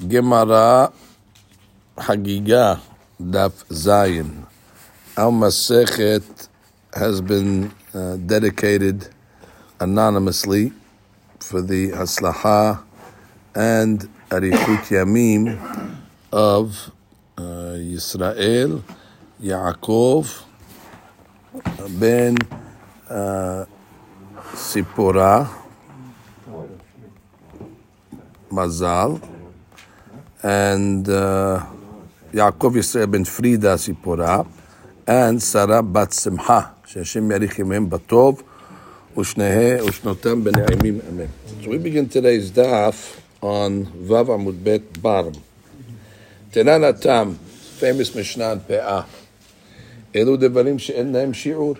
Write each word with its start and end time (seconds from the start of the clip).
Gemara 0.00 0.92
Hagiga 1.96 2.80
Daf 3.20 3.64
Zayin. 3.70 4.44
Our 5.16 5.30
Masechet 5.30 6.48
has 6.92 7.20
been 7.20 7.72
uh, 7.94 8.16
dedicated 8.16 9.08
anonymously 9.78 10.72
for 11.38 11.62
the 11.62 11.90
Haslaha 11.92 12.82
and 13.54 14.08
Arichut 14.30 14.82
Yamim 14.90 15.60
of 16.32 16.90
uh, 17.38 17.78
Yisrael, 17.78 18.82
Yaakov, 19.40 20.42
Ben 22.00 22.36
uh, 23.08 23.64
Sipora, 24.54 25.48
Mazal, 28.50 29.33
and 30.43 31.07
uh, 31.09 31.65
Yaakov 32.33 32.75
Yisrael 32.75 33.11
ben 33.11 33.25
Frida 33.25 33.75
Sipora, 33.75 34.47
and 35.07 35.41
Sarah 35.41 35.83
bat 35.83 36.13
Simcha, 36.13 36.73
שהשם 36.85 37.31
יאריך 37.31 37.59
ימיהם 37.59 37.89
בטוב, 37.89 38.43
ושניהם 39.17 39.85
ושנותם 39.85 40.43
בנעימים 40.43 40.99
אמן. 41.09 41.25
So 41.63 41.69
we 41.69 41.77
begin 41.77 42.07
today's 42.07 42.51
daf 42.51 43.19
on 43.41 43.85
Vav 43.85 44.27
Amud 44.27 44.63
Bet 44.63 45.01
bottom. 45.01 45.33
Tenan 46.51 46.83
Atam, 46.83 47.35
famous 47.35 48.15
Mishnah 48.15 48.51
in 48.53 48.59
Pe'ah. 48.61 49.05
אלו 50.15 50.37
דברים 50.37 50.79
שאין 50.79 51.11
להם 51.11 51.33
שיעור. 51.33 51.75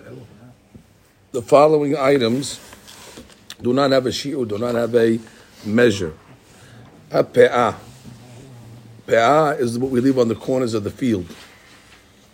The 1.32 1.42
following 1.42 1.96
items 1.96 2.58
do 3.62 3.72
not 3.72 3.90
have 3.90 4.06
a 4.06 4.10
shi'ur, 4.10 4.48
do 4.48 4.58
not 4.58 4.74
have 4.74 4.94
a 4.94 5.18
measure. 5.64 6.12
A 7.10 7.24
pe'ah. 9.07 9.55
Is 9.59 9.77
what 9.77 9.91
we 9.91 10.01
leave 10.01 10.17
on 10.17 10.27
the 10.27 10.35
corners 10.35 10.73
of 10.73 10.83
the 10.83 10.91
field. 10.91 11.25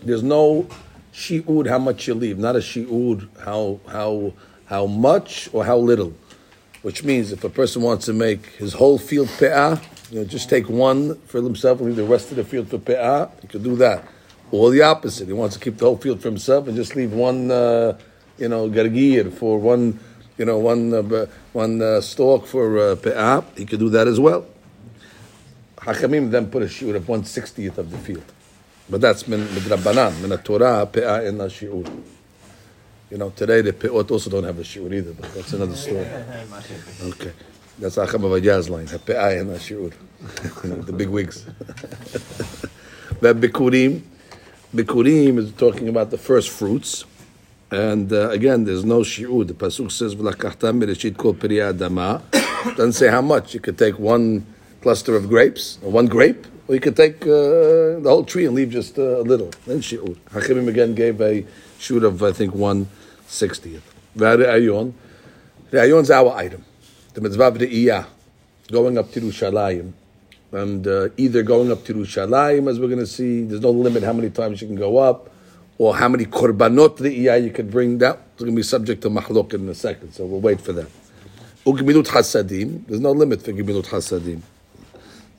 There's 0.04 0.24
no 0.24 0.68
shi'ur 1.14 1.68
how 1.68 1.80
much 1.80 2.08
you 2.08 2.14
leave, 2.14 2.38
not 2.38 2.56
a 2.56 2.60
shi'ur 2.60 3.28
how, 3.44 3.80
how, 3.88 4.34
how 4.66 4.86
much 4.86 5.50
or 5.54 5.66
how 5.66 5.78
little. 5.78 6.14
Which 6.82 7.04
means 7.04 7.32
if 7.32 7.44
a 7.44 7.50
person 7.50 7.84
wants 7.84 8.06
to 8.08 8.14
make 8.14 8.46
his 8.58 8.74
whole 8.74 8.98
field 8.98 9.28
pe'ah, 9.38 9.80
you 10.10 10.20
know, 10.20 10.26
just 10.26 10.50
take 10.50 10.68
one 10.68 11.20
for 11.28 11.42
himself 11.42 11.80
and 11.80 11.88
leave 11.88 11.96
the 11.96 12.04
rest 12.04 12.32
of 12.32 12.38
the 12.38 12.44
field 12.44 12.70
for 12.70 12.80
pe'ah, 12.80 13.30
he 13.42 13.48
could 13.48 13.64
do 13.64 13.76
that. 13.76 14.08
Or 14.52 14.72
the 14.72 14.82
opposite, 14.82 15.28
he 15.28 15.34
wants 15.34 15.56
to 15.56 15.62
keep 15.64 15.78
the 15.78 15.86
whole 15.86 15.98
field 15.98 16.22
for 16.22 16.30
himself 16.30 16.68
and 16.68 16.76
just 16.76 16.96
leave 16.96 17.14
one, 17.14 17.52
uh, 17.52 17.98
you 18.38 18.50
know, 18.50 18.70
gargir 18.70 19.32
for 19.32 19.60
one, 19.60 20.00
you 20.38 20.46
know, 20.46 20.58
one, 20.58 20.94
uh, 20.94 21.28
one 21.54 21.82
uh, 21.82 22.02
stalk 22.02 22.48
for 22.48 22.80
uh, 22.80 22.96
pe'ah, 22.96 23.46
he 23.56 23.66
could 23.66 23.80
do 23.80 23.90
that 23.90 24.08
as 24.08 24.20
well. 24.20 24.46
Hachamim 25.82 26.32
then 26.32 26.50
put 26.50 26.64
a 26.64 26.68
shiur 26.68 26.96
of 26.96 27.08
one 27.08 27.24
sixtieth 27.24 27.78
of 27.78 27.92
the 27.92 27.98
field, 27.98 28.32
but 28.90 29.02
that's 29.02 29.28
min 29.28 29.46
midrabanan, 29.48 30.22
min 30.22 30.38
Torah 30.40 30.88
pe'ah 30.92 31.28
in 31.28 31.38
shiur. 31.38 32.04
You 33.10 33.18
know, 33.18 33.32
today 33.32 33.62
the 33.62 33.74
pe'ot 33.74 34.12
also 34.12 34.30
don't 34.30 34.44
have 34.44 34.60
a 34.60 34.64
shiur 34.64 34.94
either, 34.94 35.14
but 35.14 35.34
that's 35.34 35.54
another 35.54 35.76
story. 35.76 36.08
Okay, 37.02 37.34
that's 37.80 37.96
Acham 37.98 38.22
Avadiyah's 38.22 38.70
line, 38.70 38.86
pe'ah 38.86 39.42
in 39.42 39.48
shiur, 39.48 39.94
the 40.86 40.94
big 40.94 41.10
wigs. 41.10 41.46
That 43.22 43.36
bikurim, 43.36 44.02
bikurim 44.74 45.38
is 45.38 45.52
talking 45.52 45.88
about 45.88 46.10
the 46.10 46.18
first 46.18 46.50
fruits. 46.50 47.06
And 47.70 48.12
uh, 48.12 48.32
again, 48.32 48.64
there's 48.64 48.84
no 48.84 49.02
shi'ud. 49.02 49.48
The 49.48 49.54
pasuk 49.54 49.92
says, 49.92 50.16
"V'lakachtam 50.16 50.82
bereshit 50.82 51.18
kol 51.18 51.36
adama." 51.36 52.24
Doesn't 52.76 52.94
say 52.94 53.10
how 53.10 53.22
much. 53.22 53.54
You 53.54 53.60
could 53.60 53.78
take 53.78 54.00
one 54.00 54.44
cluster 54.82 55.16
of 55.16 55.30
grapes, 55.30 55.78
one 55.82 56.08
grape, 56.08 56.48
or 56.68 56.76
you 56.76 56.82
could 56.82 56.96
take 56.96 57.22
uh, 57.24 58.00
the 58.00 58.06
whole 58.06 58.24
tree 58.24 58.46
and 58.46 58.56
leave 58.56 58.70
just 58.70 58.98
uh, 58.98 59.20
a 59.20 59.24
little. 59.24 59.52
Then 59.66 59.80
shi'ud. 59.80 60.16
Hachimim 60.32 60.68
again 60.68 60.96
gave 60.96 61.22
a 61.22 61.46
shoot 61.80 62.04
of 62.04 62.22
I 62.24 62.32
think 62.32 62.54
one 62.54 62.88
sixtieth. 63.28 63.84
V'are'ayon. 64.18 64.94
Re'ayon's 65.72 66.12
our 66.12 66.36
item. 66.36 66.66
The 67.14 67.22
mitzvah 67.22 67.44
of 67.44 67.60
the 67.60 68.06
going 68.72 68.98
up 68.98 69.12
to 69.12 69.22
Yerushalayim. 69.22 69.94
And 70.54 70.86
uh, 70.88 71.10
either 71.18 71.44
going 71.44 71.72
up 71.72 71.86
to 71.86 71.94
Yerushalayim, 71.94 72.70
as 72.70 72.80
we're 72.80 72.88
going 72.88 73.00
to 73.00 73.08
see, 73.08 73.44
there's 73.44 73.62
no 73.62 73.72
limit 73.72 74.04
how 74.04 74.14
many 74.14 74.30
times 74.30 74.62
you 74.62 74.68
can 74.68 74.76
go 74.76 74.98
up, 74.98 75.30
or 75.78 75.96
how 75.96 76.10
many 76.10 76.26
korbanot 76.26 76.98
re'iyah 76.98 77.44
you 77.44 77.52
could 77.52 77.72
bring. 77.72 77.98
That's 77.98 78.20
going 78.38 78.52
to 78.52 78.56
be 78.56 78.64
subject 78.64 79.02
to 79.04 79.10
mahlok 79.10 79.54
in 79.54 79.68
a 79.70 79.76
second, 79.76 80.14
so 80.14 80.26
we'll 80.26 80.42
wait 80.42 80.60
for 80.60 80.74
that. 80.74 80.88
Ugemilut 81.66 82.08
hasadim, 82.08 82.86
there's 82.88 83.00
no 83.00 83.12
limit 83.12 83.42
for 83.42 83.52
gemilut 83.52 83.88
hasadim. 83.88 84.42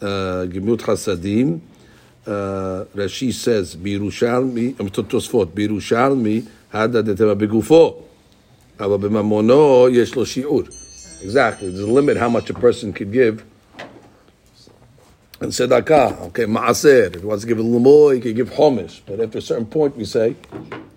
Uh, 0.01 0.45
gemilut 0.45 0.81
hasadim, 0.81 1.59
uh, 2.27 2.85
Rashi 2.95 3.33
says, 3.33 3.75
בירושלמי, 3.75 4.73
תוספות, 5.07 5.55
בירושלמי, 5.55 6.41
הדה 6.73 7.01
דתמה 7.01 7.33
בגופו, 7.33 8.01
אבל 8.79 8.97
בממונו 8.97 9.87
יש 9.91 10.15
לו 10.15 10.25
שיעור. 10.25 10.61
Exactly, 11.23 11.71
there's 11.71 11.79
a 11.79 11.91
limit 11.91 12.17
how 12.17 12.29
much 12.29 12.49
a 12.49 12.53
person 12.53 12.93
could 12.93 13.11
give 13.11 13.43
and 15.39 15.51
tzedakah, 15.51 16.21
okay, 16.27 16.45
maaser. 16.45 17.15
If 17.15 17.21
he 17.21 17.27
wants 17.27 17.43
to 17.43 17.47
give 17.47 17.59
a 17.59 17.61
little 17.61 17.79
more, 17.79 18.13
he 18.13 18.19
can 18.19 18.33
give 18.33 18.49
homish. 18.49 19.01
But 19.05 19.19
after 19.19 19.37
a 19.37 19.41
certain 19.41 19.67
point, 19.67 19.95
we 19.95 20.05
say, 20.05 20.35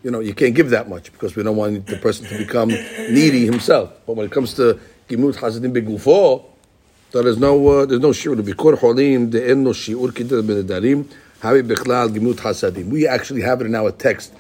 you 0.03 0.11
know, 0.11 0.21
you 0.21 0.33
can't 0.35 0.55
give 0.55 0.71
that 0.71 0.89
much 0.89 1.13
because 1.13 1.37
we 1.37 1.43
don't 1.43 1.57
want 1.57 1.87
the 1.87 1.97
person 1.97 2.27
to 2.27 2.39
become 2.39 2.69
needy 2.69 3.45
himself. 3.45 3.93
But 4.07 4.17
when 4.17 4.27
it 4.27 4.33
comes 4.33 4.55
to 4.55 4.81
gimut 5.09 5.37
hasadim 5.37 5.75
begufo, 5.75 6.45
there 7.16 7.28
is 7.28 7.38
no 7.38 7.68
uh, 7.68 7.86
there's 7.86 8.02
no 8.02 8.10
shiur. 8.10 8.36
Bikor 8.36 8.78
holim 8.78 9.32
de'en 9.32 9.60
no 9.60 9.70
shiur 9.70 10.12
kidah 10.12 10.44
benedarim 10.44 11.06
havi 11.42 11.66
bechlal 11.66 12.10
gimut 12.10 12.36
hasadim. 12.36 12.88
We 12.88 13.08
actually 13.08 13.42
have 13.42 13.62
it 13.62 13.68
in 13.68 13.76
our 13.76 13.92
text. 13.92 14.34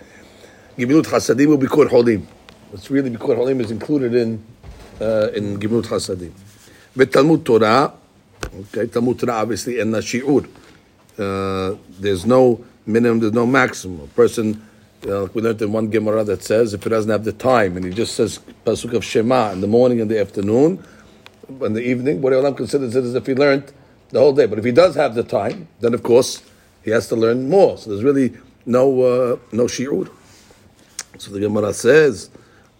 Gimut 0.77 1.03
hasadim 1.03 1.47
will 1.47 1.57
bikor 1.57 1.87
holim. 1.87 2.25
It's 2.73 2.91
really 2.91 3.09
bikor 3.09 3.37
holim 3.37 3.61
is 3.61 3.71
included 3.71 4.13
in 4.13 4.43
uh, 4.99 5.29
in 5.33 5.57
gimut 5.57 5.85
hasadim. 5.85 6.33
Talmud 7.11 7.45
Torah. 7.45 7.93
Okay, 8.53 8.87
Talmud 8.87 9.19
Torah 9.19 9.35
obviously 9.35 9.79
in 9.79 9.91
the 9.91 9.99
shi'ur. 9.99 10.45
Uh, 11.17 11.77
there's 11.99 12.25
no 12.25 12.65
minimum, 12.85 13.21
there's 13.21 13.31
no 13.31 13.45
maximum. 13.45 14.01
A 14.01 14.07
person, 14.07 14.61
uh, 15.07 15.27
we 15.33 15.41
learned 15.41 15.61
in 15.61 15.71
one 15.71 15.89
Gemara 15.89 16.25
that 16.25 16.43
says 16.43 16.73
if 16.73 16.83
he 16.83 16.89
doesn't 16.89 17.09
have 17.09 17.23
the 17.23 17.31
time 17.31 17.77
and 17.77 17.85
he 17.85 17.91
just 17.91 18.15
says 18.15 18.39
pasuk 18.65 18.93
of 18.93 19.05
Shema 19.05 19.51
in 19.51 19.61
the 19.61 19.67
morning 19.67 20.01
and 20.01 20.11
the 20.11 20.19
afternoon, 20.19 20.83
in 21.47 21.73
the 21.73 21.81
evening, 21.81 22.21
what 22.21 22.33
Olam 22.33 22.55
considers 22.55 22.95
it 22.95 23.03
as 23.03 23.15
if 23.15 23.25
he 23.25 23.35
learned 23.35 23.71
the 24.09 24.19
whole 24.19 24.33
day. 24.33 24.45
But 24.45 24.59
if 24.59 24.65
he 24.65 24.71
does 24.71 24.95
have 24.95 25.15
the 25.15 25.23
time, 25.23 25.67
then 25.79 25.93
of 25.93 26.03
course 26.03 26.41
he 26.83 26.91
has 26.91 27.07
to 27.09 27.15
learn 27.15 27.49
more. 27.49 27.77
So 27.77 27.89
there's 27.89 28.03
really 28.03 28.33
no 28.65 29.01
uh, 29.01 29.37
no 29.51 29.65
shi'ur. 29.65 30.09
So 31.17 31.31
the 31.31 31.39
Gemara 31.39 31.73
says. 31.73 32.29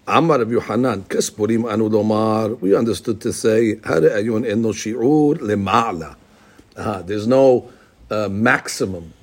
Amar 0.07 0.37
Rav 0.37 0.51
Yohanan, 0.51 1.01
Kespurim 1.05 1.67
anu 1.67 1.89
lomar. 1.89 2.59
We 2.59 2.75
understood 2.75 3.19
to 3.21 3.33
say, 3.33 3.69
Hare 3.83 4.11
ayun 4.11 4.47
eno 4.47 4.71
shi'ur 4.71 5.39
lema'ala. 5.39 6.15
There's 7.07 7.25
no 7.25 7.71
uh, 8.11 8.29
maximum 8.29 9.13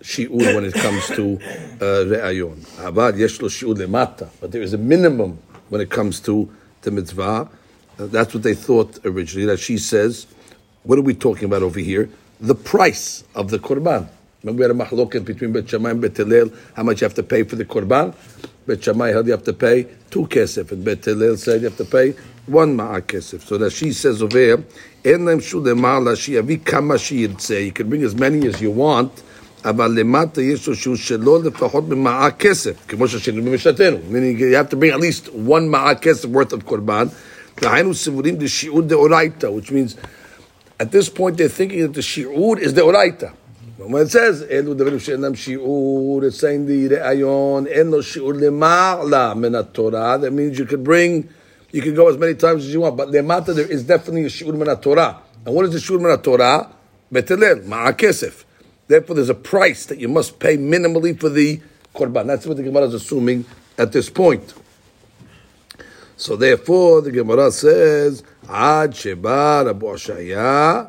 shi'ur 0.00 0.54
when 0.54 0.64
it 0.64 0.74
comes 0.74 1.08
to 1.08 1.40
uh, 1.80 2.04
re'ayon. 2.06 2.56
Avad 2.76 3.18
yesh 3.18 3.42
lo 3.42 3.48
shi'ur 3.48 3.74
lemata. 3.74 4.28
But 4.40 4.52
there 4.52 4.62
is 4.62 4.74
a 4.74 4.78
minimum 4.78 5.40
when 5.70 5.80
it 5.80 5.90
comes 5.90 6.20
to 6.20 6.48
the 6.82 6.92
mitzvah. 6.92 7.48
Uh, 7.99 8.07
that's 8.07 8.33
what 8.33 8.43
they 8.43 8.53
thought 8.53 8.99
originally. 9.05 9.45
That 9.45 9.59
she 9.59 9.77
says, 9.77 10.27
what 10.83 10.97
are 10.97 11.03
we 11.03 11.13
talking 11.13 11.45
about 11.45 11.63
over 11.63 11.79
here? 11.79 12.09
The 12.39 12.55
price 12.55 13.23
of 13.35 13.49
the 13.49 13.59
korban. 13.59 14.09
Remember 14.43 14.59
we 14.59 14.61
had 14.63 14.71
a 14.71 14.85
mahloket 14.85 15.23
between 15.23 15.53
Bet 15.53 15.69
Shammai 15.69 15.91
and 15.91 16.01
Bet 16.01 16.17
Hillel, 16.17 16.51
how 16.75 16.83
much 16.83 17.01
you 17.01 17.05
have 17.05 17.13
to 17.13 17.23
pay 17.23 17.43
for 17.43 17.55
the 17.55 17.65
korban? 17.65 18.13
Bet 18.67 18.83
Shammai 18.83 19.09
held 19.09 19.27
you 19.27 19.31
have 19.31 19.43
to 19.43 19.53
pay 19.53 19.87
two 20.09 20.27
kesef, 20.27 20.71
and 20.71 20.83
Bet 20.83 21.05
Hillel 21.05 21.37
said 21.37 21.61
you 21.61 21.69
have 21.69 21.77
to 21.77 21.85
pay 21.85 22.13
one 22.45 22.75
ma'a 22.75 23.01
kesef. 23.01 23.41
So 23.41 23.57
that 23.57 23.71
she 23.71 23.93
says 23.93 24.21
over 24.21 24.37
here, 24.37 24.63
En 25.05 25.25
lem 25.25 25.39
shu 25.39 25.61
lemala 25.61 26.15
shiyavi 26.15 26.65
kama 26.65 26.95
shiyirtze. 26.95 27.65
You 27.65 27.71
can 27.71 27.89
bring 27.89 28.03
as 28.03 28.15
many 28.15 28.47
as 28.47 28.61
you 28.61 28.71
want, 28.71 29.21
אבל 29.65 29.91
למטה 29.91 30.41
יש 30.41 30.67
לו 30.67 30.75
שהוא 30.75 30.95
שלו 30.95 31.43
לפחות 31.43 31.89
במעה 31.89 32.31
כסף, 32.31 32.75
כמו 32.87 33.07
שעשינו 33.07 33.43
במשנתנו. 33.43 33.97
Meaning 34.11 34.37
you 34.37 34.55
have 34.55 34.69
to 34.69 34.75
bring 34.75 34.91
at 34.91 34.99
least 34.99 35.27
one 35.33 35.69
מעה 35.69 35.95
כסף 35.95 36.29
worth 36.29 36.53
of 36.53 36.63
קורבן. 36.65 37.07
which 39.52 39.70
means 39.70 39.96
at 40.80 40.92
this 40.92 41.08
point 41.08 41.36
they're 41.36 41.48
thinking 41.48 41.80
that 41.80 41.94
the 41.94 42.00
shi'ud 42.00 42.58
is 42.58 42.74
the 42.74 42.82
oraita. 42.82 43.32
When 43.78 44.02
it 44.02 44.10
says 44.10 44.42
elu 44.42 44.76
devarim 44.76 45.00
she'enam 45.00 45.34
shi'ur, 45.34 46.24
it's 46.24 46.38
saying 46.38 46.66
the 46.66 46.88
re'ayon 46.88 47.66
en 47.72 47.90
lo 47.90 48.00
shi'ur 48.00 48.34
lema'la 48.34 49.38
min 49.38 49.52
Torah. 49.72 50.18
That 50.18 50.32
means 50.32 50.58
you 50.58 50.66
could 50.66 50.82
bring, 50.82 51.28
you 51.70 51.82
can 51.82 51.94
go 51.94 52.08
as 52.08 52.16
many 52.18 52.34
times 52.34 52.64
as 52.64 52.72
you 52.72 52.80
want, 52.80 52.96
but 52.96 53.08
lemata 53.08 53.54
there 53.54 53.70
is 53.70 53.84
definitely 53.84 54.24
a 54.24 54.28
shi'ur 54.28 54.54
min 54.54 54.76
Torah. 54.80 55.18
And 55.46 55.54
what 55.54 55.64
is 55.64 55.72
the 55.72 55.78
shi'ur 55.78 56.00
min 56.00 56.18
Torah? 56.20 56.70
Betelel 57.12 57.64
ma'akesef. 57.64 58.44
Therefore, 58.88 59.16
there's 59.16 59.28
a 59.28 59.34
price 59.34 59.86
that 59.86 59.98
you 59.98 60.08
must 60.08 60.38
pay 60.38 60.56
minimally 60.56 61.18
for 61.18 61.28
the 61.28 61.60
korban. 61.94 62.26
That's 62.26 62.46
what 62.46 62.56
the 62.56 62.62
Gemara 62.62 62.84
is 62.84 62.94
assuming 62.94 63.44
at 63.76 63.92
this 63.92 64.10
point. 64.10 64.54
So 66.17 66.35
therefore 66.35 67.01
the 67.01 67.11
Gemara 67.11 67.51
says, 67.51 68.23
עד 68.47 68.93
שבא 68.93 69.61
רבו 69.65 69.91
הושעיה, 69.91 70.83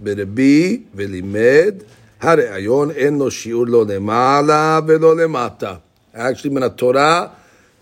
ברבי 0.00 0.82
ולימד, 0.94 1.74
הראיון 2.20 2.90
אין 2.90 3.18
לו 3.18 3.30
שיעור 3.30 3.66
לא 3.66 3.84
למעלה 3.88 4.80
ולא 4.86 5.16
למטה. 5.16 5.74
Actually, 6.14 6.50
מן 6.50 6.62
התורה, 6.62 7.26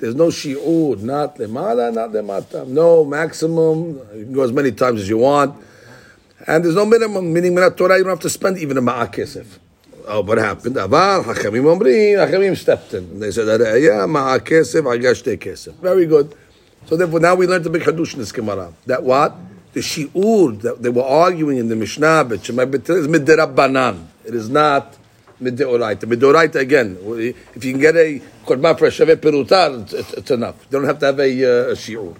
there's 0.01 0.17
no 0.17 0.31
שיעור, 0.31 0.97
not 1.03 1.39
למעלה, 1.39 1.91
not 1.91 2.17
למטה. 2.17 2.63
No 2.67 3.05
maximum, 3.05 3.99
you 4.15 4.25
can 4.25 4.33
go 4.33 4.43
as 4.43 4.53
many 4.53 4.73
times 4.73 5.01
as 5.03 5.09
you 5.09 5.19
want. 5.19 5.53
And 6.47 6.65
there's 6.65 6.75
no 6.75 6.85
minimum, 6.85 7.33
meaning 7.33 7.55
מן 7.55 7.63
התורה, 7.63 7.99
you 7.99 8.05
don't 8.05 8.11
have 8.11 8.21
to 8.21 8.31
spend 8.31 8.59
even 8.59 8.77
a 8.77 8.81
מעה 8.81 9.07
כסף. 9.07 9.45
Oh, 10.07 10.21
what 10.23 10.39
happened? 10.39 10.79
אבל 10.79 11.21
חכמים 11.25 11.67
אומרים, 11.67 12.19
חכמים 12.27 12.53
stepped 12.53 12.95
in. 12.95 13.21
They 13.21 13.31
said, 13.31 13.49
הראייה, 13.49 14.07
מעה 14.07 14.39
כסף, 14.39 14.87
הרגה 14.87 15.15
שתי 15.15 15.39
כסף. 15.39 15.71
Very 15.83 16.07
good. 16.07 16.35
So 16.90 16.98
therefore, 16.98 17.20
now 17.20 17.36
we 17.36 17.46
learned 17.46 17.66
the 17.66 17.70
big 17.70 17.84
hadush 17.84 18.14
in 18.14 18.20
this 18.20 18.32
Gemara. 18.32 18.74
That 18.88 19.04
what? 19.04 19.36
The 19.74 19.82
shi'ur 19.82 20.60
that 20.62 20.82
they 20.82 20.90
were 20.90 21.04
arguing 21.04 21.60
in 21.60 21.70
the 21.70 21.76
Mishnah, 21.76 22.24
but 22.24 22.50
is 22.50 22.50
midirabbanan. 22.50 24.08
It 24.26 24.34
is 24.34 24.50
not 24.50 24.98
midoraita. 25.40 26.06
Midoraita 26.06 26.56
again. 26.56 26.98
If 27.54 27.64
you 27.64 27.74
can 27.74 27.80
get 27.80 27.96
a 27.96 28.20
korban 28.44 28.80
for 28.80 28.90
perutar, 28.90 30.18
it's 30.18 30.32
enough. 30.32 30.56
You 30.64 30.80
don't 30.80 30.86
have 30.86 30.98
to 30.98 31.06
have 31.06 31.20
a, 31.20 31.30
uh, 31.30 31.72
a 31.74 31.76
shiur. 31.76 32.18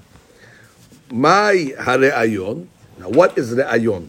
My 1.10 1.74
hareayon. 1.80 2.68
Now, 3.00 3.10
what 3.10 3.36
is 3.40 3.56
reayon? 3.56 4.08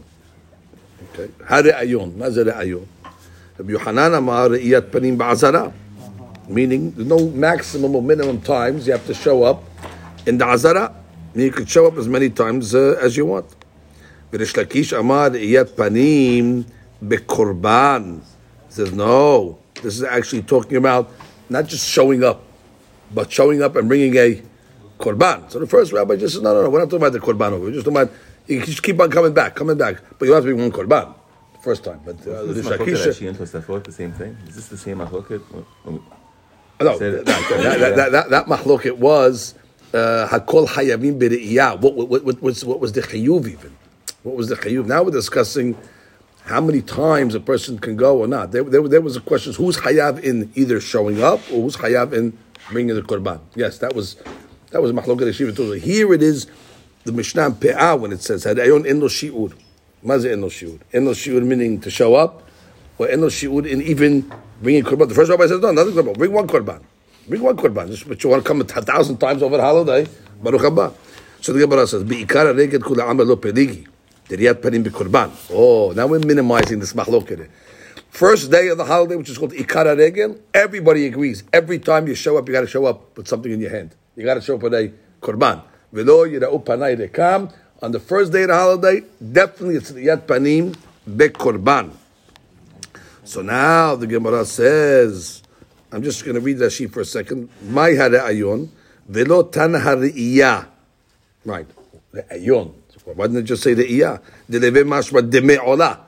Okay, 1.14 1.28
hareayon. 1.44 2.12
What 2.16 2.28
is 2.28 2.36
reayon? 2.36 2.86
Rabbi 3.56 3.72
Yohanan 3.72 4.12
amar 4.12 4.50
reiyat 4.50 4.90
panim 4.90 5.16
ba'azara, 5.16 5.72
meaning 6.48 6.90
there's 6.90 7.08
no 7.08 7.30
maximum 7.30 7.96
or 7.96 8.02
minimum 8.02 8.42
times 8.42 8.86
you 8.86 8.92
have 8.92 9.06
to 9.06 9.14
show 9.14 9.44
up 9.44 9.69
in 10.31 10.38
the 10.38 10.47
azara. 10.47 10.94
You 11.35 11.50
could 11.50 11.69
show 11.69 11.87
up 11.87 11.97
as 11.99 12.09
many 12.09 12.31
times 12.31 12.75
uh, 12.75 12.99
as 13.00 13.17
you 13.17 13.27
want. 13.27 13.47
V'rish 14.32 14.55
Lakish 14.55 14.99
amar 14.99 15.31
re'iyat 15.31 15.69
panim 15.79 16.65
bekorban. 17.05 18.23
Says 18.69 18.93
no. 18.93 19.59
This 19.75 19.97
is 19.99 20.05
actually 20.05 20.43
talking 20.43 20.77
about 20.77 21.11
not 21.49 21.67
just 21.67 21.88
showing 21.88 22.25
up, 22.25 22.43
but 23.12 23.31
showing 23.31 23.62
up 23.62 23.77
and 23.77 23.88
bringing 23.88 24.17
a 24.17 24.43
korban. 24.99 25.50
So 25.50 25.59
the 25.59 25.67
first 25.67 25.93
rabbi 25.93 26.17
just 26.17 26.35
says, 26.35 26.43
no, 26.43 26.55
no, 26.55 26.62
no, 26.62 26.71
we're 26.71 26.79
not 26.79 26.91
talking 26.91 27.05
about 27.06 27.12
the 27.12 27.21
korban 27.21 27.53
over. 27.53 27.67
We're 27.67 27.73
just 27.73 27.85
talking 27.85 28.03
about 28.03 28.15
you 28.47 28.65
just 28.65 28.82
keep 28.82 29.00
on 29.00 29.11
coming 29.11 29.35
back, 29.35 29.55
coming 29.55 29.79
back, 29.79 30.03
but 30.19 30.27
you 30.27 30.32
have 30.32 30.44
to 30.44 30.55
be 30.55 30.61
one 30.61 30.71
korban 30.71 31.15
first 31.61 31.85
time. 31.85 32.00
But 32.05 32.17
uh, 32.27 32.44
Is 32.44 32.56
the 32.56 32.62
this 32.62 32.67
Shakisha, 32.67 33.29
and 33.29 33.38
Tosafot 33.38 33.85
the 33.85 33.93
same 33.93 34.12
thing? 34.12 34.37
Is 34.47 34.56
this 34.56 34.69
the 34.69 34.79
same 34.79 34.99
machloket? 34.99 35.43
no, 36.81 36.99
that, 36.99 37.27
that, 37.27 37.27
that, 37.27 37.97
that, 37.97 38.31
that, 38.31 38.49
that 38.49 38.99
was 38.99 39.55
Uh, 39.92 40.28
hakol 40.28 40.69
hayavim. 40.69 41.19
What, 41.81 42.42
was 42.42 42.64
what 42.64 42.78
was 42.78 42.92
the 42.92 43.02
chayuv 43.02 43.48
even? 43.48 43.76
What 44.22 44.37
was 44.37 44.48
the 44.48 44.54
chayuv? 44.54 44.87
Now 44.87 45.02
we're 45.02 45.10
discussing 45.10 45.76
how 46.44 46.60
many 46.60 46.81
times 46.81 47.34
a 47.34 47.40
person 47.40 47.78
can 47.78 47.96
go 47.96 48.19
or 48.19 48.28
not. 48.28 48.52
There, 48.52 48.62
there, 48.62 48.87
there 48.87 49.00
was 49.00 49.16
a 49.16 49.20
question: 49.20 49.52
who's 49.54 49.78
hayav 49.78 50.20
in 50.20 50.52
either 50.54 50.81
showing 50.81 51.22
up 51.22 51.40
or 51.50 51.62
who's 51.62 51.76
hayav 51.76 52.12
in 52.12 52.38
bringing 52.70 52.94
the 52.94 53.02
korban? 53.02 53.40
Yes, 53.56 53.78
that 53.78 53.94
was 53.94 54.14
that 54.70 54.81
was 54.81 54.92
mahloket 54.92 55.28
yeshiva. 55.28 55.81
Here 55.81 56.12
it 56.14 56.22
is, 56.22 56.46
the 57.04 57.10
Mishnah 57.10 57.50
Pe'ah 57.52 57.98
when 57.98 58.12
it 58.12 58.22
says 58.22 58.44
hadayon 58.44 58.88
en 58.88 59.00
lo 59.00 59.08
shiur. 59.08 59.54
Maze 60.04 60.26
en 60.26 60.40
shiur. 60.43 60.78
Shiur 60.93 61.44
meaning 61.44 61.81
to 61.81 61.90
show 61.90 62.14
up, 62.14 62.48
or 62.98 63.08
en 63.08 63.22
lo 63.22 63.28
shiur 63.28 63.66
in 63.66 63.82
even 63.82 64.32
bringing 64.62 64.84
korban. 64.84 65.08
The 65.08 65.14
first 65.16 65.31
rabbi 65.31 65.48
says 65.48 65.60
no, 65.60 65.72
nothing 65.72 65.94
korban. 65.94 66.16
Bring 66.16 66.32
one 66.32 66.46
korban. 66.46 66.82
Bring 67.28 67.43
one 67.43 67.56
korban. 67.56 68.08
But 68.08 68.22
you 68.22 68.31
want 68.31 68.44
to 68.44 68.49
come 68.49 68.61
a 68.61 68.64
thousand 68.64 69.19
times 69.19 69.43
over 69.43 69.56
the 69.56 69.62
holiday. 69.62 70.06
Baruch 70.43 70.62
haba. 70.62 70.94
So 71.40 71.52
the 71.52 71.61
Gemara 71.61 71.87
says, 71.87 72.05
"Beikar 72.05 72.55
reged 72.56 72.81
kula 72.82 73.11
amal 73.11 73.26
lo 73.26 73.37
peligi." 73.37 73.87
Deriyat 74.28 74.55
panim 74.55 74.84
bekorban. 74.84 75.31
Oh, 75.52 75.93
now 75.93 76.06
we're 76.06 76.19
minimizing 76.20 76.78
this 76.81 76.93
mahloket. 76.93 77.49
First 78.11 78.50
day 78.50 78.69
of 78.69 78.78
the 78.78 78.84
holiday, 78.84 79.14
which 79.17 79.31
is 79.31 79.38
called 79.38 79.52
Ikara 79.52 79.96
Regel, 79.96 80.37
everybody 80.52 81.06
agrees. 81.06 81.44
Every 81.52 81.78
time 81.78 82.08
you 82.08 82.14
show 82.17 82.37
up, 82.37 82.49
you 82.49 82.52
got 82.52 82.62
to 82.62 82.67
show 82.67 82.84
up 82.84 83.17
with 83.17 83.28
something 83.28 83.52
in 83.52 83.61
your 83.61 83.70
hand. 83.70 83.94
You 84.17 84.25
got 84.25 84.34
to 84.34 84.40
show 84.40 84.56
up 84.56 84.62
with 84.62 84.75
a 84.75 84.93
korban. 85.22 85.62
Velo 85.93 86.26
yira'u 86.26 86.64
panai 86.64 86.96
rekam. 87.08 87.52
On 87.82 87.93
the 87.93 88.00
first 88.00 88.32
day 88.32 88.43
of 88.43 88.49
the 88.49 88.55
holiday, 88.55 89.02
definitely 89.32 89.76
it's 89.76 89.90
Riyat 89.93 90.26
Panim 90.26 90.76
Bekorban. 91.08 91.93
So 93.25 93.40
now 93.40 93.94
the 93.96 94.06
Gemara 94.06 94.44
says, 94.44 95.43
I'm 95.92 96.02
just 96.02 96.25
going 96.25 96.34
to 96.34 96.40
read 96.40 96.58
that 96.58 96.70
sheet 96.70 96.92
for 96.92 97.00
a 97.00 97.04
second. 97.04 97.48
My 97.62 97.90
ayon 97.90 98.69
velo 99.08 99.42
tan 99.44 99.72
hariyah. 99.72 100.66
Right, 101.44 101.66
The 102.12 102.22
ayon. 102.22 102.75
Why 103.04 103.26
didn't 103.26 103.40
it 103.40 103.42
just 103.44 103.62
say 103.62 103.75
re'iyah? 103.75 104.20
Deleve 104.50 104.84
mashma 104.84 105.28
deme 105.28 105.58
ola. 105.64 105.98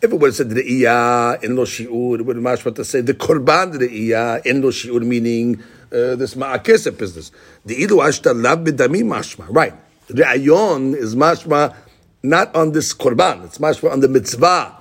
If 0.00 0.12
it 0.12 0.20
would 0.20 0.28
have 0.28 0.34
said 0.34 0.50
re'iyah 0.50 1.42
in 1.42 1.56
lo 1.56 1.64
shi'ur, 1.64 2.20
it 2.20 2.26
would 2.26 2.36
have 2.36 2.44
mashma 2.44 2.74
to 2.76 2.84
say 2.84 3.00
the 3.00 3.14
korban 3.14 3.74
re'iyah 3.74 4.44
in 4.46 4.62
lo 4.62 4.70
shi'ur, 4.70 5.04
meaning 5.04 5.60
uh, 5.90 6.14
this 6.16 6.34
ma'akesef 6.34 6.96
business. 6.98 7.32
The 7.64 7.74
ilu 7.82 7.96
ashta 8.02 8.40
lav 8.40 8.58
b'dami 8.60 9.02
mashma. 9.02 9.46
Right. 9.48 9.74
Re'ayon 10.08 10.94
is 10.94 11.16
mashma 11.16 11.74
not 12.22 12.54
on 12.54 12.72
this 12.72 12.94
korban. 12.94 13.46
It's 13.46 13.58
mashma 13.58 13.90
on 13.90 14.00
the 14.00 14.08
mitzvah. 14.08 14.76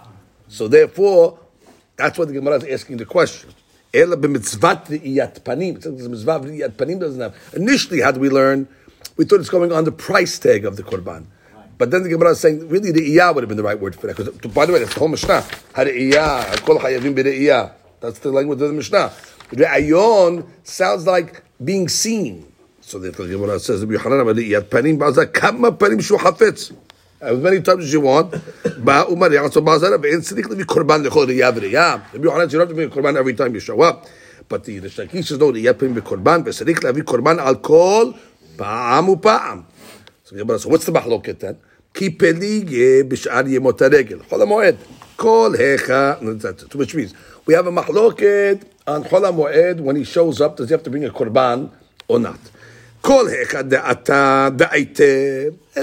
So 0.47 0.67
therefore, 0.67 1.39
that's 1.95 2.17
what 2.17 2.27
the 2.27 2.33
Gemara 2.33 2.57
is 2.57 2.81
asking 2.81 2.97
the 2.97 3.05
question. 3.05 3.49
Ela 3.93 4.17
b'mitzvat 4.17 4.87
re'iyat 4.87 5.41
panim. 5.41 5.79
The 5.79 5.89
of 5.89 6.45
re'iyat 6.45 6.71
panim 6.71 6.99
doesn't 6.99 7.21
have. 7.21 7.35
Initially, 7.53 8.01
how 8.01 8.11
do 8.11 8.19
we 8.19 8.29
learn? 8.29 8.67
We 9.17 9.25
thought 9.25 9.39
it's 9.39 9.49
going 9.49 9.71
on 9.71 9.83
the 9.83 9.91
price 9.91 10.39
tag 10.39 10.65
of 10.65 10.77
the 10.77 10.83
korban. 10.83 11.25
But 11.77 11.91
then 11.91 12.03
the 12.03 12.09
Gemara 12.09 12.31
is 12.31 12.39
saying, 12.39 12.69
really, 12.69 12.91
the 12.91 13.01
iyah 13.01 13.33
would 13.35 13.43
have 13.43 13.49
been 13.49 13.57
the 13.57 13.63
right 13.63 13.79
word 13.79 13.95
for 13.95 14.07
that. 14.07 14.15
Because, 14.15 14.51
by 14.53 14.65
the 14.65 14.73
way, 14.73 14.79
that's 14.79 14.93
the 14.93 14.99
whole 14.99 15.09
Mishnah. 15.09 15.41
Hariyah, 15.73 16.63
kol 16.65 16.79
hayavim 16.79 17.13
b're'iyah. 17.13 17.73
That's 17.99 18.19
the 18.19 18.31
language 18.31 18.61
of 18.61 18.69
the 18.69 18.73
Mishnah. 18.73 19.11
Re'ayon 19.51 20.47
sounds 20.63 21.05
like 21.05 21.43
being 21.63 21.87
seen. 21.87 22.51
So 22.81 22.99
the 22.99 23.11
Gemara 23.11 23.59
says, 23.59 23.85
Yochanan, 23.85 24.33
"Re'iyat 24.33 24.69
panim 24.69 25.33
kama 25.33 25.71
panim 25.71 26.01
shu 26.01 26.17
hafetz." 26.17 26.73
As 27.22 27.36
many 27.38 27.60
times 27.62 27.84
as 27.84 27.92
you 27.92 28.00
want. 28.00 28.30
Ba 28.84 29.06
umar 29.10 29.30
ya'aso 29.30 29.60
ba'azara, 29.60 29.98
ve'en 29.98 30.20
tzrik 30.20 30.48
levi 30.48 30.62
korban 30.62 31.04
lechol 31.04 31.26
re'iyah 31.26 31.52
v're'iyah. 31.52 32.12
Rabbi 32.12 32.24
Yochanan, 32.24 32.52
you 32.52 32.58
don't 32.58 32.60
have 32.60 32.68
to 32.68 32.74
bring 32.74 32.88
a 32.88 32.94
korban 32.94 33.16
every 33.16 33.34
time 33.34 33.52
you 33.54 33.60
show 33.60 33.80
up. 33.82 34.06
But 34.48 34.64
the, 34.64 34.78
the 34.78 34.88
Shakish 34.88 35.26
says, 35.26 35.38
no, 35.38 35.52
re'iyah 35.52 35.74
panim 35.74 36.00
b'korban, 36.00 36.44
ve'tzrik 36.44 36.82
levi 36.82 37.00
korban 37.00 37.38
al 37.40 37.56
kol 37.56 38.14
pa'am 38.56 39.06
u'pa'am. 39.08 39.64
So 40.24 40.36
the 40.36 40.42
Gemara 40.42 40.58
says, 40.58 40.66
what's 40.66 40.84
the 40.84 40.92
mahloket 40.92 41.40
then? 41.40 41.56
כי 41.94 42.10
פליגי 42.10 43.02
בשאר 43.02 43.48
ימות 43.48 43.82
הרגל, 43.82 44.18
חול 44.28 44.42
המועד. 44.42 44.74
כל 45.16 45.54
היכה, 45.58 46.14
which 46.74 46.94
means, 46.94 47.12
we 47.46 47.54
have 47.54 47.66
a 47.66 47.70
מחלוקת 47.70 48.64
on 48.86 49.08
חול 49.08 49.24
המועד, 49.24 49.80
when 49.80 49.96
he 49.96 50.04
shows 50.04 50.40
up, 50.40 50.56
does 50.56 50.68
he 50.68 50.74
have 50.74 50.82
to 50.84 50.90
bring 50.90 51.04
a 51.04 51.10
korban 51.10 51.70
or 52.06 52.20
not? 52.20 52.38
Kol 53.03 53.27
And 53.27 53.73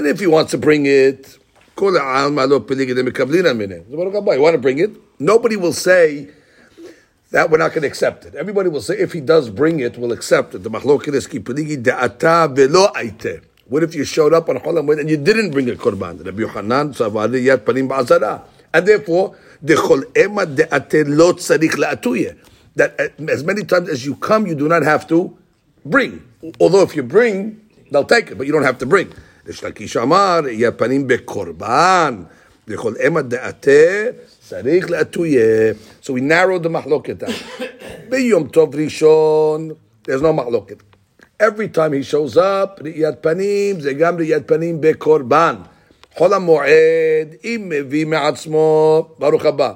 if 0.07 0.19
he 0.19 0.25
wants 0.25 0.51
to 0.51 0.57
bring 0.57 0.87
it, 0.87 1.37
kol 1.75 1.93
ha'alma 1.93 2.45
lo 2.47 2.57
You 2.67 4.41
want 4.41 4.53
to 4.53 4.57
bring 4.57 4.79
it? 4.79 4.89
Nobody 5.19 5.55
will 5.55 5.71
say 5.71 6.29
that 7.29 7.51
we're 7.51 7.59
not 7.59 7.73
going 7.73 7.83
to 7.83 7.87
accept 7.87 8.25
it. 8.25 8.33
Everybody 8.33 8.69
will 8.69 8.81
say 8.81 8.97
if 8.97 9.13
he 9.13 9.21
does 9.21 9.51
bring 9.51 9.79
it, 9.81 9.99
we'll 9.99 10.11
accept 10.11 10.55
it. 10.55 10.63
The 10.63 10.71
machloket 10.71 11.13
is 11.13 11.27
ki 11.27 11.41
peligi 11.41 11.77
da'ata 11.83 12.55
velo 12.55 12.87
aite. 12.93 13.43
What 13.67 13.83
if 13.83 13.93
you 13.93 14.03
showed 14.03 14.33
up 14.33 14.49
on 14.49 14.57
Cholam 14.57 14.99
and 14.99 15.07
you 15.07 15.17
didn't 15.17 15.51
bring 15.51 15.69
a 15.69 15.73
korban? 15.73 16.25
Rabbi 16.25 16.41
Yochanan 16.41 16.95
savari 16.95 17.45
yad 17.45 17.59
panim 17.59 17.87
ba'azara. 17.87 18.41
And 18.73 18.87
therefore, 18.87 19.35
dechol 19.63 20.17
ema 20.17 20.47
de'ate 20.47 21.03
lo 21.07 21.33
tzarich 21.33 21.73
la'atuye. 21.73 22.35
That 22.77 22.95
eh, 22.99 23.09
as 23.29 23.43
many 23.43 23.63
times 23.63 23.89
as 23.89 24.03
you 24.07 24.15
come, 24.15 24.47
you 24.47 24.55
do 24.55 24.67
not 24.67 24.81
have 24.81 25.07
to 25.09 25.37
bring. 25.84 26.22
Although 26.60 26.82
if 26.82 26.96
you 26.96 27.02
bring, 27.02 27.60
they'll 27.90 28.04
take 28.04 28.30
it, 28.30 28.38
but 28.38 28.46
you 28.46 28.52
don't 28.52 28.64
have 28.64 28.78
to 28.78 28.86
bring. 28.86 29.12
Rish 29.44 29.62
Lakish 29.62 30.00
amar 30.00 30.42
yad 30.42 30.72
panim 30.72 31.08
bekorban. 31.08 32.28
The 32.66 32.76
chol 32.76 33.00
ema 33.04 33.22
de'ate 33.22 34.14
tzarich 34.42 34.84
la'atuye. 34.84 35.78
So 36.00 36.12
we 36.14 36.20
narrowed 36.20 36.64
the 36.64 36.68
mahloket 36.68 37.18
down. 37.18 37.30
B'yom 38.10 38.50
tov 38.50 38.74
rishon, 38.74 39.76
there's 40.04 40.22
no 40.22 40.32
mahloket. 40.32 40.80
Every 41.38 41.68
time 41.68 41.92
he 41.92 42.02
shows 42.02 42.36
up, 42.36 42.80
ראיית 42.82 43.22
פנים, 43.22 43.80
זה 43.80 43.92
גם 43.92 44.16
ראיית 44.16 44.48
פנים 44.48 44.80
בקורבן. 44.80 45.56
חול 46.14 46.34
המועד, 46.34 47.34
אם 47.44 47.66
מביא 47.68 48.06
מעצמו, 48.06 49.08
ברוך 49.18 49.44
הבא. 49.44 49.72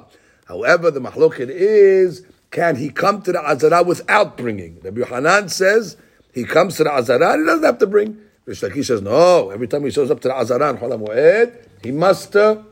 However, 0.49 0.91
the 0.91 0.99
mahloket 0.99 1.49
is, 1.49 2.23
can 2.50 2.76
he 2.76 2.90
come 2.90 3.22
to 3.22 3.32
the 3.32 3.40
Azara 3.40 3.82
without 3.82 4.36
bringing? 4.36 4.80
Rabbi 4.82 5.00
Yohanan 5.00 5.48
says, 5.48 5.96
he 6.32 6.44
comes 6.44 6.76
to 6.76 6.84
the 6.84 6.92
Azara, 6.92 7.38
he 7.38 7.44
doesn't 7.44 7.64
have 7.64 7.78
to 7.78 7.86
bring. 7.86 8.18
Rish 8.44 8.60
Lakish 8.60 8.86
says, 8.86 9.02
no, 9.02 9.50
every 9.50 9.66
time 9.66 9.84
he 9.84 9.90
shows 9.90 10.10
up 10.10 10.20
to 10.20 10.28
the 10.28 10.34
Azara 10.34 10.70
and 10.70 10.78
Chol 10.78 10.96
HaMoed, 10.96 11.66
he 11.82 11.90
must 11.92 12.36
uh, 12.36 12.62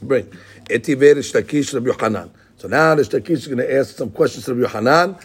bring. 0.00 0.30
Etive 0.70 1.16
Rish 1.16 1.32
Lakish, 1.32 1.74
Rabbi 1.74 1.86
Yohanan. 1.86 2.30
So 2.56 2.68
now 2.68 2.94
Rish 2.94 3.08
Lakish 3.08 3.30
is 3.30 3.46
going 3.48 3.58
to 3.58 3.74
ask 3.74 3.96
some 3.96 4.10
questions 4.10 4.44
to 4.44 4.54
Rabbi 4.54 4.72
Yohanan, 4.72 5.16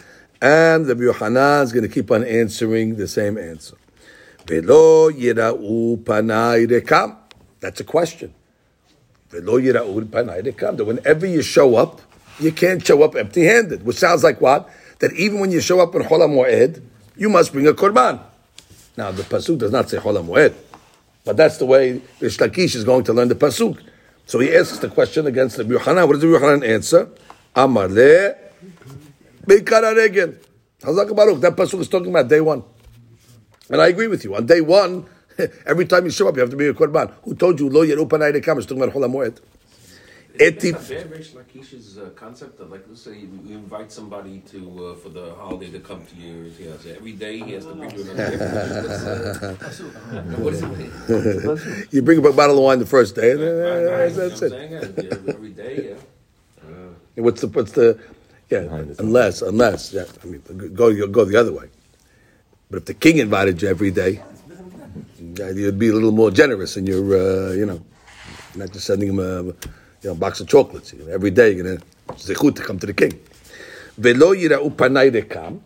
and 0.42 0.88
Rabbi 0.88 1.02
Yohanan 1.02 1.62
is 1.62 1.72
going 1.72 1.86
to 1.86 1.88
keep 1.88 2.10
on 2.10 2.24
answering 2.24 2.96
the 2.96 3.06
same 3.06 3.38
answer. 3.38 3.76
Velo 4.46 5.10
yira'u 5.10 6.02
panai 6.02 6.66
rekam. 6.66 7.16
That's 7.60 7.80
a 7.80 7.84
question. 7.84 8.34
Velo 9.28 9.60
yira'u 9.60 10.04
panai 10.06 10.42
dekam. 10.44 10.76
That 10.76 10.84
whenever 10.86 11.26
you 11.26 11.42
show 11.42 11.76
up, 11.76 12.00
you 12.40 12.52
can't 12.52 12.84
show 12.84 13.02
up 13.02 13.14
empty-handed. 13.16 13.84
Which 13.84 13.96
sounds 13.96 14.24
like 14.24 14.40
what? 14.40 14.68
That 15.00 15.12
even 15.14 15.40
when 15.40 15.50
you 15.50 15.60
show 15.60 15.80
up 15.80 15.94
in 15.94 16.02
Chol 16.02 16.20
Moed, 16.28 16.82
you 17.16 17.28
must 17.28 17.52
bring 17.52 17.66
a 17.66 17.72
korban. 17.72 18.20
Now 18.96 19.10
the 19.10 19.22
pasuk 19.22 19.58
does 19.58 19.72
not 19.72 19.88
say 19.88 19.98
Chol 19.98 20.22
Moed, 20.24 20.54
but 21.24 21.36
that's 21.36 21.58
the 21.58 21.66
way 21.66 22.00
Rish 22.20 22.38
Lakish 22.38 22.74
is 22.74 22.84
going 22.84 23.04
to 23.04 23.12
learn 23.12 23.28
the 23.28 23.34
pasuk. 23.34 23.80
So 24.26 24.38
he 24.38 24.54
asks 24.54 24.78
the 24.78 24.88
question 24.88 25.26
against 25.26 25.56
the 25.56 25.64
Yohanan. 25.64 26.06
What 26.06 26.14
does 26.14 26.22
the 26.22 26.28
Yohanan 26.28 26.62
answer? 26.64 27.08
Amar 27.54 27.88
le. 27.88 28.34
That 29.46 29.64
pasuk 31.56 31.80
is 31.80 31.88
talking 31.88 32.10
about 32.10 32.28
day 32.28 32.40
one, 32.40 32.62
and 33.68 33.80
I 33.80 33.88
agree 33.88 34.06
with 34.06 34.22
you. 34.24 34.36
On 34.36 34.44
day 34.46 34.60
one, 34.60 35.06
every 35.66 35.86
time 35.86 36.04
you 36.04 36.10
show 36.10 36.28
up, 36.28 36.34
you 36.36 36.40
have 36.40 36.50
to 36.50 36.56
bring 36.56 36.68
a 36.68 36.74
korban. 36.74 37.12
Who 37.24 37.34
told 37.34 37.58
you 37.58 37.68
lo 37.68 37.84
yeru 37.84 38.06
panai 38.08 38.32
dekam? 38.34 38.58
It's 38.58 38.66
talking 38.66 38.82
about 38.82 38.94
Chol 38.94 39.40
Moed. 40.40 40.64
It's 40.64 40.72
not 40.72 40.88
bad, 40.88 41.10
Rish 41.10 41.32
Lakish's 41.34 41.98
uh, 41.98 42.10
concept 42.16 42.60
of 42.60 42.70
like, 42.70 42.84
let's 42.88 43.02
say 43.02 43.18
you, 43.18 43.40
you 43.44 43.56
invite 43.58 43.92
somebody 43.92 44.40
to 44.50 44.86
uh, 44.86 44.94
for 44.96 45.10
the 45.10 45.34
holiday 45.34 45.70
to 45.70 45.80
come 45.80 46.04
to 46.06 46.16
your 46.16 46.44
house. 46.72 46.86
Every 46.86 47.12
day 47.12 47.38
he 47.40 47.52
has 47.52 47.66
to 47.66 47.74
bring 47.74 47.90
you 47.92 48.02
another. 48.10 48.38
What's, 49.58 49.80
uh, 49.80 50.22
what 50.38 50.54
is 50.54 50.62
it? 50.62 51.88
You 51.92 52.02
bring 52.02 52.24
a 52.24 52.32
bottle 52.32 52.58
of 52.58 52.64
wine 52.64 52.78
the 52.78 52.86
first 52.86 53.14
day, 53.16 53.32
and 53.32 53.40
uh, 53.40 53.44
right, 53.44 54.14
that's 54.14 54.42
it. 54.42 54.50
know 54.52 54.58
what 54.58 54.72
I'm 54.72 54.96
saying? 54.96 55.26
Yeah, 55.26 55.34
Every 55.34 55.50
day, 55.50 55.88
yeah. 55.90 57.22
What's 57.22 57.40
the 57.42 57.48
what's 57.48 57.72
the 57.72 57.98
yeah? 58.50 58.60
Unless 58.98 59.42
unless 59.42 59.92
yeah, 59.92 60.04
I 60.22 60.26
mean 60.26 60.42
go 60.74 61.06
go 61.08 61.24
the 61.24 61.36
other 61.36 61.52
way. 61.52 61.68
But 62.70 62.78
if 62.78 62.84
the 62.86 62.94
king 62.94 63.18
invited 63.18 63.60
you 63.62 63.68
every 63.68 63.90
day, 63.90 64.22
you'd 65.18 65.78
be 65.78 65.88
a 65.88 65.92
little 65.92 66.12
more 66.12 66.30
generous 66.30 66.76
in 66.76 66.86
your 66.86 67.04
uh, 67.16 67.52
you 67.52 67.66
know, 67.66 67.84
not 68.54 68.72
just 68.72 68.86
sending 68.86 69.10
him 69.10 69.18
a 69.18 69.54
you 70.01 70.09
know 70.09 70.15
box 70.15 70.39
of 70.39 70.47
chocolates 70.47 70.93
You 70.93 71.05
know, 71.05 71.11
every 71.11 71.31
day. 71.31 71.51
You're 71.51 71.63
gonna 71.63 71.81
zechut 72.13 72.55
to 72.55 72.63
come 72.63 72.79
to 72.79 72.87
the 72.87 72.93
king. 72.93 73.19
Velo 73.97 74.33
yira'u 74.33 74.75
panai 74.75 75.11
dekam. 75.11 75.59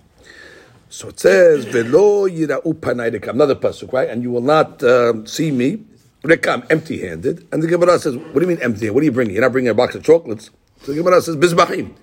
So 0.89 1.09
it 1.09 1.19
says 1.19 1.65
velo 1.65 2.27
yira'u 2.27 2.73
panai 2.75 3.11
dekam. 3.13 3.29
Another 3.29 3.55
pasuk, 3.55 3.91
right? 3.93 4.09
And 4.09 4.23
you 4.23 4.31
will 4.31 4.41
not 4.41 4.83
um, 4.83 5.25
see 5.25 5.51
me 5.51 5.83
rekam 6.23 6.65
empty-handed. 6.69 7.47
And 7.51 7.63
the 7.63 7.67
Gemara 7.67 7.99
says, 7.99 8.17
what 8.17 8.33
do 8.35 8.41
you 8.41 8.47
mean 8.47 8.61
empty? 8.61 8.89
What 8.89 9.01
are 9.01 9.05
you 9.05 9.11
bringing? 9.11 9.33
You're 9.33 9.43
not 9.43 9.51
bringing 9.51 9.69
a 9.69 9.73
box 9.73 9.95
of 9.95 10.03
chocolates. 10.03 10.51
So 10.83 10.91
the 10.91 10.97
Gemara 10.97 11.21
says 11.21 11.35
bizbachim. 11.35 11.93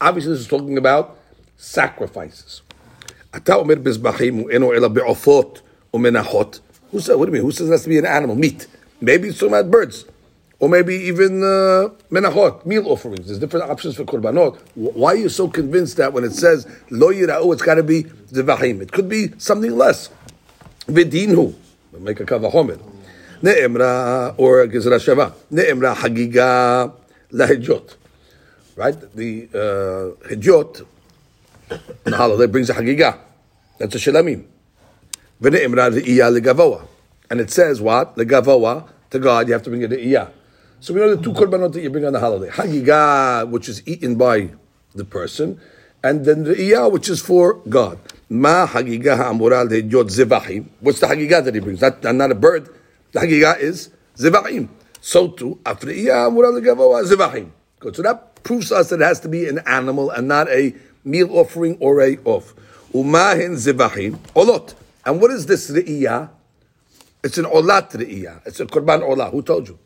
Obviously, 0.00 0.32
this 0.32 0.40
is 0.40 0.48
talking 0.48 0.78
about 0.78 1.18
sacrifices. 1.56 2.62
אתה 3.36 3.54
אומר 3.54 3.74
בזבחים 3.74 4.34
הוא 4.34 4.50
אינו 4.50 4.72
אלא 4.72 4.88
בעופות 4.88 5.60
ומנחות. 5.94 6.60
Who 6.92 7.00
said, 7.00 7.16
what 7.16 7.26
do 7.26 7.30
you 7.30 7.32
mean? 7.32 7.42
Who 7.42 7.52
says 7.52 7.68
it 7.68 7.72
has 7.72 7.82
to 7.82 7.88
be 7.88 7.98
an 7.98 8.06
animal? 8.06 8.34
Meat. 8.34 8.66
Maybe 9.00 9.28
it's 9.28 9.38
talking 9.38 9.54
about 9.54 9.70
birds. 9.70 10.06
Or 10.63 10.69
maybe 10.69 10.95
even 10.95 11.43
uh, 11.43 11.89
menachot, 12.09 12.65
meal 12.65 12.87
offerings. 12.87 13.27
There's 13.27 13.37
different 13.37 13.69
options 13.69 13.97
for 13.97 14.05
korbanot. 14.05 14.57
Why 14.75 15.11
are 15.11 15.17
you 15.17 15.27
so 15.27 15.49
convinced 15.49 15.97
that 15.97 16.13
when 16.13 16.23
it 16.23 16.31
says 16.31 16.65
lo 16.89 17.11
yira'u, 17.11 17.51
it's 17.51 17.61
got 17.61 17.75
to 17.75 17.83
be 17.83 18.03
zevachim? 18.31 18.79
It 18.79 18.93
could 18.93 19.09
be 19.09 19.33
something 19.37 19.75
less. 19.75 20.09
Vidinhu. 20.87 21.53
We'll 21.91 22.01
make 22.01 22.21
a 22.21 22.23
kavahomer. 22.23 22.79
Ne'emra, 23.41 24.35
or 24.37 24.65
gizra 24.67 25.01
shava. 25.03 25.33
Ne'emra 25.51 25.95
hagiga 25.95 26.93
lahijot. 27.33 27.95
Right? 28.77 28.95
The 29.13 29.49
uh, 29.53 30.27
hijot, 30.29 30.85
the 32.05 32.15
holiday 32.15 32.49
brings 32.49 32.69
a 32.69 32.73
hagiga. 32.75 33.19
That's 33.79 33.95
a 33.95 33.97
shilamim. 33.97 34.45
V'ne'imra 35.41 35.91
re'iyah 35.91 36.39
legavoa. 36.39 36.87
And 37.29 37.41
it 37.41 37.51
says 37.51 37.81
what? 37.81 38.15
Legavoa, 38.15 38.87
to 39.09 39.19
God, 39.19 39.47
you 39.47 39.53
have 39.55 39.63
to 39.63 39.69
bring 39.69 39.83
a 39.83 39.89
re'iyah. 39.89 40.31
So 40.83 40.93
we 40.93 40.99
know 40.99 41.15
the 41.15 41.23
two 41.23 41.31
korbanot 41.31 41.71
that 41.71 41.81
you 41.81 41.89
bring 41.89 42.03
on 42.03 42.11
the 42.11 42.19
holiday. 42.19 42.49
Hagigah, 42.49 43.49
which 43.49 43.69
is 43.69 43.81
eaten 43.87 44.15
by 44.15 44.49
the 44.93 45.05
person, 45.05 45.57
and 46.03 46.25
then 46.25 46.43
re'iyah, 46.43 46.91
which 46.91 47.07
is 47.07 47.21
for 47.21 47.53
God. 47.69 47.99
Ma 48.29 48.67
hagiga 48.67 49.15
ha'amura 49.15 49.65
le'yot 49.65 50.11
zevachim. 50.11 50.65
What's 50.81 50.99
the 50.99 51.07
Hagigah 51.07 51.45
that 51.45 51.55
he 51.55 51.61
brings? 51.61 51.79
Not, 51.79 52.03
not 52.03 52.31
a 52.31 52.35
bird. 52.35 52.67
The 53.13 53.21
hagiga 53.21 53.57
is 53.61 53.91
zevachim. 54.17 54.67
So 54.99 55.29
too, 55.29 55.57
af 55.65 55.79
re'iyah 55.79 56.29
ha'amura 56.29 56.51
legavoa 56.51 57.09
zevachim. 57.09 57.51
Good. 57.79 57.95
So 57.95 58.01
that 58.01 58.43
proves 58.43 58.67
to 58.67 58.75
us 58.75 58.89
that 58.89 58.99
it 58.99 59.05
has 59.05 59.21
to 59.21 59.29
be 59.29 59.47
an 59.47 59.59
animal 59.59 60.09
and 60.09 60.27
not 60.27 60.49
a 60.49 60.75
meal 61.05 61.29
offering 61.31 61.77
or 61.79 62.01
a 62.01 62.17
off. 62.25 62.53
Umahin 62.91 63.53
zevachim 63.55 64.17
olot. 64.35 64.73
And 65.05 65.21
what 65.21 65.31
is 65.31 65.45
this 65.45 65.71
re'iyah? 65.71 66.29
It's 67.23 67.37
an 67.37 67.45
olat 67.45 67.91
re'iyah. 67.91 68.45
It's 68.45 68.59
a 68.59 68.65
korban 68.65 69.01
olah. 69.01 69.31
Who 69.31 69.41
told 69.43 69.69
you? 69.69 69.79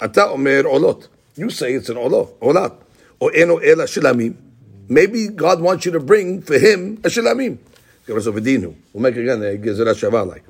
Ata 0.00 0.28
omer 0.28 0.64
olot. 0.64 1.08
You 1.36 1.50
say 1.50 1.72
it's 1.74 1.88
an 1.88 1.96
olah, 1.96 2.32
olat. 2.40 2.74
Or 3.18 3.34
eno 3.34 3.58
ela 3.58 3.84
shilamim. 3.84 4.36
Maybe 4.88 5.28
God 5.28 5.60
wants 5.60 5.84
you 5.86 5.92
to 5.92 6.00
bring 6.00 6.42
for 6.42 6.58
him 6.58 6.98
a 7.04 7.08
shilamim. 7.08 7.58
We'll 8.08 9.02
make 9.02 9.16
again 9.16 9.42
a 9.42 9.56
gezerah 9.56 9.94
shavah 9.94 10.26
like. 10.28 10.44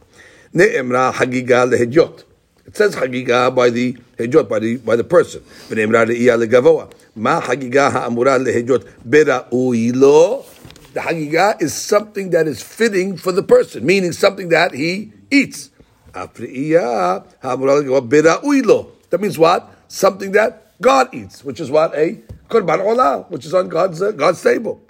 Ne'emra 0.52 1.12
hagiga 1.12 1.66
lehedyot. 1.66 2.24
It 2.66 2.76
says 2.76 2.94
hagiga 2.96 3.54
by 3.54 3.70
the 3.70 3.94
hedyot, 4.18 4.48
by 4.48 4.58
the 4.58 4.76
by 4.76 4.96
the 4.96 5.04
person. 5.04 5.40
V'ne'emra 5.68 6.06
le'iyah 6.06 6.36
legavoa. 6.44 6.92
Ma 7.14 7.40
hagiga 7.40 7.90
ha'amura 7.90 8.38
lehedyot 8.44 8.84
bera'uilo. 9.08 10.44
The 10.92 11.00
hagiga 11.00 11.62
is 11.62 11.72
something 11.72 12.30
that 12.30 12.46
is 12.46 12.62
fitting 12.62 13.16
for 13.16 13.32
the 13.32 13.42
person, 13.42 13.86
meaning 13.86 14.12
something 14.12 14.50
that 14.50 14.74
he 14.74 15.12
eats. 15.30 15.70
Afri'iyah 16.12 17.24
ha'amura 17.42 17.82
legavoa 17.82 18.06
bera'uilo. 18.06 18.90
That 19.10 19.20
means 19.20 19.38
what? 19.38 19.70
Something 19.88 20.32
that 20.32 20.80
God 20.80 21.14
eats, 21.14 21.44
which 21.44 21.60
is 21.60 21.70
what 21.70 21.94
a 21.94 22.20
korban 22.48 22.80
olah, 22.80 23.30
which 23.30 23.46
is 23.46 23.54
on 23.54 23.68
God's 23.68 24.02
uh, 24.02 24.12
God's 24.12 24.42
table. 24.42 24.82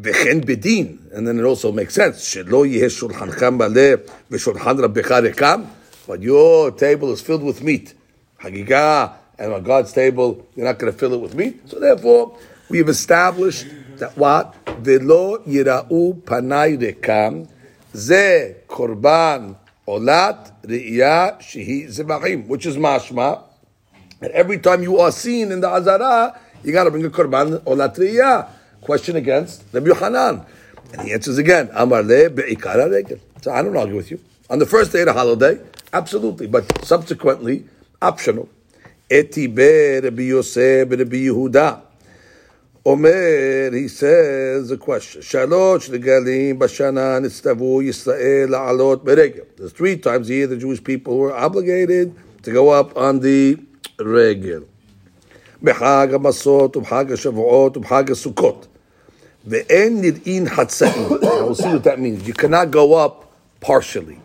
V'chen 0.00 0.42
bedin, 0.44 1.12
and 1.12 1.28
then 1.28 1.38
it 1.38 1.42
also 1.44 1.70
makes 1.70 1.94
sense. 1.94 2.22
Shelo 2.24 2.68
yeh 2.68 2.86
shulchancham 2.86 3.58
baleh 3.58 3.96
v'shulchan 4.30 4.80
rabbecha 4.86 5.30
rekam. 5.30 5.68
But 6.06 6.22
your 6.22 6.70
table 6.72 7.12
is 7.12 7.20
filled 7.20 7.42
with 7.42 7.62
meat, 7.62 7.94
hagigah, 8.40 9.12
and 9.38 9.52
on 9.52 9.62
God's 9.62 9.92
table 9.92 10.48
you're 10.54 10.66
not 10.66 10.78
going 10.78 10.92
to 10.92 10.98
fill 10.98 11.14
it 11.14 11.20
with 11.20 11.34
meat. 11.34 11.68
So 11.68 11.78
therefore, 11.78 12.36
we 12.68 12.78
have 12.78 12.88
established 12.88 13.66
that 13.96 14.16
what 14.16 14.56
velo 14.80 15.38
yirau 15.38 16.22
panai 16.22 16.78
rekam 16.78 17.48
ze 17.94 18.56
korban 18.66 19.56
olat 19.86 20.52
re'iyah 20.62 21.38
shehi 21.40 22.46
which 22.46 22.66
is 22.66 22.76
mashma. 22.76 23.42
And 24.20 24.30
every 24.32 24.58
time 24.58 24.82
you 24.82 24.98
are 24.98 25.10
seen 25.10 25.50
in 25.50 25.60
the 25.60 25.68
Azara, 25.68 26.38
you 26.62 26.72
got 26.72 26.84
to 26.84 26.90
bring 26.90 27.04
a 27.04 27.10
korban 27.10 27.58
olat 27.60 27.96
re'iyah. 27.96 28.48
Question 28.80 29.16
against 29.16 29.64
Rabbi 29.72 29.88
Yochanan. 29.88 30.46
And 30.92 31.02
he 31.02 31.12
answers 31.12 31.38
again, 31.38 31.70
Amar 31.72 32.02
le 32.02 32.30
be'ikara 32.30 32.90
regel. 32.90 33.18
So 33.40 33.52
I 33.52 33.62
don't 33.62 33.76
argue 33.76 33.96
with 33.96 34.10
you. 34.10 34.20
On 34.50 34.58
the 34.58 34.66
first 34.66 34.92
day 34.92 35.00
of 35.00 35.06
the 35.06 35.12
holiday, 35.12 35.58
absolutely, 35.92 36.46
but 36.46 36.84
subsequently, 36.84 37.64
optional. 38.00 38.48
Eti 39.10 39.46
be 39.46 40.00
Rabbi 40.00 40.22
Yosef 40.22 40.90
Rabbi 40.90 41.16
Yehuda. 41.16 41.82
Omer, 42.85 43.71
he 43.71 43.89
says 43.89 44.71
a 44.71 44.77
question. 44.77 45.21
Shalosh 45.21 45.89
legalim 45.89 46.57
b'shana 46.57 47.19
nistavu 47.19 47.83
Yisrael 47.83 48.49
la'alot 48.49 49.03
beregel. 49.03 49.45
There's 49.57 49.73
three 49.73 49.97
times 49.97 50.29
a 50.29 50.33
year 50.33 50.47
the 50.47 50.55
Jewish 50.55 50.81
people 50.81 51.17
were 51.17 51.35
obligated 51.35 52.15
to 52.43 52.51
go 52.51 52.69
up 52.69 52.95
on 52.95 53.19
the 53.19 53.57
regel. 53.99 54.63
בחג 55.63 56.07
המסות 56.13 56.77
ובחג 56.77 57.11
השבועות 57.11 57.77
ובחג 57.77 58.11
הסוכות. 58.11 58.67
ואין 59.47 60.01
נראים 60.01 60.45
חצאים. 60.47 61.07
We'll 61.07 61.55
see 61.55 61.73
what 61.73 61.83
that 61.83 61.99
means. 61.99 62.27
You 62.27 62.33
cannot 62.33 62.71
go 62.71 62.93
up 62.93 63.31
partially. 63.59 64.19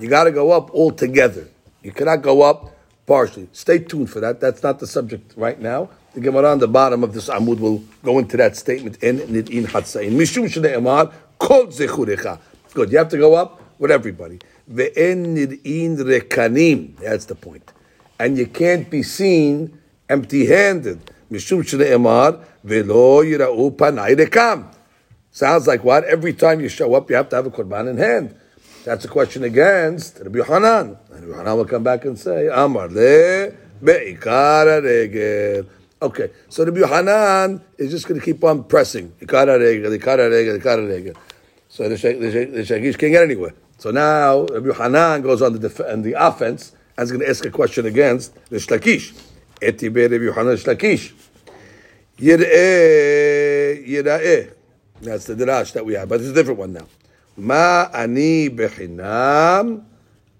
You 0.00 0.08
got 0.08 0.24
to 0.24 0.32
go 0.32 0.50
up 0.50 0.70
all 0.72 0.90
together. 0.90 1.46
You 1.82 1.92
cannot 1.92 2.22
go 2.22 2.42
up 2.42 2.74
partially. 3.06 3.48
Stay 3.52 3.78
tuned 3.78 4.10
for 4.10 4.20
that. 4.20 4.40
That's 4.40 4.62
not 4.62 4.78
the 4.78 4.86
subject 4.86 5.34
right 5.36 5.60
now. 5.60 5.90
The 6.17 6.23
Gemara 6.23 6.49
on 6.49 6.57
the 6.57 6.67
bottom 6.67 7.03
of 7.03 7.13
this 7.13 7.29
Amud 7.29 7.59
will 7.59 7.83
go 8.03 8.17
into 8.17 8.37
that 8.37 8.55
statement. 8.55 8.97
En 9.03 9.19
nid'in 9.19 9.67
hatzain. 9.67 10.13
Mishum 10.13 10.45
shne'emar 10.45 11.13
kol 11.37 11.67
zechurecha. 11.67 12.39
Good. 12.73 12.91
You 12.91 12.97
have 12.97 13.09
to 13.09 13.19
go 13.19 13.35
up 13.35 13.61
with 13.77 13.91
everybody. 13.91 14.39
Ve'en 14.67 15.37
nid'in 15.37 15.95
rekanim. 15.97 16.97
That's 16.97 17.25
the 17.25 17.35
point. 17.35 17.71
And 18.17 18.35
you 18.35 18.47
can't 18.47 18.89
be 18.89 19.03
seen 19.03 19.79
empty-handed. 20.09 21.11
Mishum 21.31 21.61
shne'emar 21.61 22.43
ve'lo 22.65 23.23
yira'u 23.23 23.77
panai 23.77 24.15
rekam. 24.15 24.73
Sounds 25.29 25.67
like 25.67 25.83
what? 25.83 26.03
Every 26.05 26.33
time 26.33 26.61
you 26.61 26.67
show 26.67 26.95
up, 26.95 27.11
you 27.11 27.15
have 27.15 27.29
to 27.29 27.35
have 27.35 27.45
a 27.45 27.51
korban 27.51 27.91
in 27.91 27.97
hand. 27.99 28.35
That's 28.85 29.05
a 29.05 29.07
question 29.07 29.43
against 29.43 30.17
Rabbi 30.17 30.43
Hanan. 30.43 30.97
And 31.11 31.25
Rabbi 31.25 31.27
Yohanan 31.27 31.57
will 31.57 31.65
come 31.65 31.83
back 31.83 32.05
and 32.05 32.17
say, 32.17 32.47
Amar 32.47 32.87
le 32.87 33.51
be'ikara 33.83 34.81
regel. 34.81 35.76
Okay, 35.99 36.29
so 36.47 36.63
Rabbi 36.63 36.79
Yohanan 36.79 37.59
is 37.77 37.89
just 37.89 38.07
going 38.07 38.19
to 38.19 38.25
keep 38.25 38.43
on 38.43 38.63
pressing. 38.65 39.11
Ikara 39.19 39.59
regel, 39.59 39.91
ikara 39.91 40.29
regel, 40.29 40.59
ikara 40.59 40.87
regel. 40.87 41.15
So 41.69 41.89
the, 41.89 41.95
the, 41.95 42.45
the 42.45 42.61
Shagish 42.61 42.97
can't 42.99 43.13
get 43.13 43.23
anywhere. 43.23 43.53
So 43.79 43.89
now 43.89 44.45
Rabbi 44.45 44.67
Yohanan 44.67 45.23
goes 45.23 45.41
on 45.41 45.53
the, 45.53 45.59
def- 45.59 45.79
on 45.81 46.03
the 46.03 46.13
offense 46.13 46.73
and 46.97 47.03
is 47.03 47.11
going 47.11 47.21
to 47.21 47.29
ask 47.29 47.43
a 47.45 47.49
question 47.49 47.87
against 47.87 48.35
the 48.49 48.57
Shlakish. 48.57 49.19
Eti 49.59 49.89
be 49.89 50.03
Rabbi 50.03 50.23
Yochanan 50.25 50.51
Rish 50.51 50.65
Lakish. 50.65 51.13
Yir'eh. 52.19 53.87
That's 55.01 55.25
the 55.25 55.35
dirash 55.35 55.73
that 55.73 55.85
we 55.85 55.93
have, 55.93 56.09
but 56.09 56.19
it's 56.19 56.29
a 56.29 56.33
different 56.33 56.59
one 56.59 56.73
now. 56.73 56.87
Ma 57.37 57.87
ani 57.93 58.49
bechinam, 58.49 59.83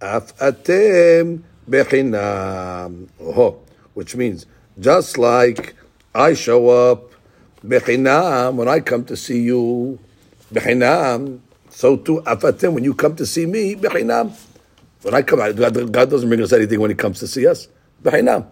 af 0.01 0.37
atem 0.37 1.43
bechinam. 1.69 3.07
Oh, 3.21 3.59
which 3.93 4.15
means 4.15 4.47
just 4.79 5.17
like 5.17 5.75
I 6.13 6.33
show 6.33 6.69
up 6.69 7.11
bechinam 7.65 8.55
when 8.55 8.67
I 8.67 8.79
come 8.79 9.05
to 9.05 9.17
see 9.17 9.41
you 9.41 9.99
bechinam, 10.53 11.39
so 11.69 11.97
too 11.97 12.21
afatim 12.25 12.73
when 12.73 12.83
you 12.83 12.93
come 12.93 13.15
to 13.15 13.25
see 13.25 13.45
me 13.45 13.75
bechinam. 13.75 14.35
When 15.01 15.13
I 15.13 15.21
come 15.21 15.39
God, 15.39 15.91
God 15.91 16.09
doesn't 16.09 16.27
bring 16.27 16.41
us 16.41 16.51
anything 16.51 16.79
when 16.79 16.89
He 16.89 16.95
comes 16.95 17.19
to 17.19 17.27
see 17.27 17.47
us 17.47 17.67
bechinam. 18.03 18.47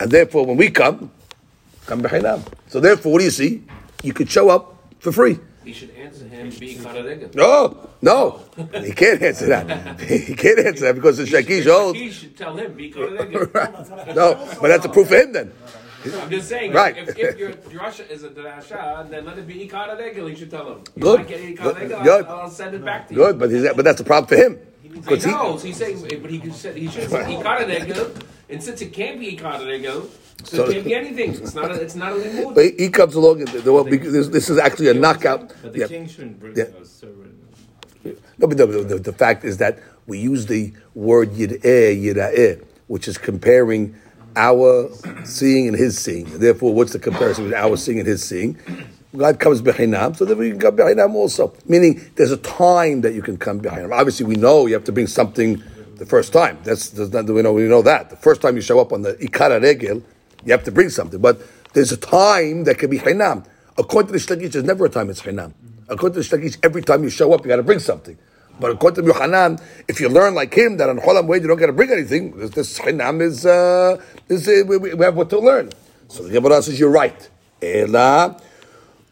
And 0.00 0.10
therefore, 0.10 0.46
when 0.46 0.56
we 0.56 0.70
come, 0.70 1.10
come 1.86 2.02
bechinam. 2.02 2.42
So 2.68 2.80
therefore, 2.80 3.12
what 3.12 3.18
do 3.18 3.24
you 3.24 3.30
see? 3.30 3.64
You 4.02 4.12
could 4.12 4.30
show 4.30 4.50
up 4.50 4.76
for 5.00 5.10
free. 5.10 5.38
He 5.68 5.74
should 5.74 5.90
answer 5.90 6.24
him 6.26 6.48
being 6.58 6.78
Kanadega. 6.78 7.34
No, 7.34 7.90
no, 8.00 8.40
he 8.72 8.90
can't 8.92 9.22
answer 9.22 9.48
that. 9.48 10.00
he 10.08 10.34
can't 10.34 10.60
answer 10.60 10.86
that 10.86 10.94
because 10.94 11.18
the 11.18 11.24
Shakish 11.24 11.66
holds. 11.70 11.98
He 11.98 12.10
should 12.10 12.34
tell 12.38 12.56
him 12.56 12.72
be 12.72 12.90
Kanadega. 12.90 14.14
No, 14.14 14.34
but 14.62 14.68
that's 14.68 14.86
a 14.86 14.88
proof 14.88 15.08
for 15.08 15.16
him 15.16 15.32
then. 15.34 15.52
I'm 16.06 16.30
just 16.30 16.48
saying, 16.48 16.72
Right. 16.72 16.96
if, 16.96 17.18
if 17.18 17.38
your 17.38 17.50
drasha 17.50 18.08
is 18.08 18.24
a 18.24 18.30
drasha, 18.30 19.10
then 19.10 19.26
let 19.26 19.36
it 19.36 19.46
be 19.46 19.68
Ikanadega. 19.68 20.30
He 20.30 20.36
should 20.36 20.50
tell 20.50 20.72
him. 20.72 20.84
If 20.96 21.02
Good. 21.02 21.20
I 21.20 21.24
get 21.24 21.40
Good. 21.42 21.76
Ikanadega, 21.76 22.02
Good. 22.02 22.24
I'll, 22.24 22.40
I'll 22.40 22.50
send 22.50 22.74
it 22.74 22.82
back 22.82 23.08
to 23.08 23.14
you. 23.14 23.20
Good, 23.20 23.38
but 23.38 23.50
he's, 23.50 23.64
but 23.74 23.84
that's 23.84 24.00
a 24.00 24.04
problem 24.04 24.26
for 24.26 24.36
him. 24.42 24.58
I 24.82 24.88
Because 24.88 25.22
he, 25.24 25.30
know. 25.30 25.58
So 25.58 25.66
he's 25.66 25.76
saying, 25.76 26.00
but 26.22 26.30
he 26.30 26.38
could 26.38 26.54
say, 26.54 26.80
he 26.80 26.88
should 26.88 27.10
say 27.10 27.24
Ikanadega, 27.36 28.22
and 28.48 28.62
since 28.62 28.80
it 28.80 28.94
can't 28.94 29.20
be 29.20 29.36
Ikanadega, 29.36 29.84
so, 29.84 30.08
So- 30.44 30.64
it 30.64 30.72
can't 30.72 30.84
be 30.84 30.94
anything. 30.94 31.30
It's 31.34 31.54
not. 31.54 31.70
A, 31.70 31.74
it's 31.74 31.94
not 31.94 32.12
a 32.12 32.16
limud. 32.16 32.54
but 32.54 32.64
he, 32.78 32.88
comes 32.90 33.14
along 33.14 33.40
and 33.40 33.48
the, 33.48 33.60
the, 33.60 33.98
this, 33.98 34.28
this 34.28 34.50
is 34.50 34.58
actually 34.58 34.88
a 34.88 34.94
knockout. 34.94 35.52
But 35.62 35.72
the 35.72 35.80
Yeah. 35.80 35.86
king 35.88 36.08
shouldn't 36.08 36.38
bring 36.40 36.56
Yeah. 36.56 36.64
a 36.80 36.84
servant. 36.84 37.34
No, 38.38 38.46
but 38.46 38.56
the, 38.56 38.66
the, 38.66 38.98
the 38.98 39.12
fact 39.12 39.44
is 39.44 39.58
that 39.58 39.80
we 40.06 40.18
use 40.18 40.46
the 40.46 40.72
word 40.94 41.32
yir'eh, 41.32 41.60
yira'eh, 42.02 42.64
which 42.86 43.08
is 43.08 43.18
comparing 43.18 43.94
our 44.36 44.88
seeing 45.24 45.68
and 45.68 45.76
his 45.76 45.98
seeing. 45.98 46.38
Therefore, 46.38 46.72
what's 46.72 46.92
the 46.92 46.98
comparison 47.00 47.44
between 47.44 47.60
our 47.60 47.76
seeing 47.76 47.98
and 47.98 48.06
his 48.06 48.24
seeing? 48.24 48.56
God 49.16 49.40
comes 49.40 49.60
behind 49.60 49.92
behinam, 49.92 50.16
so 50.16 50.24
then 50.24 50.38
we 50.38 50.50
can 50.50 50.60
come 50.60 50.76
behinam 50.76 51.14
also. 51.14 51.52
Meaning, 51.66 52.00
there's 52.14 52.30
a 52.30 52.36
time 52.36 53.00
that 53.00 53.14
you 53.14 53.22
can 53.22 53.36
come 53.36 53.58
behind 53.58 53.82
behinam. 53.86 53.98
Obviously, 53.98 54.24
we 54.26 54.36
know 54.36 54.66
you 54.66 54.74
have 54.74 54.84
to 54.84 54.92
bring 54.92 55.06
something 55.08 55.62
the 55.96 56.06
first 56.06 56.32
time. 56.32 56.58
That's, 56.62 56.90
that's 56.90 57.10
not, 57.12 57.26
we 57.26 57.42
know 57.42 57.52
we 57.52 57.64
know 57.64 57.82
that 57.82 58.10
the 58.10 58.16
first 58.16 58.40
time 58.40 58.54
you 58.54 58.62
show 58.62 58.78
up 58.80 58.92
on 58.92 59.02
the 59.02 59.14
ikara 59.14 59.60
regel, 59.60 60.02
you 60.44 60.52
have 60.52 60.64
to 60.64 60.72
bring 60.72 60.90
something. 60.90 61.20
But 61.20 61.40
there's 61.72 61.92
a 61.92 61.96
time 61.96 62.64
that 62.64 62.78
can 62.78 62.90
be 62.90 62.98
Hainam. 62.98 63.44
According 63.76 64.12
to 64.12 64.12
the 64.12 64.18
Shlekish, 64.18 64.52
there's 64.52 64.64
never 64.64 64.86
a 64.86 64.88
time 64.88 65.10
it's 65.10 65.20
Hainam. 65.20 65.54
According 65.88 66.22
to 66.22 66.28
the 66.28 66.36
Shlekish, 66.36 66.58
every 66.62 66.82
time 66.82 67.02
you 67.04 67.10
show 67.10 67.32
up, 67.32 67.42
you 67.42 67.48
got 67.48 67.56
to 67.56 67.62
bring 67.62 67.78
something. 67.78 68.18
But 68.60 68.72
according 68.72 69.04
to 69.04 69.12
Yohanan, 69.12 69.58
if 69.86 70.00
you 70.00 70.08
learn 70.08 70.34
like 70.34 70.52
him 70.52 70.78
that 70.78 70.88
on 70.88 70.98
Cholam 70.98 71.26
way 71.28 71.38
you 71.38 71.46
don't 71.46 71.58
got 71.58 71.66
to 71.66 71.72
bring 71.72 71.90
anything, 71.90 72.36
this, 72.36 72.50
this 72.50 72.78
Chinam 72.78 73.20
is, 73.20 73.46
uh, 73.46 74.02
is 74.28 74.48
uh, 74.48 74.64
we, 74.66 74.78
we, 74.78 75.04
have 75.04 75.14
what 75.14 75.30
to 75.30 75.38
learn. 75.38 75.70
So 76.08 76.24
the 76.24 76.30
Gemara 76.30 76.62
says, 76.62 76.80
you're 76.80 76.90
right. 76.90 77.28
Ela 77.62 78.40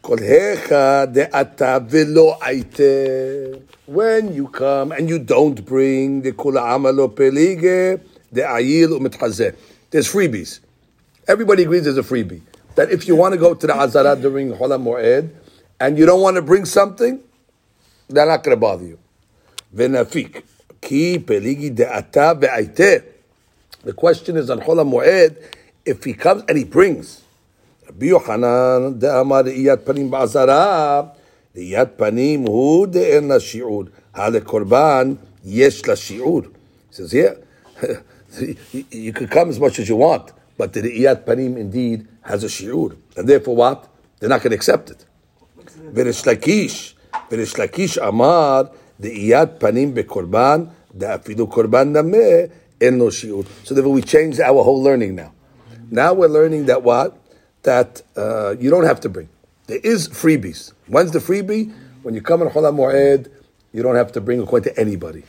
when 0.09 0.23
you 4.33 4.47
come 4.47 4.91
and 4.93 5.09
you 5.09 5.19
don't 5.19 5.65
bring 5.65 6.21
the 6.21 6.31
kula 6.31 6.61
amalo 6.61 7.13
pelige, 7.13 7.99
the 8.31 8.41
ayil 8.41 8.99
umitchazeh. 8.99 9.53
There's 9.89 10.09
freebies. 10.09 10.61
Everybody 11.28 11.62
agrees 11.64 11.84
there's 11.84 11.98
a 11.98 12.02
freebie. 12.02 12.40
That 12.74 12.90
if 12.90 13.06
you 13.06 13.14
want 13.16 13.32
to 13.34 13.38
go 13.38 13.54
to 13.54 13.66
the 13.66 13.74
Azara 13.74 14.16
during 14.16 14.52
Holam 14.52 14.84
Moed 14.84 15.28
and 15.78 15.98
you 15.98 16.06
don't 16.06 16.20
want 16.20 16.36
to 16.36 16.42
bring 16.42 16.64
something, 16.64 17.20
they're 18.08 18.26
not 18.26 18.42
going 18.44 18.56
to 18.56 18.60
bother 18.60 18.84
you. 18.84 18.98
ונפיק, 19.74 20.42
כי 20.82 21.18
פליגי 21.26 21.70
דעתה 21.70 22.32
והייתה. 22.40 22.92
The 23.84 23.92
question 23.92 24.36
is 24.36 24.50
on 24.50 24.60
Holam 24.60 24.90
Moed, 24.92 25.34
if 25.86 26.04
he 26.04 26.12
comes 26.14 26.42
and 26.48 26.56
he 26.58 26.64
brings, 26.64 27.20
רבי 27.88 28.06
יוחנן 28.06 28.92
דאמר 28.98 29.40
ראיית 29.44 29.80
פנים 29.84 30.10
בעזרה, 30.10 31.02
ראיית 31.56 31.88
פנים 31.96 32.42
הוא 32.42 32.86
דאין 32.86 33.28
לה 33.28 33.40
שיעור. 33.40 33.84
הלקורבן 34.14 35.14
יש 35.44 35.88
לה 35.88 35.96
שיעור. 35.96 36.40
He 36.90 36.94
says, 36.94 37.12
yeah, 37.14 37.34
you- 38.40 38.84
you 38.92 39.12
can 39.12 39.26
come 39.26 39.48
as 39.50 39.58
much 39.58 39.78
as 39.78 39.88
you 39.88 39.96
want, 39.96 40.32
but 40.57 40.73
the 40.73 40.81
iyat 40.81 41.25
Panim 41.25 41.57
indeed 41.57 42.07
has 42.21 42.43
a 42.43 42.47
shi'ur. 42.47 42.97
And 43.15 43.29
therefore 43.29 43.55
what? 43.55 43.87
They're 44.19 44.29
not 44.29 44.41
going 44.41 44.51
to 44.51 44.55
accept 44.55 44.89
it. 44.89 45.05
V'rish 45.93 46.25
Lakish. 46.25 46.93
V'rish 47.29 47.55
Lakish 47.55 47.97
Amar, 48.05 48.71
the 48.99 49.29
iyat 49.29 49.59
Panim 49.59 49.93
bekorban, 49.93 50.71
Afidu 50.97 51.51
korban 51.51 51.93
dameh, 51.93 52.51
en 52.81 52.97
no 52.97 53.05
shi'ur. 53.05 53.45
So 53.63 53.75
therefore 53.75 53.93
we 53.93 54.01
changed 54.01 54.39
our 54.39 54.63
whole 54.63 54.81
learning 54.81 55.15
now. 55.15 55.33
Now 55.91 56.13
we're 56.13 56.27
learning 56.27 56.65
that 56.65 56.83
what? 56.83 57.17
That 57.63 58.01
uh, 58.15 58.55
you 58.59 58.69
don't 58.69 58.85
have 58.85 58.99
to 59.01 59.09
bring. 59.09 59.29
There 59.67 59.79
is 59.83 60.07
freebies. 60.07 60.73
When's 60.87 61.11
the 61.11 61.19
freebie? 61.19 61.73
When 62.01 62.15
you 62.15 62.21
come 62.21 62.41
in 62.41 62.49
Cholam 62.49 62.77
Mu'ed, 62.77 63.29
you 63.73 63.83
don't 63.83 63.95
have 63.95 64.11
to 64.13 64.21
bring 64.21 64.41
a 64.41 64.45
coin 64.45 64.63
to 64.63 64.79
anybody. 64.79 65.23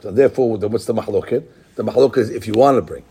So 0.00 0.10
therefore, 0.10 0.56
what's 0.56 0.84
the 0.84 0.94
mahloket? 0.94 1.44
The 1.74 1.82
mahloket 1.82 2.18
is 2.18 2.30
if 2.30 2.46
you 2.46 2.54
want 2.54 2.76
to 2.78 2.82
bring. 2.82 3.04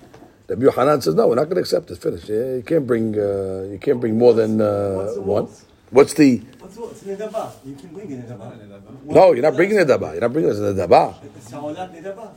The 0.47 0.57
Yohanan 0.57 1.01
says, 1.01 1.15
no, 1.15 1.27
we're 1.27 1.35
not 1.35 1.45
going 1.45 1.55
to 1.55 1.61
accept 1.61 1.89
it. 1.91 1.97
Finish. 1.97 2.27
Yeah, 2.27 2.55
You 2.55 2.63
can't 2.65 2.85
bring. 2.85 3.17
Uh, 3.17 3.69
you 3.71 3.79
can't 3.81 3.99
bring 3.99 4.17
more 4.17 4.33
than 4.33 4.59
uh, 4.61 4.95
What's 4.95 5.15
the 5.15 5.21
one. 5.21 5.47
What's 5.89 6.13
the? 6.15 6.37
What's 6.59 6.75
what? 6.75 6.91
It's 6.91 7.03
nedaba. 7.03 7.51
You 7.65 7.75
can 7.75 7.89
bring 7.89 8.07
nedaba. 8.09 9.05
No, 9.05 9.31
you're 9.31 9.41
not 9.43 9.55
bringing 9.55 9.77
the 9.77 9.85
daba. 9.85 10.11
You're 10.13 10.21
not 10.21 10.33
bringing 10.33 10.49
it 10.49 10.53
as 10.53 10.59
a 10.59 10.73
daba. 10.73 11.15
Nedaba. 11.51 12.33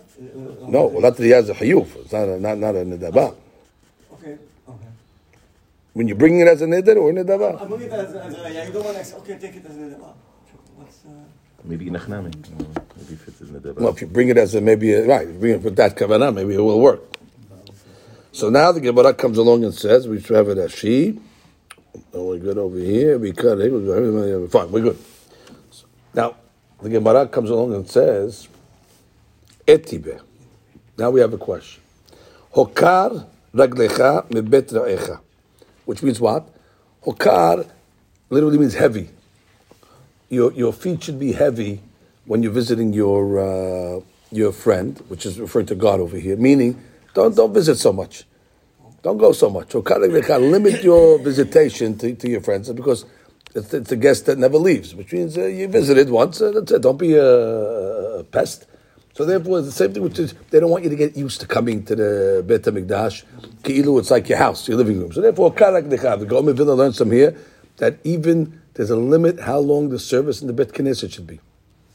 No, 0.69 0.87
well, 0.87 1.01
that 1.11 1.17
he 1.23 1.31
has 1.31 1.49
a 1.49 1.55
hayuf. 1.55 1.97
It's 1.97 2.13
not 2.13 2.29
a, 2.29 2.39
not 2.39 2.59
not 2.59 2.75
a 2.77 2.85
nedaba. 2.85 3.35
Okay. 4.15 4.39
Okay. 4.69 4.87
When 5.95 6.07
you're 6.07 6.17
bringing 6.17 6.41
it 6.41 6.49
as 6.49 6.63
a 6.63 6.67
neder 6.67 6.97
or 6.97 7.11
a 7.11 7.13
nedaba. 7.13 7.61
I'm 7.61 7.69
bringing 7.69 7.89
it 7.89 7.93
as, 7.93 8.15
as 8.15 8.35
a, 8.35 8.53
yeah, 8.53 8.67
you 8.67 8.73
don't 8.73 8.85
want 8.85 8.97
to 8.97 9.01
accept, 9.01 9.21
okay, 9.23 9.39
take 9.39 9.57
it 9.57 9.67
as 9.67 9.77
a 9.77 9.79
nedaba. 9.79 10.13
What's, 10.77 10.99
uh, 11.07 11.11
Maybe 11.65 11.87
Nachnami. 11.87 12.33
Maybe 12.97 13.15
it 13.15 13.19
fits 13.21 13.41
in 13.41 13.53
the 13.61 13.73
Well, 13.75 13.89
if 13.89 14.01
you 14.01 14.07
bring 14.07 14.29
it 14.29 14.37
as 14.39 14.55
a 14.55 14.61
maybe 14.61 14.93
a, 14.93 15.07
right, 15.07 15.41
bring 15.41 15.55
it 15.55 15.63
with 15.63 15.77
that 15.77 15.97
kavanah, 15.97 16.33
maybe 16.35 16.55
it 16.55 16.61
will 16.61 16.81
work. 16.81 17.01
So 18.37 18.51
now 18.51 18.71
the 18.71 18.81
Gemara 18.81 19.15
comes 19.15 19.39
along 19.39 19.65
and 19.65 19.75
says 19.75 20.07
we 20.07 20.21
should 20.21 20.37
have 20.37 20.49
it 20.51 20.59
as 20.59 20.73
she. 20.73 21.19
We're 22.13 22.39
good 22.39 22.59
over 22.59 22.79
here. 22.79 23.19
We 23.19 23.33
cut 23.33 23.59
it. 23.61 24.51
Fine, 24.51 24.71
we're 24.71 24.83
good. 24.83 24.99
Now 26.13 26.37
the 26.83 26.91
Gemara 26.91 27.27
comes 27.29 27.49
along 27.49 27.75
and 27.75 27.89
says 27.89 28.49
etibe. 29.67 30.21
Now 30.99 31.11
we 31.11 31.21
have 31.21 31.33
a 31.33 31.39
question. 31.39 31.83
Hokar 32.55 33.27
raglecha 33.55 34.29
mebet 34.29 34.71
ra'echa, 34.71 35.21
which 35.87 36.03
means 36.03 36.21
what? 36.21 36.47
Hokar 37.07 37.67
literally 38.29 38.59
means 38.59 38.75
heavy 38.75 39.09
your 40.29 40.53
your 40.53 40.73
feet 40.73 41.05
should 41.05 41.19
be 41.19 41.33
heavy 41.33 41.81
when 42.25 42.43
you're 42.43 42.53
visiting 42.53 42.93
your 42.93 43.39
uh, 43.39 44.01
your 44.33 44.53
friend, 44.53 45.03
which 45.09 45.25
is 45.25 45.39
referring 45.39 45.67
to 45.67 45.75
God 45.75 46.01
over 46.01 46.19
here. 46.19 46.37
Meaning, 46.37 46.83
don't 47.17 47.35
don't 47.35 47.55
visit 47.55 47.77
so 47.79 47.93
much, 47.93 48.25
don't 49.03 49.17
go 49.19 49.33
so 49.33 49.49
much. 49.49 49.75
Or 49.75 49.83
kind 49.83 50.03
limit 50.03 50.85
your 50.85 51.19
visitation 51.19 51.97
to, 51.99 52.15
to 52.15 52.29
your 52.29 52.43
friends 52.43 52.71
because 52.73 53.07
it's, 53.55 53.73
it's 53.73 53.91
a 53.91 53.97
guest 53.97 54.27
that 54.27 54.39
never 54.39 54.59
leaves, 54.59 54.95
which 54.95 55.13
means 55.13 55.37
uh, 55.39 55.47
you 55.47 55.67
visited 55.67 56.11
once. 56.11 56.41
Uh, 56.43 56.53
that's 56.53 56.73
it. 56.73 56.83
Don't 56.83 56.99
be 56.99 57.15
a, 57.15 58.23
pest. 58.31 58.67
So 59.15 59.25
therefore, 59.25 59.63
the 59.63 59.73
same 59.73 59.95
thing. 59.95 60.03
Which 60.03 60.19
is 60.19 60.35
they 60.51 60.61
don't 60.61 60.71
want 60.71 60.85
you 60.85 60.91
to 60.91 60.97
get 60.97 61.17
used 61.17 61.41
to 61.41 61.47
coming 61.47 61.85
to 61.87 61.97
the 61.97 62.45
Beit 62.47 62.63
Hamikdash. 62.63 63.25
It's 63.65 64.11
like 64.11 64.29
your 64.29 64.39
house, 64.39 64.69
your 64.69 64.77
living 64.77 65.01
room. 65.01 65.13
So 65.13 65.23
therefore, 65.23 65.55
karak. 65.55 65.89
The 65.89 66.27
Gomer 66.27 66.53
Vilna 66.53 66.75
learns 66.75 66.99
from 66.99 67.13
here 67.13 67.35
that 67.79 67.99
even 68.05 68.61
there's 68.75 68.91
a 68.91 68.97
limit 68.97 69.41
how 69.41 69.59
long 69.59 69.89
the 69.89 69.99
service 69.99 70.43
in 70.43 70.49
the 70.49 70.53
Bet 70.53 70.69
Knesset 70.69 71.13
should 71.13 71.27
be. 71.27 71.41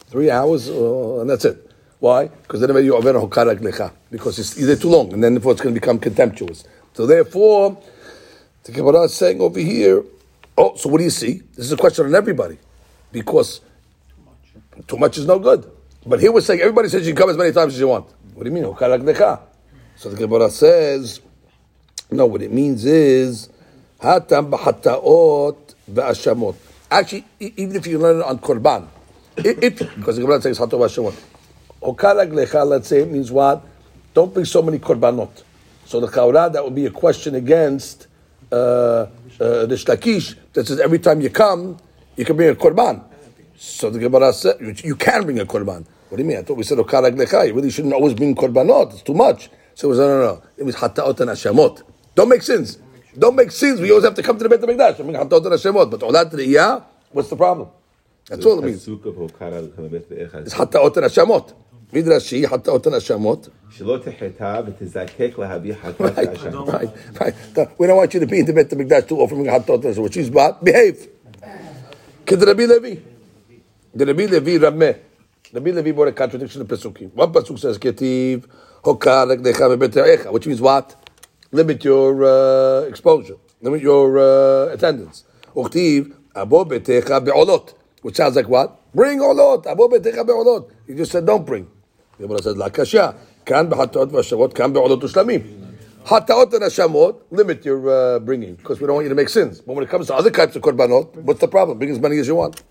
Three 0.07 0.31
hours, 0.31 0.67
uh, 0.69 1.19
and 1.21 1.29
that's 1.29 1.45
it. 1.45 1.70
Why? 2.01 2.29
Because 2.29 2.61
then 2.61 2.83
you 2.83 2.95
over 2.95 3.13
lecha. 3.13 3.91
Because 4.09 4.39
it's 4.39 4.59
either 4.59 4.75
too 4.75 4.89
long, 4.89 5.13
and 5.13 5.23
then 5.23 5.35
therefore 5.35 5.51
it's 5.51 5.61
going 5.61 5.75
to 5.75 5.79
become 5.79 5.99
contemptuous. 5.99 6.63
So 6.93 7.05
therefore, 7.05 7.77
the 8.63 8.71
Gemara 8.71 9.03
is 9.03 9.13
saying 9.13 9.39
over 9.39 9.59
here. 9.59 10.03
Oh, 10.57 10.75
so 10.75 10.89
what 10.89 10.97
do 10.97 11.03
you 11.03 11.11
see? 11.11 11.43
This 11.55 11.67
is 11.67 11.71
a 11.71 11.77
question 11.77 12.07
on 12.07 12.15
everybody, 12.15 12.57
because 13.11 13.61
too 14.87 14.97
much 14.97 15.19
is 15.19 15.27
no 15.27 15.37
good. 15.37 15.71
But 16.03 16.19
here 16.19 16.31
we're 16.31 16.41
saying 16.41 16.61
everybody 16.61 16.89
says 16.89 17.05
you 17.05 17.13
can 17.13 17.21
come 17.21 17.29
as 17.29 17.37
many 17.37 17.51
times 17.51 17.75
as 17.75 17.79
you 17.79 17.87
want. 17.87 18.07
What 18.33 18.45
do 18.45 18.49
you 18.49 18.55
mean? 18.55 18.63
So 18.63 20.09
the 20.09 20.15
Gemara 20.17 20.49
says, 20.49 21.21
no, 22.09 22.25
what 22.25 22.41
it 22.41 22.51
means 22.51 22.83
is 22.83 23.47
hatam 24.01 24.49
b'hataot 24.49 25.75
v'ashamot. 25.91 26.55
Actually, 26.89 27.25
even 27.39 27.75
if 27.75 27.85
you 27.85 27.99
learn 27.99 28.21
it 28.21 28.23
on 28.23 28.39
korban, 28.39 28.87
if 29.37 29.77
because 29.77 30.15
the 30.15 30.23
Gemara 30.23 30.41
says 30.41 30.57
hatot 30.57 30.79
v'ashamot, 30.79 31.15
Okaraglecha, 31.81 32.65
let's 32.67 32.87
say, 32.87 33.01
it 33.01 33.11
means 33.11 33.31
what? 33.31 33.63
Don't 34.13 34.33
bring 34.33 34.45
so 34.45 34.61
many 34.61 34.77
korbanot. 34.79 35.43
So 35.85 35.99
the 35.99 36.07
chaura, 36.07 36.51
that 36.51 36.63
would 36.63 36.75
be 36.75 36.85
a 36.85 36.91
question 36.91 37.35
against 37.35 38.07
uh, 38.51 38.55
uh 38.55 39.07
the 39.39 39.75
Shlakish 39.75 40.35
that 40.53 40.67
says 40.67 40.79
every 40.79 40.99
time 40.99 41.21
you 41.21 41.29
come, 41.29 41.77
you 42.15 42.25
can 42.25 42.35
bring 42.35 42.49
a 42.49 42.55
korban. 42.55 43.03
So 43.57 43.89
the 43.89 43.99
Gemara 43.99 44.33
said, 44.33 44.57
you, 44.59 44.75
you 44.83 44.95
can 44.95 45.23
bring 45.23 45.39
a 45.39 45.45
korban. 45.45 45.85
What 46.09 46.17
do 46.17 46.23
you 46.23 46.29
mean? 46.29 46.37
I 46.37 46.43
thought 46.43 46.57
we 46.57 46.63
said 46.63 46.77
okaraglecha. 46.77 47.47
You 47.47 47.53
really 47.53 47.71
shouldn't 47.71 47.93
always 47.93 48.13
bring 48.13 48.35
korbanot. 48.35 48.93
It's 48.93 49.01
too 49.01 49.13
much. 49.13 49.49
So 49.73 49.87
it 49.87 49.89
was, 49.89 49.99
no, 49.99 50.07
no, 50.07 50.19
no. 50.21 50.43
It 50.57 50.63
was 50.63 50.75
hataot 50.75 51.19
and 51.21 51.29
hashamot. 51.31 51.81
Don't 52.13 52.29
make 52.29 52.41
sins. 52.41 52.77
Don't 53.17 53.35
make 53.35 53.51
sins. 53.51 53.79
We 53.79 53.89
always 53.89 54.05
have 54.05 54.15
to 54.15 54.23
come 54.23 54.37
to 54.37 54.43
the 54.43 54.49
Beit 54.49 54.61
HaMikdash. 54.61 54.99
I 54.99 55.03
mean, 55.03 55.15
hataot 55.15 55.45
and 55.45 55.55
hashamot. 55.55 55.89
But 55.89 56.01
olat 56.01 56.31
riyah, 56.31 56.83
what's 57.11 57.29
the 57.29 57.35
problem? 57.35 57.69
That's 58.27 58.43
so 58.43 58.51
all 58.51 58.59
it 58.59 58.65
means. 58.65 58.87
It's 58.87 60.53
hataot 60.53 60.97
and 60.97 61.05
hashamot. 61.05 61.53
Midrashi, 61.92 62.44
Hataot 62.44 62.86
and 62.86 62.94
Hashamot. 62.96 63.48
שלא 63.70 63.98
תחטא 64.04 64.60
ותזקק 64.66 65.38
להביא 65.38 65.74
חטאת 65.74 66.00
Right, 66.00 66.28
האשם. 66.28 66.64
right, 66.68 67.20
right. 67.20 67.68
We 67.78 67.86
don't 67.86 67.96
want 67.96 68.14
you 68.14 68.20
to 68.20 68.26
be 68.26 68.38
in 68.40 68.46
the 68.46 68.52
Beit 68.52 68.70
HaMikdash 68.70 69.08
too 69.08 69.18
often. 69.20 69.44
Hataot 69.44 69.84
and 69.84 69.94
Hashamot. 69.94 70.12
She's 70.12 70.30
bad. 70.30 70.54
Behave. 70.62 71.08
Kid 72.24 72.42
Rabbi 72.42 72.64
Levi. 72.64 73.00
The 73.94 74.06
Rabbi 74.06 74.26
Levi 74.26 74.58
Rameh. 74.58 74.96
Rabbi 75.52 75.70
Levi 75.70 75.92
brought 75.92 76.08
a 76.08 76.12
contradiction 76.12 76.60
in 76.62 76.66
Pesukim. 76.66 77.12
One 77.14 77.32
Pasuk 77.32 77.58
says, 77.58 77.78
Ketiv, 77.78 78.46
Hokar, 78.82 79.26
Lekdecha, 79.36 79.76
Bebet 79.76 79.94
Echa, 80.16 80.32
which 80.32 80.46
means 80.46 80.60
what? 80.60 80.96
Limit 81.52 81.84
your 81.84 82.24
uh, 82.24 82.80
exposure. 82.88 83.36
Limit 83.62 83.80
your 83.80 84.18
uh, 84.18 84.72
attendance. 84.74 85.24
Uktiv, 85.54 86.12
Abo 86.34 86.66
Betecha 86.68 87.24
Be'olot, 87.24 87.74
which 88.02 88.16
sounds 88.16 88.34
like 88.36 88.48
what? 88.48 88.80
Bring 88.92 89.20
Olot. 89.20 89.64
Abo 89.66 89.88
Betecha 89.90 90.26
Be'olot. 90.26 90.68
He 90.86 90.94
just 90.94 91.12
said, 91.12 91.24
don't 91.24 91.46
bring. 91.46 91.68
The 92.21 92.27
Gemara 92.27 92.43
says, 92.43 92.55
Lakasha. 92.55 93.15
Kan 93.45 93.67
be'hatot 93.67 94.11
v'ashavot, 94.11 94.53
kan 94.53 94.71
be'olot 94.71 95.01
ushlamim. 95.01 95.43
Hataot 96.05 96.53
and 96.53 97.15
limit 97.31 97.65
your 97.65 97.89
uh, 97.89 98.19
bringing, 98.19 98.53
because 98.55 98.79
we 98.79 98.85
don't 98.85 98.95
want 98.95 99.05
you 99.05 99.09
to 99.09 99.15
make 99.15 99.29
sins. 99.29 99.61
But 99.61 99.73
when 99.73 99.83
it 99.83 99.89
comes 99.89 100.07
to 100.07 100.15
other 100.15 100.29
types 100.29 100.55
of 100.55 100.61
korbanot, 100.61 101.15
what's 101.15 101.39
the 101.39 101.47
problem? 101.47 101.79
Bring 101.79 101.89
as 101.89 101.99
many 101.99 102.19
as 102.19 102.27
you 102.27 102.35
want. 102.35 102.61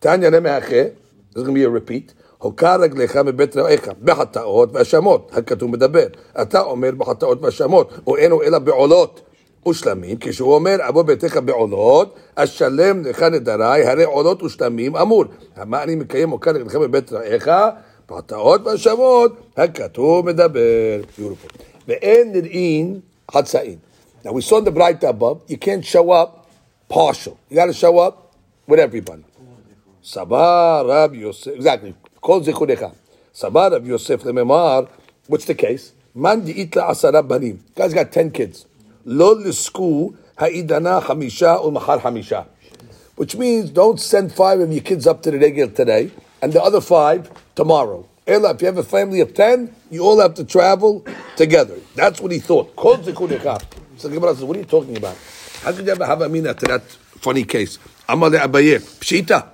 Tanya 0.00 0.30
Nemeache, 0.30 0.68
this 0.68 0.96
is 1.36 1.42
going 1.42 1.54
to 1.54 1.60
be 1.60 1.64
a 1.64 1.70
repeat. 1.70 2.14
הוקע 2.38 2.76
רגליך 2.76 3.16
מבית 3.16 3.56
רעיך, 3.56 3.88
בחטאות 4.02 4.72
והאשמות, 4.72 5.30
הכתוב 5.32 5.70
מדבר. 5.70 6.06
אתה 6.42 6.60
אומר 6.60 6.90
בחטאות 6.96 7.42
והאשמות, 7.42 7.92
אינו 8.18 8.42
אלא 8.42 8.58
בעולות 8.58 9.20
ושלמים, 9.68 10.16
כשהוא 10.20 10.54
אומר, 10.54 10.76
אבוא 10.88 11.02
ביתך 11.02 11.36
בעולות, 11.36 12.14
אשלם 12.34 13.02
לך 13.04 13.22
נדרי, 13.22 13.86
הרי 13.86 14.04
עולות 14.04 14.42
ושלמים 14.42 14.96
אמור. 14.96 15.24
מה 15.66 15.82
אני 15.82 15.94
מקיים 15.94 16.30
הוקע 16.30 16.50
רגליך 16.50 16.76
מבית 16.76 17.12
רעיך, 17.12 17.50
בחטאות 18.09 18.61
והאשמות, 18.63 19.31
הכתוב 19.57 20.25
מדבר. 20.25 21.01
Beautiful. 21.17 21.63
ואין 21.87 22.31
נראים 22.31 22.99
חצאין. 23.31 23.77
Now 24.23 24.31
we 24.31 24.41
saw 24.41 24.57
in 24.57 24.63
the 24.63 24.71
bright 24.71 25.03
above, 25.03 25.41
you 25.47 25.57
can't 25.57 25.85
show 25.85 26.09
up 26.11 26.47
partial. 26.89 27.37
You 27.49 27.55
got 27.55 27.67
to 27.67 27.73
show 27.73 27.99
up 27.99 28.33
with 28.67 28.79
everybody. 28.79 29.23
Sabah 30.03 30.87
Rab 30.87 31.13
Yosef, 31.13 31.55
exactly. 31.55 31.93
Kol 32.21 32.41
zikurecha. 32.41 32.91
Sabah 33.33 33.71
Rab 33.71 33.85
Yosef 33.85 34.21
lememar. 34.21 34.87
What's 35.27 35.45
the 35.45 35.55
case? 35.55 35.93
Man 36.13 36.41
di'itla 36.41 36.89
asara 36.89 37.27
banim. 37.27 37.63
Guy's 37.75 37.93
got 37.93 38.11
ten 38.11 38.31
kids. 38.31 38.65
Lo 39.03 39.35
lisku 39.35 40.15
ha'idana 40.37 41.01
hamisha 41.01 41.63
umachar 41.63 42.01
hamisha. 42.01 42.45
Which 43.15 43.35
means 43.35 43.69
don't 43.69 43.99
send 43.99 44.31
five 44.31 44.59
of 44.59 44.71
your 44.71 44.81
kids 44.81 45.07
up 45.07 45.21
to 45.23 45.31
the 45.31 45.39
regular 45.39 45.71
today 45.71 46.11
and 46.42 46.52
the 46.52 46.62
other 46.62 46.80
five 46.80 47.30
tomorrow. 47.54 48.06
Ella, 48.26 48.54
if 48.54 48.60
you 48.60 48.66
have 48.66 48.78
a 48.78 48.82
family 48.82 49.20
of 49.20 49.34
ten, 49.34 49.74
you 49.90 50.02
all 50.02 50.20
have 50.20 50.34
to 50.34 50.44
travel 50.44 51.04
together. 51.36 51.76
That's 51.94 52.20
what 52.20 52.30
he 52.32 52.38
thought. 52.38 52.72
So 52.76 54.08
the 54.08 54.14
Gemara 54.14 54.34
says, 54.34 54.44
what 54.44 54.56
are 54.56 54.60
you 54.60 54.66
talking 54.66 54.96
about? 54.96 55.16
How 55.62 55.72
could 55.72 55.84
you 55.84 55.92
ever 55.92 56.06
have 56.06 56.22
amina 56.22 56.54
to 56.54 56.66
that 56.66 56.82
funny 56.82 57.44
case? 57.44 57.78
Amale 58.08 58.38
Abaye. 58.40 58.78
Pshita. 58.78 59.48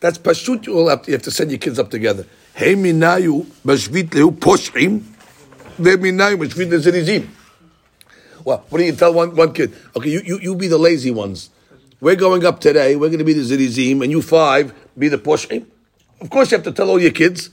That's 0.00 0.18
pashut. 0.18 0.66
You 0.66 0.78
all 0.78 0.88
have 0.88 1.02
to, 1.02 1.10
you 1.10 1.14
have 1.14 1.22
to 1.22 1.30
send 1.30 1.50
your 1.50 1.58
kids 1.58 1.78
up 1.78 1.90
together. 1.90 2.26
Hey 2.54 2.74
minayu 2.74 3.46
mashvit 3.64 4.10
lehu 4.10 4.30
poshim. 4.30 5.00
Ve 5.78 5.96
minayu 5.96 6.36
mashvit 6.36 6.68
lezerizim. 6.70 7.28
Well, 8.44 8.64
what 8.68 8.78
do 8.78 8.84
you 8.84 8.92
tell 8.92 9.14
one, 9.14 9.34
one 9.36 9.52
kid? 9.52 9.72
Okay, 9.96 10.10
you, 10.10 10.20
you, 10.24 10.38
you 10.40 10.54
be 10.56 10.66
the 10.66 10.78
lazy 10.78 11.10
ones. 11.10 11.50
We're 12.00 12.16
going 12.16 12.44
up 12.44 12.60
today. 12.60 12.96
We're 12.96 13.08
going 13.08 13.20
to 13.20 13.24
be 13.24 13.32
the 13.32 13.42
zirizim, 13.42 14.02
and 14.02 14.10
you 14.10 14.20
five 14.20 14.74
be 14.98 15.06
the 15.06 15.18
poshim. 15.18 15.66
Of 16.21 16.29
course, 16.29 16.51
you 16.51 16.57
have 16.57 16.65
to 16.65 16.71
tell 16.71 16.89
all 16.89 17.01
your 17.01 17.11
kids. 17.11 17.49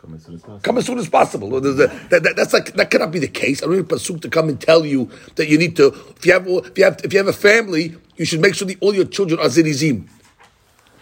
Come 0.00 0.14
as 0.14 0.22
soon 0.24 0.34
as 0.36 0.40
possible. 0.42 0.60
Come 0.66 0.78
as 0.78 0.86
soon 0.86 0.98
as 0.98 1.08
possible. 1.08 1.48
Well, 1.50 1.60
there's 1.60 1.80
a- 1.80 1.90
that, 2.10 2.22
that- 2.24 2.36
that's 2.38 2.52
like 2.56 2.68
that 2.78 2.88
cannot 2.92 3.10
be 3.16 3.18
the 3.18 3.32
case. 3.42 3.62
I 3.62 3.66
don't 3.66 3.76
need 3.76 3.88
pasuk 3.88 4.20
to 4.22 4.28
come 4.36 4.48
and 4.48 4.58
tell 4.60 4.82
you 4.86 5.00
that 5.36 5.46
you 5.48 5.58
need 5.58 5.74
to. 5.80 5.86
If 6.18 6.24
you 6.26 6.32
have, 6.32 6.46
if 6.70 6.78
you 6.78 6.84
have, 6.84 6.96
if 7.04 7.10
you 7.12 7.18
have 7.22 7.28
a 7.28 7.38
family, 7.48 7.84
you 8.18 8.24
should 8.28 8.40
make 8.46 8.54
sure 8.54 8.66
that 8.70 8.78
all 8.80 8.94
your 9.00 9.08
children 9.16 9.38
are 9.40 9.50
zirizim. 9.56 9.96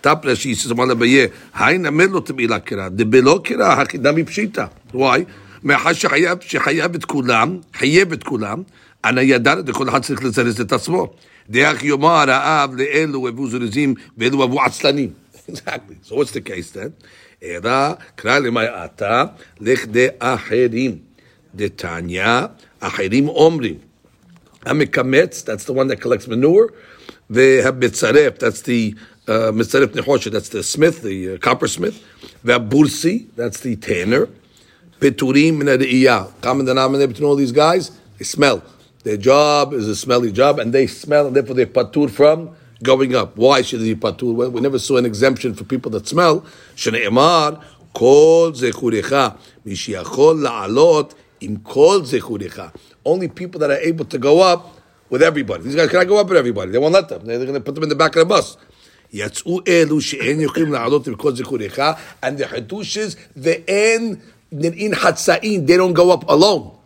Top 0.02 0.24
Rashi 0.24 0.54
says, 0.54 0.70
"Amar 0.70 0.86
Abaye, 0.86 1.32
hain 1.54 1.86
amir 1.86 2.08
lo 2.08 2.20
tebila 2.20 2.58
kira, 2.60 2.90
debelo 2.90 3.34
kira 3.46 3.66
hakidami 3.78 4.24
pshita." 4.24 4.70
Why? 4.92 5.26
מאחר 5.62 5.92
שחייב, 5.92 6.38
שחייב 6.40 6.94
את 6.94 7.04
כולם, 7.04 7.58
חייב 7.74 8.12
את 8.12 8.22
כולם, 8.22 8.62
אנא 9.04 9.20
ידע 9.20 9.54
לכל 9.66 9.88
אחד 9.88 10.02
צריך 10.02 10.24
לזרז 10.24 10.60
את 10.60 10.72
עצמו. 10.72 11.12
דרך 11.50 11.84
יאמר 11.84 12.30
האב 12.30 12.74
לאלו 12.74 13.28
אבו 13.28 13.48
זרזים 13.48 13.94
ואלו 14.18 14.44
אבו 14.44 14.62
עצלנים. 14.62 15.10
Exactly. 15.47 15.97
So 16.01 16.15
what's 16.15 16.31
the 16.31 16.41
case 16.41 16.71
then? 16.71 16.93
Era 17.41 17.97
kralimayata 18.15 19.33
lechde 19.59 20.17
acherim. 20.17 21.01
Detanya 21.55 22.51
acherim 22.81 23.35
omrim. 23.35 23.79
Amikametz, 24.65 25.43
that's 25.43 25.65
the 25.65 25.73
one 25.73 25.87
that 25.87 25.99
collects 25.99 26.27
manure. 26.27 26.71
Vehabitzaref, 27.31 28.37
that's 28.37 28.61
the 28.61 28.95
uh, 29.27 29.51
mitzaref 29.51 29.97
uh, 29.97 30.29
that's 30.29 30.49
the 30.49 30.61
smith, 30.63 31.01
the 31.01 31.33
uh, 31.33 31.37
coppersmith. 31.37 32.03
bursi 32.43 33.27
that's 33.35 33.61
the 33.61 33.75
tanner. 33.77 34.27
Peturim 34.99 35.61
minadiyah. 35.61 36.41
Common 36.41 36.65
denominator 36.65 37.07
between 37.07 37.27
all 37.27 37.35
these 37.35 37.51
guys, 37.51 37.91
they 38.19 38.25
smell. 38.25 38.61
Their 39.03 39.17
job 39.17 39.73
is 39.73 39.87
a 39.87 39.95
smelly 39.95 40.31
job, 40.31 40.59
and 40.59 40.71
they 40.71 40.85
smell, 40.85 41.25
and 41.25 41.35
therefore 41.35 41.55
they 41.55 41.65
patur 41.65 42.09
from 42.09 42.55
going 42.82 43.14
up. 43.14 43.36
Why 43.36 43.62
should 43.62 43.80
they 43.80 43.94
be 43.94 44.00
patur? 44.00 44.34
Well, 44.34 44.50
we 44.50 44.60
never 44.60 44.78
saw 44.78 44.96
an 44.96 45.06
exemption 45.06 45.54
for 45.54 45.64
people 45.64 45.90
that 45.92 46.06
smell. 46.06 46.42
שנאמר, 46.76 47.50
כל 47.92 48.50
זכורך, 48.54 49.12
מי 49.66 49.76
שיכול 49.76 50.42
לעלות 50.42 51.14
עם 51.40 51.56
כל 51.62 52.00
זכורך. 52.04 52.60
Only 53.06 53.28
people 53.28 53.60
that 53.60 53.70
are 53.70 53.80
able 53.80 54.04
to 54.04 54.18
go 54.18 54.40
up 54.40 54.76
with 55.10 55.22
everybody. 55.22 55.62
These 55.62 55.76
guys 55.76 55.88
cannot 55.90 56.08
go 56.08 56.18
up 56.18 56.28
with 56.28 56.38
everybody. 56.38 56.72
They 56.72 56.78
won't 56.78 56.92
let 56.92 57.08
them. 57.08 57.24
They're 57.24 57.38
going 57.38 57.54
to 57.54 57.60
put 57.60 57.74
them 57.74 57.84
in 57.84 57.88
the 57.88 57.94
back 57.94 58.16
of 58.16 58.20
the 58.20 58.34
bus. 58.34 58.56
יצאו 59.12 59.60
אלו 59.68 60.00
שאין 60.00 60.40
יכולים 60.40 60.72
לעלות 60.72 61.06
עם 61.06 61.14
כל 61.14 61.36
זכורך, 61.36 61.78
and 62.22 62.40
the 62.40 62.46
חידוש 62.46 62.98
is, 62.98 63.16
ואין 63.36 64.14
נראים 64.52 64.94
חצאים, 64.94 65.66
they 65.66 65.76
don't 65.78 65.96
go 65.96 66.10
up 66.10 66.28
alone. 66.28 66.76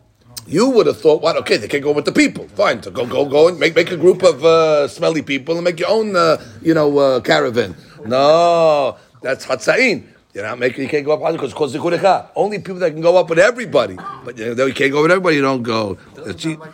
You 0.47 0.69
would 0.69 0.85
have 0.85 0.99
thought, 1.01 1.21
what? 1.21 1.35
Okay, 1.37 1.57
they 1.57 1.67
can 1.67 1.81
go 1.81 1.91
with 1.91 2.05
the 2.05 2.11
people. 2.11 2.47
Fine, 2.49 2.83
so 2.83 2.91
go, 2.91 3.05
go, 3.05 3.25
go, 3.25 3.47
and 3.47 3.59
make 3.59 3.75
make 3.75 3.91
a 3.91 3.97
group 3.97 4.21
of 4.23 4.45
uh, 4.45 4.87
smelly 4.87 5.23
people 5.23 5.55
and 5.55 5.63
make 5.63 5.79
your 5.79 5.89
own, 5.89 6.15
uh, 6.15 6.37
you 6.61 6.73
know, 6.73 6.97
uh, 6.97 7.19
caravan. 7.21 7.75
No, 8.05 8.97
that's 9.21 9.45
hatzain. 9.45 10.03
You're 10.33 10.43
not 10.43 10.59
making. 10.59 10.83
You 10.83 10.89
can't 10.89 11.05
go 11.05 11.13
up 11.13 11.31
because 11.33 11.53
because 11.53 11.73
zikurecha. 11.75 12.27
Only 12.35 12.59
people 12.59 12.75
that 12.75 12.91
can 12.91 13.01
go 13.01 13.17
up 13.17 13.29
with 13.29 13.39
everybody. 13.39 13.95
But 14.23 14.37
you, 14.37 14.53
know, 14.53 14.65
you 14.65 14.73
can't 14.73 14.91
go 14.91 15.01
with 15.01 15.11
everybody. 15.11 15.37
You 15.37 15.41
don't 15.41 15.63
go. 15.63 15.97
That's 16.13 16.43
See- 16.43 16.57
not 16.57 16.67
like 16.67 16.73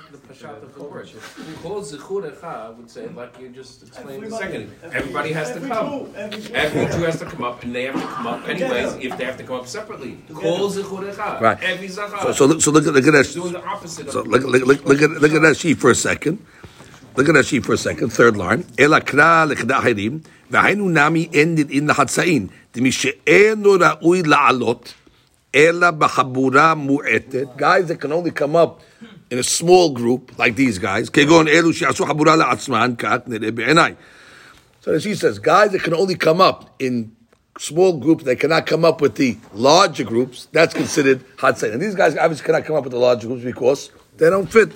word. 0.91 1.09
Kol 1.63 1.81
zichur 1.81 2.31
echa 2.31 2.75
would 2.75 2.89
say, 2.89 3.07
like 3.09 3.39
you 3.39 3.49
just 3.49 3.83
explained 3.83 4.23
everybody, 4.23 4.35
a 4.35 4.39
second, 4.39 4.71
everybody 4.93 5.31
has 5.33 5.51
to 5.51 5.59
come. 5.59 5.89
Two, 5.89 6.15
every, 6.15 6.41
two. 6.41 6.97
Jew 6.97 7.03
has 7.05 7.19
to 7.19 7.25
come 7.25 7.43
up, 7.43 7.63
and 7.63 7.73
they 7.73 7.85
have 7.85 7.95
to 7.95 8.07
come 8.07 8.27
up 8.27 8.47
anyways 8.47 8.95
if 8.95 9.17
they 9.17 9.25
have 9.25 9.37
to 9.37 9.43
come 9.43 9.57
up 9.61 9.67
separately. 9.67 10.17
Kol 10.33 10.69
zichur 10.69 11.13
echa. 11.13 11.61
Every 11.61 11.87
zachar. 11.87 12.21
So, 12.21 12.31
so, 12.33 12.45
look, 12.45 12.61
so 12.61 12.71
look, 12.71 12.85
look 12.85 13.07
at 13.07 13.13
that. 13.13 13.31
Doing 13.33 13.53
the 13.53 13.63
opposite. 13.65 14.11
So 14.11 14.21
look, 14.23 14.43
look, 14.43 14.63
look, 14.63 14.83
look, 14.85 15.01
at, 15.01 15.09
look 15.11 15.33
at 15.33 15.41
that 15.41 15.57
sheep 15.57 15.77
for 15.79 15.91
a 15.91 15.95
second. 15.95 16.45
Look 17.15 17.27
at 17.27 17.35
that 17.35 17.45
sheet 17.45 17.65
for 17.65 17.73
a 17.73 17.77
second. 17.77 18.11
Third 18.11 18.37
line. 18.37 18.65
Ela 18.77 19.01
kra 19.01 19.45
lekdahirim 19.51 20.23
v'hainu 20.49 20.89
nami 20.89 21.29
ended 21.33 21.71
in 21.71 21.85
the 21.87 21.93
hatzain. 21.93 22.49
Demi 22.73 22.91
she'enu 22.91 23.77
ra'ui 23.77 24.23
la'alot. 24.23 24.93
Ela 25.53 25.91
b'chabura 25.91 26.73
mu'etet. 26.79 27.57
Guys 27.57 27.87
that 27.87 27.99
can 27.99 28.13
only 28.13 28.31
come 28.31 28.55
up 28.55 28.81
in 29.30 29.38
a 29.38 29.42
small 29.42 29.90
group, 29.90 30.32
like 30.38 30.56
these 30.56 30.78
guys, 30.78 31.10
כגון 31.10 31.48
אלו 31.48 31.72
שעשו 31.72 32.06
חבורה 32.06 32.36
לעצמן, 32.36 32.94
כך 32.98 33.16
נראה 33.26 33.50
בעיניי. 33.50 33.94
So 34.82 34.98
she 34.98 35.14
says, 35.14 35.38
guys 35.38 35.72
that 35.72 35.82
can 35.82 35.94
only 35.94 36.14
come 36.14 36.40
up 36.40 36.70
in 36.78 37.10
small 37.58 37.98
groups, 37.98 38.22
they 38.24 38.36
cannot 38.36 38.66
come 38.66 38.84
up 38.84 39.00
with 39.00 39.16
the 39.16 39.36
larger 39.52 40.04
groups, 40.04 40.46
that's 40.52 40.74
considered 40.74 41.24
hatzain. 41.38 41.72
And 41.72 41.82
these 41.82 41.94
guys 41.94 42.16
obviously 42.16 42.46
cannot 42.46 42.64
come 42.64 42.76
up 42.76 42.84
with 42.84 42.92
the 42.92 42.98
larger 42.98 43.26
groups 43.28 43.44
because 43.44 43.90
they 44.16 44.30
don't 44.30 44.50
fit. 44.50 44.70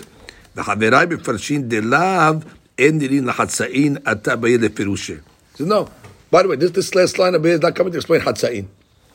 וחבריי 0.56 1.06
מפרשים 1.06 1.62
דלאו 1.68 2.34
אין 2.78 2.98
נראים 2.98 3.26
לחצאין 3.26 3.96
עתה 4.04 4.36
באה 4.36 4.56
לפירושה. 4.60 5.14
He 5.14 5.58
says, 5.58 5.66
no. 5.66 5.88
By 6.30 6.42
the 6.42 6.48
way, 6.48 6.56
this, 6.56 6.70
this 6.70 6.94
last 6.94 7.18
line 7.18 7.34
of 7.34 7.44
is 7.46 7.60
not 7.60 7.74
coming 7.74 7.92
to 7.92 7.98
explain 7.98 8.20
hatzain. 8.20 8.66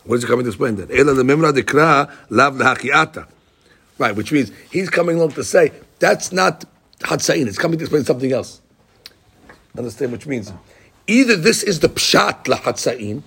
What 0.06 0.16
is 0.18 0.24
it 0.24 0.28
coming 0.28 0.46
to 0.46 0.50
explain 0.52 0.76
that? 0.76 0.92
אלא 0.92 1.14
לממרא 1.14 1.52
דקרא 1.52 2.04
לאו 2.32 2.46
להקיאתה. 2.60 3.22
Right, 4.01 4.17
which 4.17 4.33
means 4.33 4.51
he's 4.73 4.89
coming 4.89 5.19
along 5.19 5.33
to 5.33 5.45
say 5.45 5.73
that's 5.99 6.33
not 6.33 6.65
Hatzain, 7.01 7.47
it's 7.47 7.59
coming 7.59 7.77
to 7.79 7.85
explain 7.85 8.03
something 8.03 8.33
else. 8.33 8.63
Understand 9.77 10.13
which 10.13 10.27
means 10.27 10.51
either 11.07 11.37
this 11.37 11.63
is 11.63 11.81
the 11.81 11.91
Pshat 11.91 12.45
Lahatzain, 12.45 13.23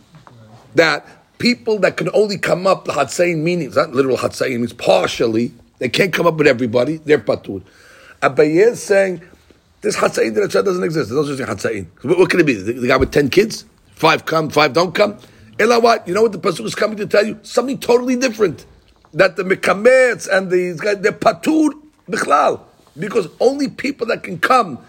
that 0.73 1.05
people 1.38 1.77
that 1.77 1.95
can 1.95 2.09
only 2.12 2.39
come 2.39 2.65
up 2.65 2.86
Lahatzain 2.86 3.38
meaning, 3.43 3.67
it's 3.67 3.75
not 3.75 3.91
literal 3.91 4.17
Hatzain, 4.17 4.57
means 4.57 4.73
partially, 4.73 5.53
they 5.77 5.89
can't 5.89 6.12
come 6.12 6.25
up 6.25 6.38
with 6.38 6.47
everybody, 6.47 6.97
they're 6.97 7.19
Patur. 7.19 7.62
Abaye 8.23 8.71
is 8.71 8.81
saying 8.81 9.21
this 9.81 9.95
Hatzain 9.95 10.33
that 10.33 10.51
doesn't 10.65 10.83
exist. 10.83 11.12
There's 11.12 11.29
no 11.29 11.36
such 11.36 11.47
Hatzain. 11.47 11.86
What, 12.01 12.17
what 12.17 12.29
could 12.31 12.39
it 12.39 12.47
be? 12.47 12.55
The, 12.55 12.88
guy 12.88 12.97
with 12.97 13.12
10 13.12 13.29
kids? 13.29 13.65
Five 13.91 14.25
come, 14.25 14.49
five 14.49 14.73
don't 14.73 14.95
come? 14.95 15.19
Ella 15.59 15.79
what? 15.79 16.07
You 16.07 16.15
know 16.15 16.23
what 16.23 16.31
the 16.31 16.39
Pasuk 16.39 16.65
is 16.65 16.73
coming 16.73 16.97
to 16.97 17.05
tell 17.05 17.23
you? 17.23 17.39
Something 17.43 17.77
totally 17.77 18.15
different 18.15 18.65
that 19.13 19.36
the 19.36 19.43
mekametz 19.43 20.28
and 20.28 20.49
these 20.52 20.80
guys 20.80 20.99
they're 20.99 21.12
patur 21.12 21.69
bichlal 22.10 22.62
because 22.97 23.28
only 23.39 23.69
people 23.69 24.08
that 24.08 24.23
can 24.23 24.39
come 24.39 24.80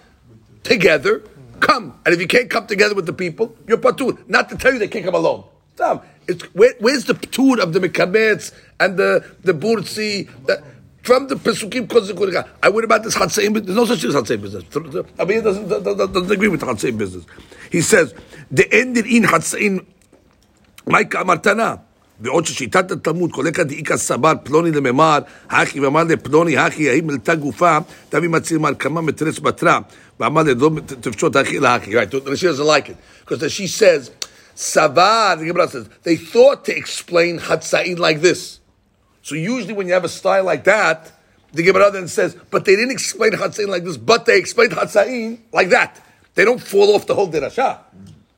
together 0.62 1.22
come, 1.60 1.98
and 2.04 2.14
if 2.14 2.20
you 2.20 2.26
can't 2.26 2.50
come 2.50 2.66
together 2.66 2.94
with 2.94 3.06
the 3.06 3.12
people, 3.12 3.56
you're 3.66 3.78
patur. 3.78 4.18
Not 4.28 4.48
to 4.50 4.56
tell 4.56 4.72
you 4.72 4.78
they 4.78 4.88
can't 4.88 5.04
come 5.04 5.14
alone. 5.14 5.44
Tom, 5.76 6.02
it's 6.26 6.42
where, 6.54 6.74
where's 6.78 7.04
the 7.04 7.14
patur 7.14 7.58
of 7.58 7.72
the 7.72 7.80
mekametz 7.80 8.52
and 8.80 8.96
the 8.96 9.24
the 9.42 9.52
bursi? 9.52 10.28
That, 10.46 10.62
from 11.02 11.28
the 11.28 11.34
Pesukim 11.34 11.86
Kozikurika. 11.86 12.48
I 12.62 12.70
worry 12.70 12.84
about 12.84 13.02
this 13.02 13.14
Hatzaim. 13.14 13.52
There's 13.52 13.76
no 13.76 13.84
such 13.84 14.00
thing 14.00 14.08
as 14.08 14.16
Hatzaim 14.16 14.40
business. 14.40 14.64
Abaye 14.64 15.44
doesn't, 15.44 15.68
doesn't, 15.68 16.12
doesn't 16.14 16.30
agree 16.30 16.48
with 16.48 16.62
Hatzaim 16.62 16.96
business. 16.96 17.26
He 17.70 17.82
says, 17.82 18.14
the 18.50 18.66
ended 18.72 19.06
in 19.06 19.24
Hatzaim, 19.24 19.84
Mike 20.86 21.10
Amartana. 21.10 21.82
בעוד 22.19 22.45
ששיטת 22.45 22.91
התלמוד 22.91 23.31
קולקה 23.31 23.63
דאיכא 23.63 23.97
סבר 23.97 24.33
פלוני 24.43 24.71
לממר, 24.71 25.19
הכי 25.49 25.79
ואמר 25.79 26.03
לפלוני 26.03 26.57
הכי, 26.57 26.89
האם 26.89 27.07
מלתה 27.07 27.35
גופה, 27.35 27.77
תביא 28.09 28.29
מצהיר 28.29 28.59
מר 28.59 28.73
כמה 28.79 29.01
מתרס 29.01 29.39
בתרה, 29.39 29.79
ואמר 30.19 30.43
לדום 30.43 30.79
תפשוט 30.79 31.35
הכי 31.35 31.59
להכי. 31.59 31.95
Right, 31.95 32.11
she 32.11 32.45
doesn't 32.45 32.65
like 32.65 32.89
it. 32.89 32.95
Because 33.25 33.51
she 33.51 33.67
says, 33.67 34.11
סבר, 34.57 35.39
the 35.39 35.45
Gemara 35.45 35.67
says, 35.69 35.89
they 36.03 36.17
thought 36.17 36.65
to 36.65 36.75
explain 36.75 37.39
Hatzain 37.39 37.97
like 37.97 38.21
this. 38.21 38.59
So 39.21 39.35
usually 39.35 39.73
when 39.73 39.87
you 39.87 39.93
have 39.93 40.03
a 40.03 40.09
style 40.09 40.43
like 40.43 40.65
that, 40.65 41.11
the 41.53 41.63
Gemara 41.63 41.89
then 41.91 42.07
says, 42.07 42.35
but 42.51 42.65
they 42.65 42.75
didn't 42.75 42.91
explain 42.91 43.31
Hatzain 43.31 43.69
like 43.69 43.83
this, 43.83 43.97
but 43.97 44.25
they 44.25 44.37
explained 44.37 44.73
Hatzain 44.73 45.39
like 45.53 45.69
that. 45.69 46.01
They 46.35 46.45
don't 46.45 46.61
fall 46.61 46.95
off 46.95 47.07
the 47.07 47.15
whole 47.15 47.31
Dirasha. 47.31 47.79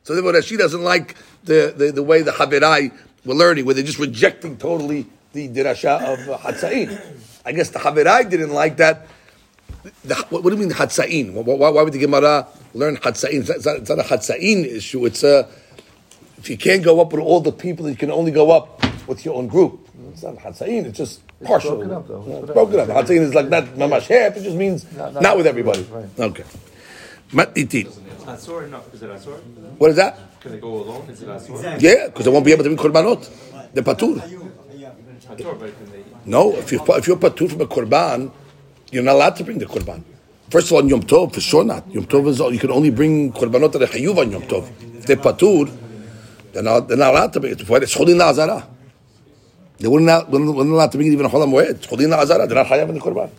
So 0.04 0.14
therefore 0.14 0.34
Rashi 0.34 0.58
doesn't 0.58 0.84
like 0.84 1.16
the, 1.44 1.74
the, 1.76 1.92
the 1.92 2.04
way 2.04 2.22
the 2.22 2.32
Habirai 2.32 2.92
were 3.27 3.35
learning, 3.35 3.65
where 3.67 3.75
they're 3.75 3.85
just 3.85 3.99
rejecting 3.99 4.57
totally 4.57 5.07
the 5.33 5.49
Dirasha 5.49 6.01
of 6.01 6.29
uh, 6.31 6.39
Hatzain. 6.39 6.99
I 7.45 7.53
guess 7.53 7.71
the 7.71 7.79
Habirai 7.79 8.29
didn't 8.31 8.51
like 8.53 8.79
that. 8.79 9.07
The, 10.05 10.15
what, 10.31 10.43
what 10.43 10.51
do 10.51 10.57
you 10.57 10.63
mean 10.67 10.71
Hatzain? 10.75 11.33
Why, 11.33 11.43
why, 11.55 11.69
why 11.71 11.83
would 11.83 11.93
the 11.93 11.99
Gemara 11.99 12.47
learn 12.75 12.97
Hatzain? 12.97 13.49
It's 13.49 13.67
not, 13.67 13.77
it's 13.77 13.91
not 13.91 13.99
a 13.99 14.03
Hatzain 14.03 14.65
issue. 14.65 15.05
It's 15.07 15.23
a, 15.23 15.49
if 16.39 16.49
you 16.49 16.57
can't 16.57 16.83
go 16.83 17.01
up 17.01 17.13
with 17.13 17.21
all 17.21 17.41
the 17.41 17.53
people, 17.53 17.89
you 17.89 17.97
can 17.97 18.11
only 18.11 18.31
go 18.31 18.51
up 18.51 18.83
with 19.07 19.25
your 19.25 19.35
own 19.35 19.49
group. 19.49 19.89
It's 20.13 20.23
not 20.23 20.37
Hatzain, 20.37 20.87
it's 20.87 20.97
just 20.99 21.21
partial. 21.45 21.77
broken 21.77 21.93
up, 21.93 22.09
though. 22.09 22.25
Yeah, 22.27 22.37
it's 22.39 22.51
broken 22.53 22.81
up. 22.81 22.89
Hatzain 22.89 23.21
is 23.21 23.35
like 23.35 23.49
not 23.49 23.65
mamash 23.65 24.07
half, 24.07 24.37
it 24.37 24.43
just 24.43 24.57
means 24.57 24.91
Not- 24.97 25.15
not, 25.15 25.23
not- 25.23 25.37
with 25.37 25.47
everybody. 25.47 25.83
right. 25.85 26.07
Okay. 26.19 26.45
Matiti. 27.33 27.85
Asur? 28.25 28.69
No. 28.71 28.83
Is 28.93 29.03
it 29.03 29.11
Asur? 29.11 29.39
What 29.79 29.91
is 29.91 29.97
that? 29.97 30.19
Can 30.41 30.53
they 30.53 30.59
go 30.59 30.69
alone? 30.69 31.07
Asur? 31.09 31.81
Yeah, 31.81 32.07
because 32.07 32.25
they 32.25 32.31
won't 32.31 32.45
be 32.45 32.53
able 32.53 32.65
to 32.65 32.71
be 32.71 32.77
korbanot. 32.77 33.29
They're 33.73 33.83
patur. 33.83 34.17
Asur, 34.21 35.59
but 35.59 35.77
can 35.77 35.91
they? 35.93 36.05
No, 36.25 36.55
if 36.57 36.73
you're, 36.73 36.85
if 36.99 37.07
you're 37.07 37.17
patur 37.17 37.51
from 37.51 37.61
a 37.61 37.67
korban, 37.67 38.31
you're 38.91 39.03
not 39.03 39.15
allowed 39.15 39.37
to 39.37 39.45
bring 39.45 39.59
the 39.59 39.67
korban. 39.67 40.03
First 40.51 40.69
of 40.69 40.75
all, 40.75 40.79
on 40.79 40.89
Yom 40.89 41.03
Tov, 41.03 41.35
for 41.35 41.41
sure 41.41 41.65
not. 41.65 41.91
Yom 41.93 42.07
Tov 42.07 42.29
is, 42.29 42.41
all, 42.41 42.53
you 42.53 42.59
can 42.61 42.71
only 42.71 42.91
bring 42.91 43.33
korbanot 43.33 43.73
that 43.73 43.83
are 43.83 43.87
chayuv 43.87 44.17
on 44.19 44.31
Yom 44.31 44.43
Tov. 44.43 44.69
If 44.99 45.07
they're 45.07 45.17
patur, 45.17 45.77
they're 46.53 46.63
not, 46.63 46.89
they're 46.89 46.97
not 46.97 47.13
allowed 47.13 47.33
to 47.33 47.41
bring 47.41 47.53
it. 47.53 47.61
It's 47.61 47.69
cholin 47.69 48.17
la'azara. 48.17 48.65
They 49.79 49.89
wouldn't, 49.89 50.07
not, 50.07 50.31
wouldn't 50.31 50.93
to 50.93 50.99
bring 50.99 51.09
it 51.09 51.13
even 51.13 51.27
a 51.27 51.29
cholam 51.29 51.53
moed. 51.53 51.71
It's 51.71 51.87
cholin 51.87 52.15
la'azara. 52.15 52.47
They're 52.47 52.57
not 52.57 52.67
chayav 52.67 52.89
in 52.89 52.95
the 52.95 53.01
korban. 53.01 53.31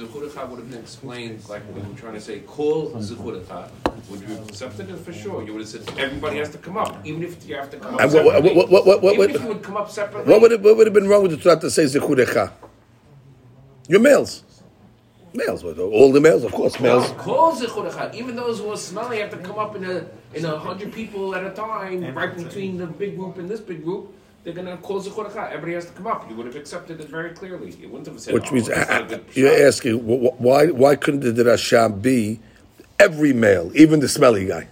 And 0.00 0.14
would 0.14 0.60
have 0.60 0.70
been 0.70 0.78
explained 0.78 1.48
like 1.48 1.62
we 1.74 1.80
were 1.80 1.98
trying 1.98 2.14
to 2.14 2.20
say, 2.20 2.38
call 2.40 2.92
Zechurecha, 2.92 3.68
would 4.08 4.20
you 4.20 4.26
have 4.28 4.48
accepted 4.48 4.90
it 4.90 4.98
for 4.98 5.12
sure? 5.12 5.42
You 5.42 5.52
would 5.54 5.62
have 5.62 5.68
said 5.68 5.82
everybody 5.98 6.38
has 6.38 6.50
to 6.50 6.58
come 6.58 6.76
up, 6.76 7.04
even 7.04 7.24
if 7.24 7.44
you 7.48 7.56
have 7.56 7.68
to 7.70 7.78
come 7.78 7.94
up 7.94 8.00
And 8.02 8.12
what- 8.12 8.24
what- 8.24 8.34
separately. 8.34 8.56
what- 8.56 8.70
what- 8.70 8.86
what- 8.86 9.02
what- 9.02 9.14
even 9.14 9.30
if 9.34 9.42
you 9.42 9.48
would 9.48 9.62
come 9.62 9.76
up 9.76 9.90
separately. 9.90 10.32
What 10.32 10.40
would, 10.42 10.52
it, 10.52 10.62
what 10.62 10.76
would 10.76 10.86
have 10.86 10.94
been 10.94 11.08
wrong 11.08 11.22
with 11.22 11.32
the 11.32 11.36
Torah 11.36 11.58
to 11.58 11.70
say 11.70 11.84
zechurecha? 11.84 12.52
You're 13.88 14.00
males. 14.00 14.44
Males. 15.34 15.64
All 15.64 16.12
the 16.12 16.20
males, 16.20 16.44
of 16.44 16.52
course, 16.52 16.78
males. 16.78 17.10
Call 17.18 17.52
Zechurecha. 17.52 18.14
Even 18.14 18.36
those 18.36 18.60
who 18.60 18.70
are 18.70 18.76
smelly 18.76 19.18
have 19.18 19.30
to 19.30 19.36
come 19.38 19.58
up 19.58 19.74
in 19.76 19.84
a 19.84 20.06
in 20.34 20.44
a 20.44 20.58
hundred 20.58 20.92
people 20.92 21.34
at 21.34 21.44
a 21.44 21.50
time, 21.50 22.14
right 22.14 22.36
between 22.36 22.78
the 22.78 22.86
big 22.86 23.16
group 23.16 23.38
and 23.38 23.48
this 23.48 23.60
big 23.60 23.84
group. 23.84 24.12
They're 24.48 24.64
gonna 24.64 24.78
call 24.78 24.98
Zechurecha. 25.02 25.50
Everybody 25.50 25.74
has 25.74 25.84
to 25.84 25.92
come 25.92 26.06
up. 26.06 26.26
You 26.30 26.34
would 26.36 26.46
have 26.46 26.56
accepted 26.56 26.98
it 27.02 27.10
very 27.10 27.32
clearly. 27.34 27.70
You 27.72 27.90
wouldn't 27.90 28.06
have 28.06 28.18
said. 28.18 28.32
Which 28.32 28.46
oh, 28.50 28.54
means 28.54 28.68
that's 28.68 28.88
not 28.88 29.02
a 29.02 29.04
good 29.04 29.24
you're 29.34 29.54
shot. 29.54 29.66
asking 29.66 29.98
wh- 29.98 30.24
wh- 30.24 30.40
why 30.40 30.66
why 30.68 30.96
couldn't 30.96 31.20
the 31.20 31.32
Dirasham 31.32 32.00
be 32.00 32.40
every 32.98 33.34
male, 33.34 33.70
even 33.74 34.00
the 34.00 34.08
smelly 34.08 34.46
guy? 34.46 34.66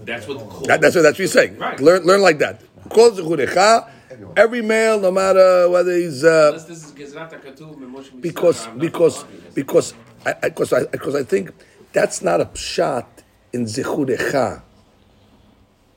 That's 0.00 0.26
what 0.26 0.40
the. 0.40 0.66
That, 0.66 0.80
that's 0.80 0.96
what 0.96 1.02
that's 1.02 1.14
what 1.14 1.18
you're 1.20 1.28
saying. 1.28 1.58
Right. 1.58 1.78
Learn 1.78 2.02
learn 2.02 2.22
like 2.22 2.38
that. 2.38 2.60
Call 2.88 3.12
zechurecha. 3.12 3.88
Every 4.36 4.62
male, 4.62 4.98
no 4.98 5.12
matter 5.12 5.70
whether 5.70 5.94
he's 5.94 6.24
uh, 6.24 6.60
is 6.68 6.90
Gezrat 6.90 7.30
HaKatuv 7.30 7.76
and 7.76 7.94
Moshe 7.94 8.12
Mitzvah, 8.12 8.16
because 8.16 8.66
because 8.78 9.24
because 9.54 9.94
I, 10.26 10.34
I, 10.42 10.48
because 10.48 10.72
I, 10.72 10.86
because 10.86 11.14
I 11.14 11.22
think 11.22 11.52
that's 11.92 12.20
not 12.20 12.40
a 12.40 12.46
pshat 12.46 13.06
in 13.52 13.66
zechurecha. 13.66 14.62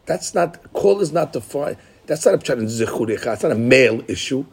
That's 0.06 0.36
not 0.36 0.72
call 0.74 1.02
is 1.02 1.12
not 1.12 1.34
defined. 1.34 1.78
That's 2.06 2.26
not 2.26 2.36
a 2.36 2.38
pshat 2.38 2.60
in 2.60 2.66
zechurecha. 2.66 3.34
It's 3.34 3.44
not 3.44 3.52
a 3.52 3.56
male 3.56 4.04
issue. 4.08 4.46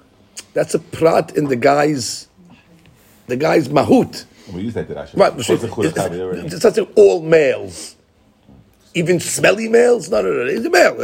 That's 0.55 0.75
a 0.75 0.79
prat 0.79 1.37
in 1.37 1.45
the 1.45 1.57
guy's 1.57 2.29
the 3.27 3.37
guy's 3.37 3.69
mahut. 3.69 4.25
We 4.53 4.63
use 4.63 4.75
that 4.75 4.89
Dirasha. 4.89 5.17
Right, 5.17 5.35
What's 5.35 5.47
so 5.47 5.57
the 5.57 5.67
it's? 5.67 6.11
We 6.11 6.21
already- 6.21 6.47
it's 6.49 6.65
not 6.65 6.75
saying 6.75 6.89
all 6.97 7.23
males, 7.23 7.95
even 8.95 9.21
smelly 9.21 9.69
males. 9.69 10.11
No, 10.11 10.23
no, 10.23 10.31
no, 10.33 10.51
he's 10.51 10.65
a 10.65 10.71
male. 10.71 10.95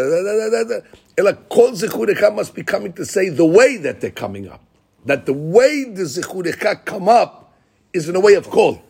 Like 1.18 1.48
kol 1.48 1.70
zichurecha 1.70 2.34
must 2.34 2.54
be 2.54 2.62
coming 2.62 2.92
to 2.94 3.04
say 3.04 3.28
the 3.28 3.44
way 3.46 3.76
that 3.78 4.00
they're 4.00 4.10
coming 4.10 4.48
up. 4.48 4.60
That 5.04 5.26
the 5.26 5.32
way 5.32 5.84
the 5.84 6.02
zichurecha 6.02 6.84
come 6.84 7.08
up 7.08 7.52
is 7.92 8.08
in 8.08 8.16
a 8.16 8.20
way 8.20 8.34
of 8.34 8.50
kol, 8.50 8.82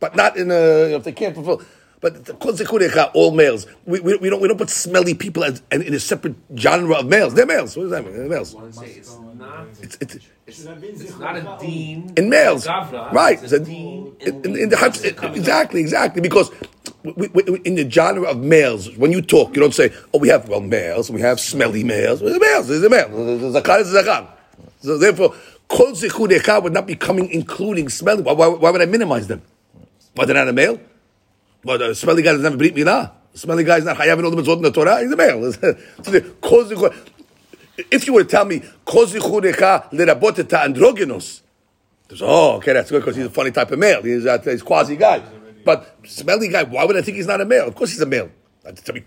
but 0.00 0.16
not 0.16 0.36
in 0.36 0.50
a 0.50 0.94
if 0.96 1.04
they 1.04 1.12
can't 1.12 1.34
fulfill. 1.34 1.62
But 2.04 2.26
the 2.26 2.34
kol 2.34 2.52
zichurecha, 2.52 3.12
all 3.14 3.30
males. 3.30 3.66
We, 3.86 3.98
we, 4.00 4.16
we 4.16 4.28
don't 4.28 4.42
we 4.42 4.46
don't 4.46 4.58
put 4.58 4.68
smelly 4.68 5.14
people 5.14 5.42
as, 5.42 5.62
in 5.72 5.94
a 5.94 5.98
separate 5.98 6.34
genre 6.54 6.96
of 6.96 7.06
males. 7.06 7.32
They're 7.32 7.46
males. 7.46 7.74
What 7.78 7.84
does 7.84 7.92
that 7.92 8.04
mean? 8.04 8.14
They're 8.14 8.28
males. 8.28 8.54
I 8.54 8.58
want 8.58 8.74
to 8.74 8.78
say 8.78 8.86
it's 8.88 9.18
not. 9.38 9.66
It's, 9.80 9.96
it's, 10.02 10.14
It's, 10.46 10.66
it's 10.66 11.18
not 11.18 11.34
a 11.38 11.56
dean 11.58 12.12
in 12.18 12.28
males, 12.28 12.66
Gavra, 12.66 13.10
right? 13.10 13.42
It's 13.42 13.52
a 13.52 13.58
dean 13.58 14.14
in, 14.20 14.34
in, 14.44 14.56
in 14.64 14.68
the 14.68 15.32
exactly, 15.34 15.80
exactly. 15.80 16.20
Because 16.20 16.50
we, 17.02 17.28
we, 17.28 17.42
in 17.64 17.76
the 17.76 17.88
genre 17.88 18.28
of 18.28 18.36
males, 18.36 18.94
when 18.98 19.10
you 19.10 19.22
talk, 19.22 19.56
you 19.56 19.62
don't 19.62 19.72
say, 19.72 19.90
"Oh, 20.12 20.18
we 20.18 20.28
have 20.28 20.46
well 20.46 20.60
males, 20.60 21.10
we 21.10 21.22
have 21.22 21.40
smelly 21.40 21.84
males." 21.84 22.20
Well, 22.20 22.34
the 22.34 22.38
males, 22.38 22.68
there's 22.68 22.82
a 22.82 22.90
male. 22.90 23.08
The 23.08 23.58
zakar 23.58 23.80
is 23.80 23.94
a 23.94 24.02
zakar. 24.02 24.28
So 24.82 24.98
therefore, 24.98 25.34
kol 25.68 25.92
zichudecha 25.92 26.62
would 26.62 26.74
not 26.74 26.86
be 26.86 26.96
coming, 26.96 27.30
including 27.30 27.88
smelly. 27.88 28.22
Why, 28.22 28.34
why, 28.34 28.48
why 28.48 28.70
would 28.72 28.82
I 28.82 28.84
minimize 28.84 29.26
them? 29.26 29.40
Why 30.14 30.26
they're 30.26 30.36
not 30.36 30.48
a 30.48 30.52
male? 30.52 30.78
Well, 31.64 31.78
the 31.78 31.90
uh, 31.90 31.94
smelly 31.94 32.22
guy 32.22 32.32
doesn't 32.32 32.44
have 32.44 32.54
a 32.54 32.56
brit 32.56 32.74
milah. 32.74 33.10
The 33.32 33.38
smelly 33.38 33.64
guy 33.64 33.78
is 33.78 33.84
not 33.84 33.96
hayav 33.96 34.18
in 34.18 34.24
all 34.24 34.30
the 34.30 34.42
mitzvot 34.42 34.56
in 34.56 34.62
the 34.62 34.70
Torah. 34.70 35.00
He's 35.00 35.10
a 35.10 35.16
male. 35.16 35.52
so 35.52 35.72
the 36.10 36.94
if 37.90 38.06
you 38.06 38.12
were 38.12 38.22
to 38.22 38.28
tell 38.28 38.44
me 38.44 38.62
kol 38.84 39.06
zichudecha 39.06 39.90
lerabot 39.90 40.38
et 40.38 40.48
androgynos. 40.48 41.40
Oh, 42.20 42.56
okay, 42.56 42.74
that's 42.74 42.90
good 42.90 43.00
because 43.00 43.16
he's 43.16 43.26
a 43.26 43.30
funny 43.30 43.50
type 43.50 43.70
of 43.72 43.78
male. 43.78 44.02
He's 44.02 44.24
a 44.26 44.38
he's 44.38 44.62
quasi 44.62 44.96
guy. 44.96 45.22
But 45.64 45.98
smelly 46.04 46.48
guy, 46.48 46.64
why 46.64 46.84
would 46.84 46.96
I 46.96 47.02
think 47.02 47.16
he's 47.16 47.26
not 47.26 47.40
a 47.40 47.44
male? 47.44 47.66
Of 47.66 47.74
course 47.74 47.90
he's 47.90 48.00
a 48.00 48.06
male. 48.06 48.30
To 48.64 48.72
tell 48.72 48.94
me 48.94 49.02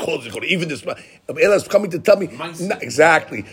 even 0.47 0.69
this 0.69 0.85
uh, 0.85 0.95
is 1.29 1.67
coming 1.67 1.89
to 1.91 1.99
tell 1.99 2.17
me 2.17 2.27
not 2.59 2.83
exactly 2.83 3.45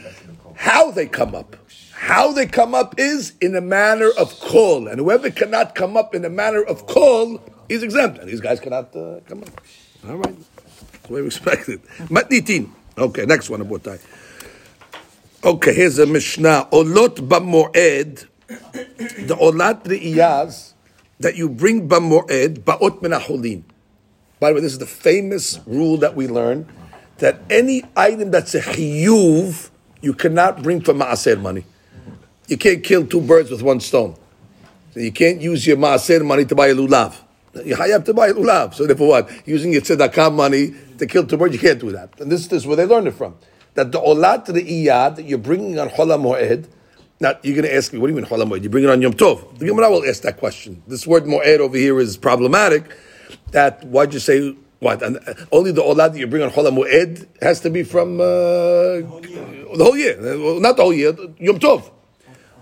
how 0.56 0.90
they 0.90 1.06
come 1.06 1.34
up. 1.34 1.56
How 1.92 2.32
they 2.32 2.46
come 2.46 2.74
up 2.74 2.96
is 2.98 3.32
in 3.40 3.54
a 3.56 3.60
manner 3.60 4.10
of 4.18 4.38
call, 4.40 4.88
and 4.88 4.98
whoever 4.98 5.30
cannot 5.30 5.74
come 5.74 5.96
up 5.96 6.14
in 6.14 6.24
a 6.24 6.28
manner 6.28 6.62
of 6.62 6.86
call 6.86 7.40
is 7.68 7.82
exempt, 7.82 8.18
and 8.18 8.28
these 8.28 8.40
guys 8.40 8.60
cannot 8.60 8.94
uh, 8.96 9.20
come 9.26 9.42
up. 9.42 9.60
All 10.08 10.16
right, 10.16 10.36
that's 10.92 11.10
way 11.10 11.22
we 11.22 11.28
it. 11.28 11.84
Matnitin. 12.08 12.70
Okay, 12.96 13.26
next 13.26 13.50
one 13.50 13.60
about 13.60 13.82
that. 13.84 14.00
Okay, 15.42 15.74
here's 15.74 15.98
a 15.98 16.06
Mishnah. 16.06 16.68
Olot 16.72 17.16
b'moed, 17.16 18.26
the 18.48 19.36
olat 19.36 19.84
re'iyaz 19.84 20.72
that 21.20 21.36
you 21.36 21.48
bring 21.48 21.88
b'moed, 21.88 22.58
ba'ot 22.60 23.00
menacholin. 23.00 23.62
By 24.40 24.50
the 24.50 24.56
way, 24.56 24.60
this 24.60 24.72
is 24.72 24.78
the 24.78 24.86
famous 24.86 25.60
rule 25.66 25.96
that 25.98 26.14
we 26.14 26.28
learn 26.28 26.68
that 27.18 27.40
any 27.50 27.84
item 27.96 28.30
that's 28.30 28.54
a 28.54 28.60
chiyuv, 28.60 29.70
you 30.00 30.12
cannot 30.14 30.62
bring 30.62 30.80
for 30.80 30.92
maaser 30.92 31.40
money. 31.40 31.64
you 32.48 32.56
can't 32.56 32.82
kill 32.84 33.06
two 33.06 33.20
birds 33.20 33.50
with 33.50 33.62
one 33.62 33.80
stone. 33.80 34.16
You 34.94 35.12
can't 35.12 35.40
use 35.40 35.66
your 35.66 35.76
maaser 35.76 36.24
money 36.24 36.44
to 36.44 36.54
buy 36.54 36.68
a 36.68 36.74
lulav. 36.74 37.16
You 37.62 37.76
have 37.76 38.04
to 38.04 38.14
buy 38.14 38.32
lulav. 38.32 38.74
So 38.74 38.86
therefore 38.86 39.08
what? 39.08 39.46
Using 39.46 39.72
your 39.72 39.82
tzedakah 39.82 40.34
money 40.34 40.74
to 40.98 41.06
kill 41.06 41.26
two 41.26 41.36
birds, 41.36 41.54
you 41.54 41.60
can't 41.60 41.78
do 41.78 41.92
that. 41.92 42.18
And 42.20 42.30
this, 42.30 42.46
this 42.48 42.62
is 42.62 42.66
where 42.66 42.76
they 42.76 42.86
learned 42.86 43.08
it 43.08 43.12
from. 43.12 43.36
That 43.74 43.92
the 43.92 44.00
olat 44.00 44.44
to 44.46 44.52
the 44.52 44.62
iyad 44.62 45.16
that 45.16 45.24
you're 45.24 45.38
bringing 45.38 45.78
on 45.78 45.88
cholam 45.90 46.22
moed. 46.22 46.68
Now 47.20 47.34
you're 47.42 47.54
going 47.54 47.66
to 47.66 47.74
ask 47.74 47.92
me, 47.92 47.98
what 47.98 48.08
do 48.08 48.14
you 48.14 48.20
mean 48.20 48.28
cholam 48.28 48.50
moed? 48.50 48.62
You 48.62 48.70
bring 48.70 48.84
it 48.84 48.90
on 48.90 49.00
Yom 49.02 49.14
Tov. 49.14 49.58
The 49.58 49.66
Gemara 49.66 49.90
will 49.90 50.04
ask 50.04 50.22
that 50.22 50.38
question. 50.38 50.82
This 50.86 51.06
word 51.06 51.24
moed 51.24 51.58
over 51.58 51.76
here 51.76 51.98
is 52.00 52.16
problematic. 52.16 52.84
That 53.50 53.84
why'd 53.84 54.12
you 54.12 54.20
say 54.20 54.56
what? 54.80 55.02
And 55.02 55.18
uh, 55.18 55.34
only 55.52 55.72
the 55.72 55.82
olat 55.82 56.12
that 56.12 56.18
you 56.18 56.26
bring 56.26 56.42
on 56.42 56.50
cholam 56.50 56.78
moed 56.78 57.26
has 57.40 57.60
to 57.60 57.70
be 57.70 57.84
from 57.84 58.20
uh, 58.20 58.24
the 58.24 59.76
whole 59.78 59.96
year. 59.96 60.18
Uh, 60.18 60.58
Not 60.60 60.76
the 60.76 60.82
whole 60.82 60.92
year. 60.92 61.14
Yom 61.38 61.58
Tov. 61.58 61.90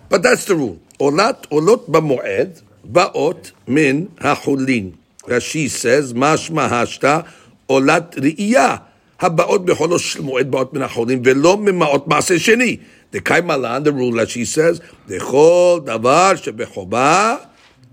But 0.08 0.22
that's 0.22 0.44
the 0.44 0.56
rule. 0.56 0.78
Olat 0.98 1.48
olot 1.48 1.88
b'moed 1.88 2.62
ba'ot 2.84 3.52
min 3.68 4.08
hachulin. 4.20 4.92
Rashi 5.26 5.68
says, 5.68 6.12
mashma 6.12 6.68
hashta 6.68 7.24
olat 7.68 8.16
ri'iyah. 8.16 8.78
הבאות 9.22 9.64
בחולו 9.64 9.98
של 9.98 10.20
מועד 10.20 10.50
באות 10.50 10.74
מן 10.74 10.82
החולים, 10.82 11.22
ולא 11.24 11.56
ממעות 11.56 12.08
מעשה 12.08 12.38
שני. 12.38 12.76
דקאי 13.12 13.40
מלן, 13.40 13.82
the 13.84 13.90
rule 13.90 14.14
Rashi 14.14 14.56
says, 14.56 14.82
לכל 15.08 15.80
דבר 15.84 16.32
שבחובה, 16.36 17.36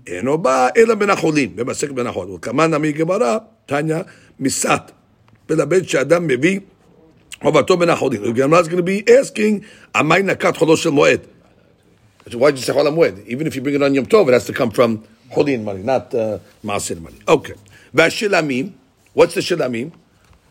אינו 0.06 0.38
בא 0.38 0.68
אלא 0.76 0.94
מן 0.94 1.10
החולים, 1.10 1.56
במסכת 1.56 1.90
בין 1.92 2.06
החול. 2.06 2.30
וכמה 2.30 2.66
נמי 2.66 2.92
גמרא, 2.92 3.38
תניא, 3.66 3.96
מסת. 4.40 4.90
מלמד 5.50 5.88
שאדם 5.88 6.26
מביא 6.26 6.60
חובתו 7.42 7.76
בין 7.76 7.88
החולים. 7.90 8.20
וגמרא 8.24 8.60
is 8.60 8.66
going 8.66 8.70
to 8.70 9.10
be 9.10 9.12
עמי 9.96 10.22
נקת 10.22 10.56
חולו 10.56 10.76
של 10.76 10.90
מועד. 10.90 11.20
So 12.28 12.38
why'd 12.38 12.56
you 12.56 12.62
say 12.62 12.72
Chol 12.72 12.86
HaMoed? 12.86 13.26
Even 13.26 13.46
if 13.46 13.56
you 13.56 13.62
bring 13.62 13.74
it 13.76 13.82
on 13.82 13.94
Yom 13.94 14.06
Tov, 14.06 14.28
it 14.28 14.32
has 14.32 14.44
to 14.46 14.52
come 14.52 14.70
from 14.70 15.04
Holin 15.30 15.64
money, 15.64 15.82
not 15.82 16.14
uh, 16.14 16.38
Maaser 16.64 17.00
money. 17.00 17.18
Okay. 17.26 17.54
Vashilamim. 17.94 18.72
What's 19.14 19.34
the 19.34 19.40
Shilamim? 19.40 19.92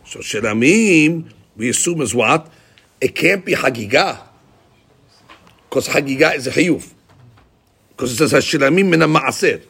So 0.05 0.19
Shilamim, 0.19 1.31
we 1.55 1.69
assume 1.69 2.01
is 2.01 2.15
what? 2.15 2.49
It 2.99 3.15
can't 3.15 3.45
be 3.45 3.53
Hagigah. 3.53 4.19
Because 5.69 5.87
Hagigah 5.87 6.35
is 6.35 6.47
a 6.47 6.51
Hayuf. 6.51 6.93
Because 7.89 8.13
it 8.13 8.15
says 8.17 8.33
Hashilamim 8.33 8.89
min 8.89 8.99
Maaser. 9.01 9.63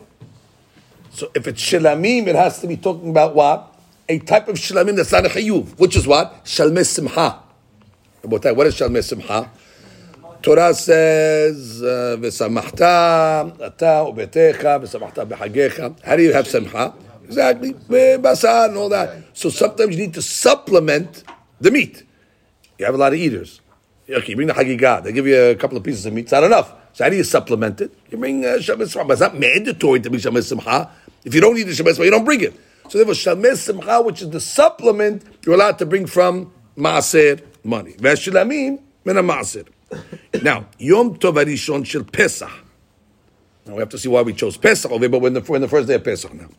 So 1.12 1.30
if 1.36 1.48
it's 1.48 1.62
Shilamim, 1.62 2.28
it 2.28 2.36
has 2.36 2.60
to 2.62 2.68
be 2.68 2.78
talking 2.78 3.10
about 3.10 3.36
what? 3.36 3.76
A 4.08 4.20
type 4.20 4.48
of 4.48 4.56
Shilamim 4.56 4.96
that's 4.96 5.12
not 5.12 5.26
a 5.26 5.30
Hayuf. 5.30 5.78
Which 5.78 5.96
is 5.96 6.08
what? 6.08 6.46
Shalmei 6.46 6.86
Simcha. 6.86 7.42
What 8.24 8.46
is 8.46 8.76
Shalmei 8.76 9.04
Simcha? 9.04 9.52
Torah 10.41 10.73
says, 10.73 11.82
uh, 11.82 12.15
"V'samachta 12.17 13.62
ata 13.62 14.06
ubetecha, 14.08 14.80
v'samachta 14.82 15.28
b'chagecha." 15.28 16.02
How 16.04 16.15
do 16.15 16.23
you 16.23 16.32
have 16.34 16.47
simcha? 16.47 16.93
Exactly, 17.25 17.73
basar 17.73 18.69
and 18.69 18.78
all 18.78 18.89
that. 18.89 19.23
So 19.34 19.49
sometimes 19.49 19.95
you 19.95 20.02
need 20.02 20.13
to 20.13 20.21
supplement 20.21 21.23
the 21.60 21.71
meat. 21.71 22.04
You 22.78 22.86
have 22.86 22.95
a 22.95 22.97
lot 22.97 23.13
of 23.13 23.19
eaters. 23.19 23.60
Okay, 24.10 24.30
you 24.30 24.36
bring 24.36 24.47
the 24.47 24.54
hagigah. 24.54 25.04
They 25.04 25.12
give 25.12 25.28
you 25.28 25.38
a 25.38 25.56
couple 25.56 25.78
of 25.78 25.84
pieces 25.84 26.06
of 26.06 26.13
meat. 26.13 26.21
It's 26.21 26.32
not 26.32 26.43
enough. 26.43 26.73
So 26.93 27.04
how 27.04 27.10
do 27.10 27.17
you 27.17 27.23
supplement 27.23 27.82
it? 27.82 27.91
You 28.10 28.17
bring 28.17 28.45
uh, 28.45 28.60
simcha. 28.60 28.82
It's 28.82 28.95
not 28.95 29.38
mandatory 29.38 29.99
to 29.99 30.10
bring 30.10 30.21
shalmei 30.21 30.41
simcha. 30.41 30.89
If 31.23 31.36
you 31.36 31.41
don't 31.41 31.56
need 31.56 31.63
the 31.63 31.73
shalmei 31.73 31.89
simcha, 31.89 32.06
you 32.06 32.12
don't 32.12 32.25
bring 32.25 32.41
it. 32.41 32.60
So 32.88 32.97
therefore, 32.97 33.13
shalmei 33.13 33.56
simcha, 33.58 34.02
which 34.02 34.21
is 34.21 34.30
the 34.30 34.39
supplement, 34.39 35.23
you're 35.45 35.56
allowed 35.56 35.78
to 35.80 35.86
bring 35.86 36.08
from 36.08 36.52
maaser 36.78 37.41
money. 37.63 37.93
V'shilamim 37.93 38.80
min 39.04 39.15
maaser. 39.17 39.67
Now, 40.41 40.67
Yom 40.78 41.15
Tov 41.17 41.43
Arishon 41.43 41.86
Shel 41.86 42.04
Pesach. 42.04 42.52
Now 43.65 43.73
we 43.75 43.80
have 43.80 43.89
to 43.89 43.97
see 43.97 44.10
why 44.10 44.21
we 44.21 44.34
chose 44.34 44.58
Pesach 44.58 44.91
over 44.91 45.08
but 45.10 45.21
we're 45.21 45.30
the, 45.30 45.41
we're 45.41 45.60
the 45.60 45.67
first 45.67 45.88
day 45.88 45.95
of 45.95 46.04
Pesach 46.04 46.34
now. 46.34 46.49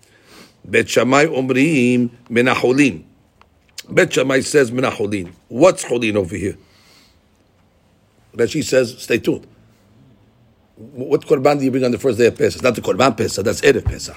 Bet 0.65 0.89
Shammai 0.89 1.27
Omrim 1.27 2.11
Menacholim. 2.29 3.05
Bet 3.89 4.13
Shammai 4.13 4.41
says 4.41 4.71
Menacholim. 4.71 5.33
What's 5.49 5.85
Cholin 5.85 6.15
over 6.17 6.37
here? 6.37 6.57
Rashi 8.35 8.63
says, 8.63 9.03
stay 9.03 9.19
tuned. 9.19 9.47
What 10.77 11.27
Korban 11.27 11.59
do 11.59 11.65
you 11.65 11.71
bring 11.71 11.85
on 11.85 11.91
the 11.91 11.99
first 11.99 12.19
day 12.19 12.27
of 12.27 12.37
Pesach? 12.37 12.57
It's 12.57 12.63
not 12.63 12.75
the 12.75 12.81
Korban 12.81 13.17
Pesach, 13.17 13.45
that's 13.45 13.61
Erev 13.61 13.85
Pesach. 13.85 14.17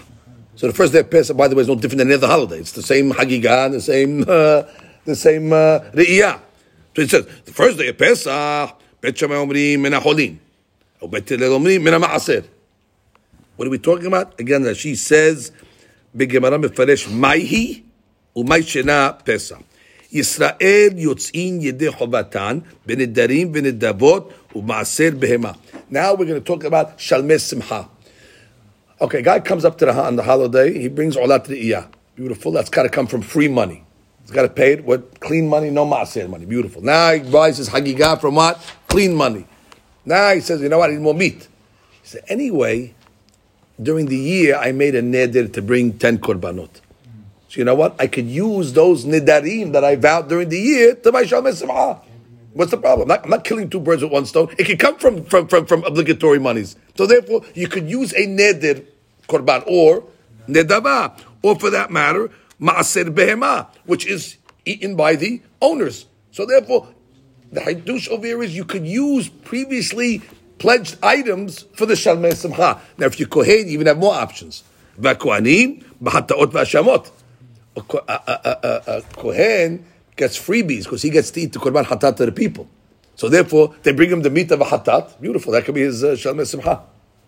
So 0.56 0.68
the 0.68 0.74
first 0.74 0.94
day 0.94 1.00
of 1.00 1.10
Pesach, 1.10 1.36
by 1.36 1.48
the 1.48 1.56
way, 1.56 1.64
is 1.64 1.68
no 1.68 1.76
different 1.76 1.98
than 1.98 2.08
any 2.10 2.16
other 2.16 2.28
holiday. 2.28 2.60
It's 2.60 2.74
the 2.74 2.84
same 2.84 3.12
Hagigah, 3.12 3.72
the 3.72 3.82
same, 3.82 4.22
uh, 4.22 4.64
the 5.04 5.16
same 5.16 5.52
uh, 5.52 5.80
Re'iyah. 5.94 6.40
So 6.96 7.02
it 7.02 7.10
says, 7.10 7.26
the 7.46 7.52
first 7.52 7.80
day 7.80 7.88
of 7.88 7.98
Pesach, 7.98 8.80
Bet 9.03 9.17
Shammai 9.19 9.37
Omrim 9.37 9.79
Menacholin. 9.79 10.39
Or 11.01 11.09
Bet 11.09 11.29
Hillel 11.29 11.59
Omrim 11.59 11.81
Menamaaser. 11.81 12.45
What 13.57 13.67
are 13.67 13.71
we 13.71 13.79
talking 13.79 14.07
about? 14.07 14.39
Again, 14.41 14.63
Rashi 14.63 14.97
says, 14.97 15.51
בגמרא 16.15 16.59
מפרש, 16.59 17.09
מהי 17.09 17.83
ומהי 18.37 18.63
שינה 18.63 19.11
פסח. 19.25 19.57
ישראל 20.13 20.89
יוצאים 20.97 21.61
ידי 21.61 21.91
חובתן 21.93 22.59
בנדרים 22.87 23.51
ונדבות 23.55 24.33
ובמעשר 24.55 25.11
בהמה. 25.19 25.53
Now 25.91 26.15
we're 26.15 26.25
going 26.25 26.41
to 26.41 26.41
talk 26.41 26.65
about 26.65 26.87
שלמי 26.97 27.39
שמחה. 27.39 27.83
Okay, 29.01 29.23
guy 29.23 29.39
comes 29.41 29.65
up 29.65 29.79
to 29.79 29.87
the 29.87 29.93
on 29.93 30.17
the 30.17 30.23
holiday, 30.23 30.77
he 30.77 30.89
brings 30.89 31.17
olat 31.17 31.47
iyah. 31.49 31.87
Beautiful. 32.17 32.51
That's 32.51 32.69
got 32.69 32.83
to 32.83 32.89
come 32.89 33.07
from 33.07 33.23
free 33.23 33.47
money. 33.47 33.82
He's 34.24 34.32
got 34.32 34.44
to 34.44 34.50
pay 34.50 34.74
it 34.74 34.84
with 34.84 35.20
clean 35.20 35.48
money, 35.48 35.70
no 35.70 35.86
maaser 35.86 36.30
money. 36.30 36.46
Beautiful. 36.46 36.82
Now 36.82 37.12
he 37.14 37.20
buys 37.20 37.58
his 37.58 37.70
hagigah 37.70 38.20
from 38.20 38.36
what? 38.36 38.60
Clean 38.88 39.14
money. 39.14 39.46
Now 40.06 40.34
he 40.34 40.40
says, 40.40 40.62
you 40.62 40.70
know 40.70 40.80
what? 40.80 40.90
I 40.90 40.94
need 40.94 41.02
more 41.02 41.14
meat. 41.14 41.48
He 42.02 42.08
said, 42.08 42.24
anyway, 42.28 42.96
during 43.82 44.06
the 44.08 44.18
year 44.18 44.56
I 44.56 44.72
made 44.72 44.96
a 44.96 45.02
neder 45.02 45.52
to 45.54 45.62
bring 45.62 45.98
ten 46.00 46.18
korbanot. 46.18 46.70
So 47.50 47.60
you 47.60 47.66
know 47.66 47.76
what? 47.76 47.96
I 48.00 48.08
could 48.08 48.26
use 48.26 48.74
those 48.74 49.06
nidarim 49.06 49.74
that 49.74 49.84
I 49.84 49.96
vowed 49.96 50.30
during 50.30 50.50
the 50.50 50.60
year 50.60 50.96
to 50.96 51.12
buy 51.12 51.24
shalmei 51.24 51.54
simcha. 51.54 52.02
What's 52.54 52.72
the 52.72 52.78
problem? 52.78 53.04
I'm 53.04 53.08
not, 53.18 53.24
I'm 53.26 53.30
not 53.30 53.44
killing 53.44 53.70
two 53.70 53.80
birds 53.80 54.04
with 54.04 54.12
one 54.12 54.26
stone. 54.26 54.54
It 54.58 54.66
can 54.66 54.78
come 54.78 54.98
from, 54.98 55.26
from, 55.26 55.48
from, 55.48 55.66
from 55.66 55.84
obligatory 55.84 56.40
monies. 56.40 56.76
So 56.96 57.06
therefore, 57.08 57.42
you 57.56 57.68
could 57.68 57.90
use 57.90 58.14
a 58.14 58.28
neder 58.28 58.86
korban 59.28 59.64
or 59.68 60.04
nedava, 60.48 61.20
or 61.42 61.60
for 61.60 61.70
that 61.72 61.90
matter, 61.92 62.30
maaser 62.64 63.14
behema, 63.14 63.68
which 63.86 64.08
is 64.08 64.38
eaten 64.66 64.96
by 64.96 65.16
the 65.16 65.42
owners. 65.62 66.06
So 66.32 66.46
therefore, 66.46 66.88
the 67.52 67.60
hadush 67.60 68.08
over 68.10 68.26
here 68.26 68.42
is 68.42 68.56
you 68.56 68.66
could 68.66 68.88
use 68.88 69.28
previously 69.30 70.22
pledged 70.58 70.98
items 71.04 71.64
for 71.76 71.86
the 71.86 71.94
shalmei 71.94 72.34
simcha. 72.34 72.80
Now, 72.98 73.08
if 73.08 73.20
you're 73.20 73.28
kohen, 73.28 73.68
you 73.68 73.74
even 73.74 73.88
have 73.88 73.98
more 73.98 74.16
options. 74.16 74.64
V'kohanim, 75.00 75.84
b'hataot 76.02 76.52
v'ashamot. 76.52 77.12
A, 77.76 77.82
ko- 77.82 78.06
a, 78.08 78.14
a, 78.14 78.58
a, 78.64 78.98
a 78.98 79.02
kohen 79.18 79.86
gets 80.16 80.38
freebies 80.38 80.84
because 80.86 81.02
he 81.02 81.10
gets 81.10 81.32
to 81.32 81.42
eat 81.42 81.52
the 81.54 81.60
korban 81.60 81.84
hatat 81.84 82.16
to 82.18 82.26
the 82.26 82.32
people. 82.32 82.70
So 83.16 83.30
therefore, 83.30 83.76
they 83.84 83.92
bring 83.92 84.10
him 84.10 84.22
the 84.22 84.30
meat 84.30 84.50
of 84.52 84.62
a 84.62 84.66
hatat. 84.66 85.20
Beautiful. 85.20 85.52
That 85.52 85.66
could 85.66 85.76
be 85.76 85.82
his 85.82 86.04
uh, 86.04 86.12
shalmei 86.12 86.48
simcha. 86.48 86.82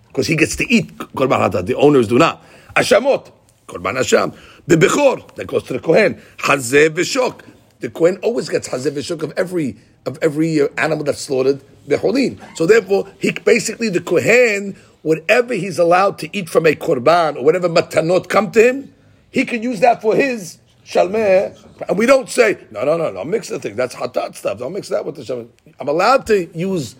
Because 0.08 0.28
he 0.28 0.36
gets 0.36 0.56
to 0.56 0.71
eat 0.71 0.98
korban 0.98 1.50
hatat. 1.50 1.65
The 1.65 1.76
owners 1.76 2.08
do 2.08 2.17
not. 2.17 2.43
Ashamot. 2.76 3.32
Korban 3.67 3.98
Hasham. 3.98 4.38
The 4.67 4.78
Bechor, 4.78 5.36
that 5.36 5.45
goes 5.45 5.63
to 5.63 5.73
the 5.73 5.80
Kohen. 5.80 6.21
Hazeh 6.38 6.89
v'shok. 6.89 7.41
The 7.82 7.89
Kohen 7.89 8.17
always 8.23 8.49
gets 8.49 8.69
Hazeh 8.69 8.91
v'shok 8.91 9.21
of 9.21 9.32
every, 9.38 9.78
of 10.06 10.17
every 10.21 10.60
uh, 10.60 10.69
animal 10.78 11.04
that's 11.04 11.21
slaughtered, 11.21 11.62
Becholin. 11.88 12.39
So 12.58 12.65
therefore, 12.65 13.08
he 13.19 13.32
basically, 13.32 13.89
the 13.89 14.01
Kohen, 14.01 14.75
whatever 15.04 15.54
he's 15.54 15.78
allowed 15.78 16.17
to 16.19 16.36
eat 16.36 16.49
from 16.49 16.65
a 16.65 16.73
Korban, 16.73 17.36
or 17.36 17.43
whatever 17.43 17.69
matanot 17.69 18.28
come 18.28 18.49
to 18.51 18.63
him, 18.63 18.93
he 19.30 19.45
can 19.45 19.62
use 19.62 19.82
that 19.82 20.01
for 20.01 20.15
his 20.15 20.58
Shalmeh. 20.84 21.56
And 21.88 21.97
we 21.97 22.08
don't 22.08 22.30
say, 22.30 22.58
no, 22.71 22.84
no, 22.86 22.97
no, 22.97 23.12
no, 23.12 23.23
mix 23.23 23.49
the 23.49 23.60
thing. 23.60 23.75
That's 23.75 23.93
hatat 23.93 24.36
stuff. 24.36 24.58
Don't 24.58 24.73
mix 24.73 24.89
that 24.89 25.06
with 25.06 25.15
the 25.15 25.21
Shalmeh. 25.21 25.49
I'm 25.80 25.89
allowed 25.89 26.25
to 26.28 26.47
use 26.58 26.95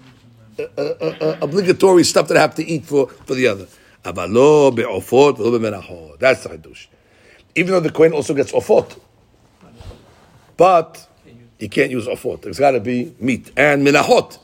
uh, 0.60 0.64
uh, 0.78 0.82
uh, 0.82 1.38
obligatory 1.42 2.04
stuff 2.04 2.28
that 2.28 2.38
I 2.38 2.42
have 2.42 2.54
to 2.56 2.64
eat 2.64 2.86
for, 2.86 3.08
for 3.08 3.34
the 3.34 3.48
other. 3.48 3.68
That's 4.04 4.14
the 6.44 6.50
Hadush 6.50 6.88
Even 7.55 7.73
though 7.73 7.81
the 7.81 7.91
Kohen 7.91 8.13
also 8.13 8.35
gets 8.35 8.53
ofot. 8.53 8.99
But 10.57 11.07
you 11.59 11.69
can't 11.69 11.91
use 11.91 12.07
ofot. 12.07 12.43
There's 12.43 12.59
got 12.59 12.73
to 12.73 12.81
be 12.81 13.15
meat. 13.19 13.51
And 13.57 13.87
menachot. 13.87 14.39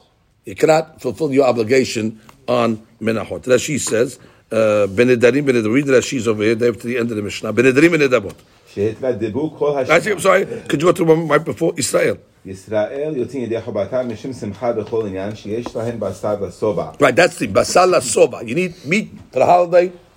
You 0.44 0.54
cannot 0.54 1.00
fulfill 1.00 1.32
your 1.32 1.46
obligation 1.46 2.20
on 2.46 2.86
menachot. 3.00 3.44
Rashi 3.44 3.80
says, 3.80 4.18
uh, 4.50 4.86
Benedarim, 4.88 5.44
Benedarim, 5.44 5.72
read 5.72 5.86
Rashi's 5.86 6.28
over 6.28 6.42
here, 6.42 6.54
there 6.54 6.72
to 6.72 6.86
the 6.86 6.98
end 6.98 7.10
of 7.10 7.16
the 7.16 7.22
Mishnah. 7.22 7.52
Benedarim, 7.52 7.90
Benedabot. 7.90 8.34
שהתוודבו 8.76 9.56
כל 9.58 9.84
Actually, 9.88 10.12
I'm 10.12 10.20
sorry, 10.20 10.46
could 10.68 10.82
you 10.82 10.88
go 10.88 10.92
to 10.92 11.04
one 11.04 11.28
right 11.28 11.44
before 11.44 11.72
Israel? 11.76 12.16
ישראל 12.46 13.16
יוצאים 13.16 13.42
ידי 13.42 13.60
חובתם 13.60 14.08
משום 14.08 14.32
שמחה 14.32 14.72
בכל 14.72 15.06
עניין 15.06 15.36
שיש 15.36 15.76
להם 15.76 16.00
בשר 16.00 16.34
ושובע. 16.40 16.90
Right, 17.00 17.16
that's 17.16 17.38
the 17.38 17.46
basala 17.46 18.00
soba. 18.00 18.44
You 18.44 18.54
need 18.54 18.72
meat 18.84 19.08
for 19.32 19.38
the 19.40 19.46
holiday 19.46 19.90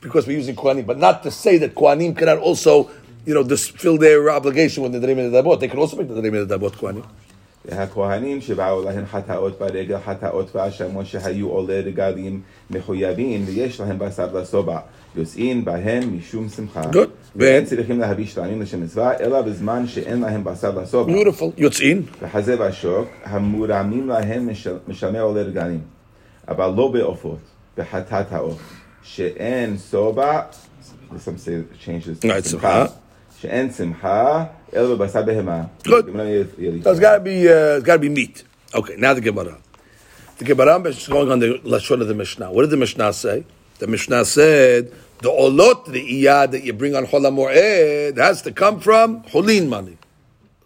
because 0.00 0.26
we're 0.26 0.36
using 0.38 0.54
Kohanim, 0.56 0.86
but 0.86 0.98
not 0.98 1.22
to 1.22 1.30
say 1.30 1.58
that 1.58 1.74
Kohanim 1.74 2.16
cannot 2.16 2.38
also, 2.38 2.90
you 3.26 3.34
know, 3.34 3.42
just 3.42 3.72
fill 3.78 3.96
their 3.98 4.30
obligation 4.30 4.82
with 4.82 4.92
the 4.92 4.98
Darim 4.98 5.18
in 5.18 5.32
the 5.32 5.42
Dabot. 5.42 5.60
They 5.60 5.68
can 5.68 5.78
also 5.78 5.96
bring 5.96 6.08
the 6.08 6.14
Darim 6.20 6.34
in 6.42 6.48
the 6.48 6.58
Dabot, 6.58 6.72
Kohanim. 6.72 7.04
והכהנים 7.68 8.40
שבאו 8.40 8.82
להם 8.84 9.06
חטאות 9.06 9.58
ברגל, 9.58 9.98
חטאות 10.06 10.56
והאשמות 10.56 11.06
שהיו 11.06 11.48
עולי 11.48 11.80
רגלים 11.80 12.40
מחויבים, 12.70 13.44
ויש 13.46 13.80
להם 13.80 13.98
בשר 13.98 14.32
לשובע, 14.38 14.78
יוצאים 15.16 15.64
בהם 15.64 16.18
משום 16.18 16.48
שמחה. 16.48 16.82
Good. 16.82 17.08
ואין 17.36 17.64
צריכים 17.64 18.00
להביא 18.00 18.26
שלמים 18.26 18.62
לשם 18.62 18.82
מצווה, 18.82 19.12
אלא 19.20 19.42
בזמן 19.42 19.86
שאין 19.86 20.20
להם 20.20 20.44
בשר 20.44 20.78
לשובע. 20.78 21.12
Beautiful. 21.12 21.60
Yotzin. 21.60 22.22
וחזה 22.22 22.60
והשוק, 22.60 23.08
המורמים 23.24 24.08
להם 24.08 24.48
משל- 24.50 24.78
משלמי 24.88 25.18
עולי 25.18 25.42
רגלים, 25.42 25.80
אבל 26.48 26.72
לא 26.76 26.88
בעופות, 26.88 27.38
בחטאת 27.78 28.32
העוף, 28.32 28.62
She'en 29.03 29.77
soba. 29.77 30.51
Some 31.17 31.37
say 31.37 31.63
change 31.79 32.05
this. 32.05 32.19
Simcha. 32.19 32.93
She'en 33.39 33.71
simcha. 33.71 34.51
El 34.71 34.97
basa 34.97 35.23
behema. 35.25 35.69
Good. 35.83 36.05
So 36.83 36.91
it's 36.91 36.99
got 36.99 37.15
to 37.15 37.19
be. 37.19 37.47
Uh, 37.47 37.77
it's 37.77 37.85
got 37.85 37.93
to 37.93 37.99
be 37.99 38.09
meat. 38.09 38.43
Okay. 38.73 38.95
Now 38.97 39.13
the 39.13 39.21
Gemara. 39.21 39.57
The 40.37 40.45
Gemara 40.45 40.79
is 40.87 41.07
going 41.07 41.31
on 41.31 41.39
the 41.39 41.59
lashon 41.65 42.01
of 42.01 42.07
the 42.07 42.13
Mishnah. 42.13 42.51
What 42.51 42.61
did 42.61 42.69
the 42.69 42.77
Mishnah 42.77 43.11
say? 43.13 43.45
The 43.79 43.87
Mishnah 43.87 44.25
said 44.25 44.91
the 45.19 45.29
olot 45.29 45.85
the 45.85 46.23
iyad 46.23 46.51
that 46.51 46.63
you 46.63 46.73
bring 46.73 46.95
on 46.95 47.05
Chol 47.05 47.25
Moed 47.27 48.17
has 48.17 48.41
to 48.43 48.51
come 48.51 48.79
from 48.79 49.23
Holin 49.23 49.67
money. 49.67 49.97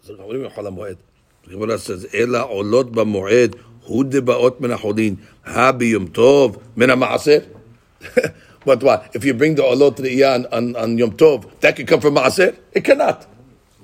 What 0.06 0.16
do 0.16 0.36
you 0.36 0.42
mean 0.42 0.50
Chol 0.50 0.76
Moed? 0.76 0.96
The 1.44 1.50
Gemara 1.50 1.78
says 1.78 2.06
Ela 2.14 2.46
olot 2.46 2.92
ba 2.92 3.04
Moed. 3.04 3.58
Who 3.86 4.04
did 4.04 4.24
ba'ot 4.26 4.60
mina 4.60 4.76
ha'cholin? 4.76 5.18
Ha 5.44 5.72
biyom 5.72 6.08
tov 6.08 6.60
min. 6.76 6.90
But 8.64 8.82
what? 8.82 9.10
If 9.14 9.24
you 9.24 9.34
bring 9.34 9.56
the 9.56 9.62
olot 9.62 9.96
to 9.96 10.02
the 10.02 10.20
iyad 10.20 10.46
on, 10.50 10.74
on 10.76 10.96
Yom 10.96 11.12
Tov, 11.12 11.60
that 11.60 11.76
could 11.76 11.86
come 11.86 12.00
from 12.00 12.14
Maaser? 12.14 12.56
It 12.72 12.82
cannot. 12.82 13.26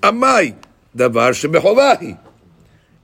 Amai 0.01 0.57
davar 0.97 1.33
shebechovahi. 1.37 2.19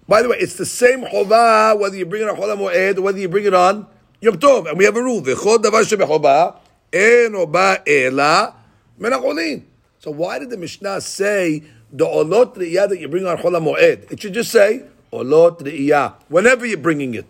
By 0.09 0.23
the 0.23 0.29
way, 0.31 0.39
it's 0.39 0.55
the 0.55 0.65
same 0.65 1.05
chovah 1.05 1.79
whether 1.79 1.97
you 1.97 2.07
bring 2.07 2.23
it 2.23 2.29
on 2.29 2.37
Chol 2.37 2.57
Moed 2.57 2.97
or 2.99 3.03
whether 3.03 3.19
you 3.19 3.29
bring 3.29 3.45
it 3.45 3.55
on 3.55 3.87
Yom 4.21 4.39
Tov. 4.39 4.69
And 4.69 4.79
we 4.79 4.85
have 4.85 4.97
a 4.97 5.03
rule: 5.03 5.21
v'chol 5.21 5.59
davar 5.59 5.85
shebechovah 5.85 6.57
eno 6.93 7.45
ba 7.47 7.83
ela 7.87 8.55
min 8.99 9.13
hacholin. 9.13 9.63
So 9.99 10.11
why 10.11 10.39
did 10.39 10.51
the 10.51 10.57
Mishnah 10.57 11.01
say 11.01 11.65
the 11.93 12.07
olot 12.07 12.55
re'iyah 12.55 12.89
that 12.89 13.01
you 13.01 13.09
bring 13.09 13.27
on 13.27 13.37
Chol 13.37 13.61
Moed? 13.61 14.11
It 14.11 14.23
should 14.23 14.33
just 14.33 14.51
say 14.51 14.85
olot 15.13 15.59
re'iyah 15.59 16.15
whenever 16.29 16.65
you're 16.65 16.79
bringing 16.79 17.15
it. 17.15 17.27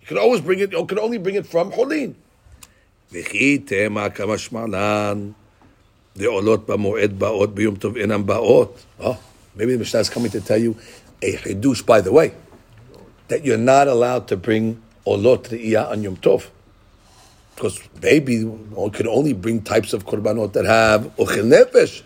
You 0.00 0.06
can 0.06 0.18
always 0.18 0.40
bring 0.40 0.60
it. 0.60 0.72
You 0.72 0.86
can 0.86 0.98
only 0.98 1.18
bring 1.18 1.34
it 1.34 1.46
from 1.46 1.72
cholin. 1.72 2.14
Kamashmalan. 3.12 5.34
The 6.14 6.24
olot 6.24 6.66
b'moed 6.66 7.18
ba'ot 7.18 7.54
b'yom 7.54 7.78
tov 7.78 7.96
enam 7.96 8.24
ba'ot. 8.24 8.70
Oh, 9.00 9.18
maybe 9.54 9.72
the 9.72 9.78
Mishnah 9.78 10.00
is 10.00 10.10
coming 10.10 10.30
to 10.30 10.40
tell 10.40 10.58
you 10.58 10.76
a 11.22 11.36
chidush, 11.36 11.86
by 11.86 12.00
the 12.00 12.12
way, 12.12 12.34
that 13.28 13.44
you're 13.44 13.56
not 13.56 13.88
allowed 13.88 14.28
to 14.28 14.36
bring 14.36 14.82
olot 15.06 15.48
re'iyah 15.48 15.90
on 15.90 16.02
Yom 16.02 16.16
Tov. 16.16 16.48
Because 17.54 17.80
maybe 18.02 18.44
one 18.44 18.90
can 18.90 19.06
only 19.06 19.32
bring 19.32 19.62
types 19.62 19.92
of 19.92 20.06
korbanot 20.06 20.52
that 20.54 20.64
have 20.64 21.02
ochel 21.16 21.44
nefesh. 21.44 22.02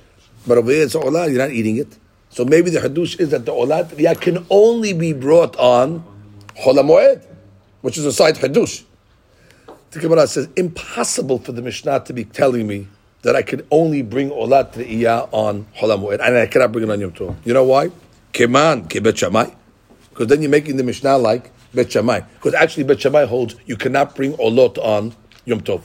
But 0.47 0.59
over 0.59 0.71
here 0.71 0.85
it's 0.85 0.95
olah, 0.95 1.29
you're 1.29 1.39
not 1.39 1.51
eating 1.51 1.77
it. 1.77 1.97
So 2.31 2.45
maybe 2.45 2.71
the 2.71 2.81
chidush 2.81 3.19
is 3.19 3.31
that 3.31 3.47
the 3.47 3.53
olat 3.53 4.21
can 4.21 4.47
only 4.51 4.93
be 4.93 5.13
brought 5.13 5.57
on 5.57 6.05
Chol 6.57 7.23
which 7.81 7.99
is 7.99 8.05
a 8.05 8.13
side 8.13 8.37
chidush. 8.37 8.85
The 9.97 10.03
Gemara 10.03 10.27
says, 10.27 10.51
impossible 10.57 11.39
for 11.39 11.53
the 11.53 11.63
Mishnah 11.63 12.01
to 12.01 12.13
be 12.13 12.27
telling 12.27 12.67
me 12.67 12.87
that 13.23 13.35
I 13.35 13.41
can 13.41 13.67
only 13.71 14.03
bring 14.03 14.29
Olat 14.29 14.75
Re'iyah 14.75 15.31
on 15.33 15.65
Chol 15.75 15.97
HaMoed, 15.97 16.21
and 16.23 16.37
I 16.37 16.47
cannot 16.47 16.73
bring 16.73 16.85
it 16.85 16.91
on 16.91 17.01
Yom 17.01 17.13
Tov. 17.13 17.35
You 17.47 17.55
know 17.55 17.65
why? 17.65 17.91
Keman, 18.35 18.91
ke. 18.91 19.57
Because 20.11 20.27
then 20.27 20.43
you're 20.43 20.51
making 20.51 20.77
the 20.77 20.85
Mishnah 20.85 21.17
like 21.17 21.51
Bet. 21.73 21.89
Because 21.89 22.53
actually 22.53 22.85
Bet 22.85 23.03
holds 23.27 23.57
you 23.65 23.79
cannot 23.79 24.15
bring 24.15 24.35
Olot 24.35 24.77
on 24.77 25.15
Yom 25.47 25.63
Tov. 25.63 25.81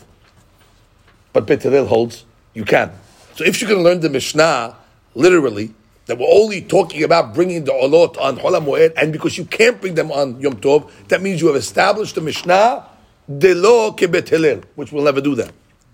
But 1.31 1.47
Bet 1.47 1.63
holds 1.63 2.25
you 2.53 2.65
can. 2.65 2.91
So 3.35 3.45
if 3.45 3.61
going 3.61 3.77
to 3.77 3.81
learn 3.81 4.01
the 4.01 4.09
Mishnah 4.09 4.75
literally, 5.15 5.73
that 6.07 6.17
we're 6.17 6.27
only 6.27 6.61
talking 6.61 7.03
about 7.03 7.33
bringing 7.33 7.63
the 7.63 7.71
Olot 7.71 8.19
on 8.19 8.35
Chol 8.39 8.59
HaMoed, 8.59 8.91
and 8.97 9.13
because 9.13 9.37
you 9.37 9.45
can't 9.45 9.79
bring 9.79 9.95
them 9.95 10.11
on 10.11 10.37
Yom 10.41 10.57
Tov, 10.57 10.91
that 11.07 11.21
means 11.21 11.39
you 11.39 11.47
have 11.47 11.55
established 11.55 12.15
the 12.15 12.21
Mishnah 12.21 12.89
Delo 13.29 13.91
ke 13.91 14.11
Bet 14.11 14.29
Hillel, 14.29 14.61
which 14.75 14.91
we'll 14.91 15.03
never 15.03 15.21
do 15.21 15.35
that. 15.35 15.51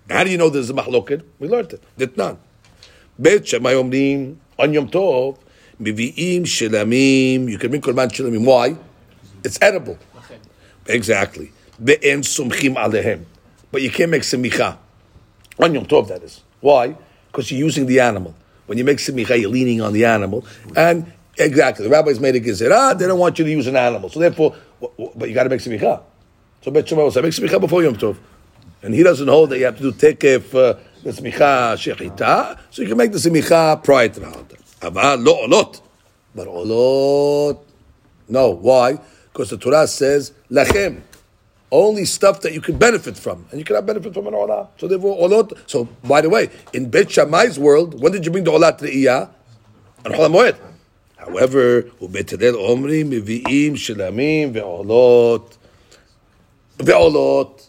How 0.10 0.24
do 0.24 0.32
you 0.32 0.38
know 0.38 0.50
there's 0.50 0.70
a 0.70 0.74
mahloket? 0.74 1.24
We 1.40 1.48
learned 1.48 1.74
it. 1.74 1.84
Ditnan. 1.98 2.38
Bet 3.20 3.48
Shammai 3.48 3.74
Omrim 3.74 4.38
on 4.58 4.74
Yom 4.74 4.90
Tov, 4.90 5.38
Mivi'im 5.82 6.42
Shelamim, 6.42 7.50
you 7.50 7.58
can 7.58 7.70
bring 7.70 7.82
Korban 7.82 8.10
Shelamim. 8.10 8.46
Why? 8.46 8.76
It's 9.44 9.60
edible. 9.62 9.98
Exactly. 10.88 11.52
Be'en 11.84 12.22
Sumchim 12.22 12.76
Alehem. 12.76 13.26
But 13.72 13.82
you 13.82 13.92
can't 13.92 14.10
make 14.10 14.24
Semicha. 14.24 14.78
On 15.60 15.74
Yom 15.74 15.86
Tov, 15.86 16.08
that 16.08 16.24
is. 16.24 16.42
Why? 16.62 16.96
Because 17.28 17.52
you're 17.52 17.60
using 17.60 17.86
the 17.86 18.00
animal. 18.00 18.34
When 18.66 18.78
you 18.78 18.84
make 18.84 18.98
Semicha, 18.98 19.40
you're 19.40 19.50
leaning 19.50 19.82
on 19.82 19.94
the 19.94 20.06
animal. 20.06 20.46
And 20.76 21.12
exactly, 21.38 21.86
the 21.86 21.92
rabbis 21.92 22.20
made 22.20 22.36
a 22.36 22.40
gezerah, 22.40 22.98
they 22.98 23.08
don't 23.08 23.20
want 23.20 23.38
you 23.38 23.46
to 23.46 23.52
use 23.52 23.68
an 23.68 23.76
animal. 23.76 24.10
So 24.10 24.20
therefore, 24.20 24.56
but 24.80 25.28
you 25.28 25.36
got 25.36 25.44
to 25.44 25.50
make 25.50 25.62
Semicha. 25.62 26.02
So 26.68 26.72
Bet 26.72 26.90
Shammai 26.90 27.04
will 27.04 27.12
say, 27.12 27.22
make 27.22 27.32
Semicha 27.32 27.62
before 27.62 27.82
Yom 27.82 27.96
Tov. 27.96 28.18
And 28.82 28.94
he 28.94 29.02
doesn't 29.02 29.30
hold 29.30 29.52
that 29.52 29.58
you 29.58 29.64
have 29.64 29.78
to 29.78 29.90
do 29.90 29.94
tekef 29.94 30.54
uh, 30.54 30.78
the 31.02 31.12
smicha 31.12 31.78
shechita, 31.78 32.60
so 32.70 32.82
you 32.82 32.90
can 32.90 32.98
make 32.98 33.14
the 33.14 33.18
smicha 33.18 33.82
prior 33.82 34.10
to 34.10 34.20
the 34.20 34.26
holiday. 34.26 34.58
Aval 34.82 35.26
lo 35.26 35.48
olot, 35.48 35.82
but 36.36 36.46
olot, 36.46 37.64
no. 38.28 38.50
Why? 38.50 39.00
Because 39.32 39.52
the 39.52 39.58
Torah 39.58 39.88
says 39.88 40.34
lachem, 40.52 41.00
only 41.72 42.04
stuff 42.04 42.42
that 42.42 42.52
you 42.52 42.60
can 42.60 42.78
benefit 42.78 43.18
from, 43.18 43.46
and 43.52 43.60
you 43.60 43.64
cannot 43.64 43.86
benefit 43.86 44.14
from 44.14 44.28
an 44.28 44.34
olah. 44.34 44.68
So 44.76 44.90
therefore, 44.90 45.26
olot. 45.26 45.58
So 45.68 45.86
by 46.04 46.20
the 46.20 46.30
way, 46.30 46.50
in 46.74 46.90
Bet 46.90 47.10
Shammai's 47.10 47.58
world, 47.58 48.02
when 48.02 48.12
did 48.12 48.26
you 48.26 48.32
bring 48.34 48.44
the 48.44 48.52
olah 48.52 48.78
to 48.78 48.84
the 48.84 49.06
iyah? 49.06 49.30
On 50.06 50.12
Chol. 50.12 50.58
However, 51.16 51.84
ubet 52.02 52.30
Hillel 52.30 52.58
omri 52.58 53.06
mevi'im 53.06 53.76
shelamim 53.76 54.54
ve'olot. 54.54 55.57
Ve'olot, 56.78 57.68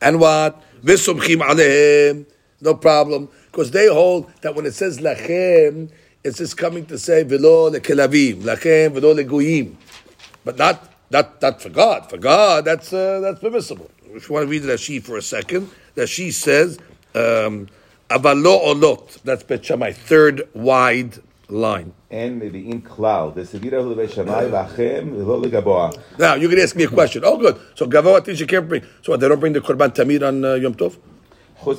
and 0.00 0.20
what? 0.20 0.62
V'sumchim 0.82 1.40
alehem. 1.40 2.26
No 2.60 2.74
problem. 2.74 3.28
Because 3.50 3.70
they 3.70 3.88
hold 3.88 4.30
that 4.42 4.54
when 4.54 4.66
it 4.66 4.74
says 4.74 4.98
lachem, 4.98 5.90
it's 6.22 6.38
just 6.38 6.56
coming 6.56 6.86
to 6.86 6.98
say 6.98 7.22
velo 7.22 7.70
lekelavim, 7.70 8.42
lachem 8.42 8.92
velo 8.92 9.14
leguyim. 9.14 9.74
But 10.44 10.58
not, 10.58 10.92
not, 11.10 11.40
not 11.42 11.60
for 11.62 11.70
God. 11.70 12.08
For 12.08 12.18
God, 12.18 12.64
that's, 12.64 12.92
uh, 12.92 13.20
that's 13.20 13.40
permissible. 13.40 13.90
If 14.12 14.28
you 14.28 14.34
want 14.34 14.46
to 14.46 14.50
read 14.50 14.62
Rashi 14.62 15.02
for 15.02 15.16
a 15.16 15.22
second, 15.22 15.70
Rashi 15.96 16.32
says, 16.32 16.78
um, 17.14 17.68
avalo 18.08 18.60
olot. 18.64 19.22
That's 19.22 19.42
Bet 19.42 19.64
Shammai, 19.64 19.92
third 19.92 20.48
wide 20.54 21.18
line. 21.50 21.92
And 22.10 22.42
in 22.42 22.82
cloud. 22.82 23.36
Now, 23.36 23.44
you 26.34 26.48
can 26.48 26.58
ask 26.58 26.76
me 26.76 26.84
a 26.84 26.88
question. 26.88 27.22
Oh, 27.24 27.36
good. 27.36 27.60
So, 27.74 27.86
Gavoa 27.86 28.24
teacher 28.24 28.46
can't 28.46 28.68
bring. 28.68 28.82
So, 29.02 29.16
they 29.16 29.28
don't 29.28 29.40
bring 29.40 29.52
the 29.52 29.60
Korban 29.60 29.94
Tamid 29.94 30.26
on 30.26 30.44
uh, 30.44 30.54
Yom 30.54 30.74
Tov? 30.74 30.96
Oh, 31.62 31.74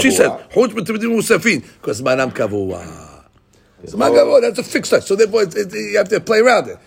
she 0.00 0.10
said, 0.10 0.48
because 0.50 2.02
manam 2.02 2.30
kavua. 2.30 3.24
Zman 3.84 4.10
kavua, 4.12 4.40
that's 4.42 4.58
a 4.58 4.62
fixed 4.62 4.90
text. 4.90 5.08
So 5.08 5.16
therefore, 5.16 5.44
you 5.44 5.96
have 5.96 6.08
to 6.10 6.20
play 6.20 6.40
around 6.40 6.68
it. 6.68 6.78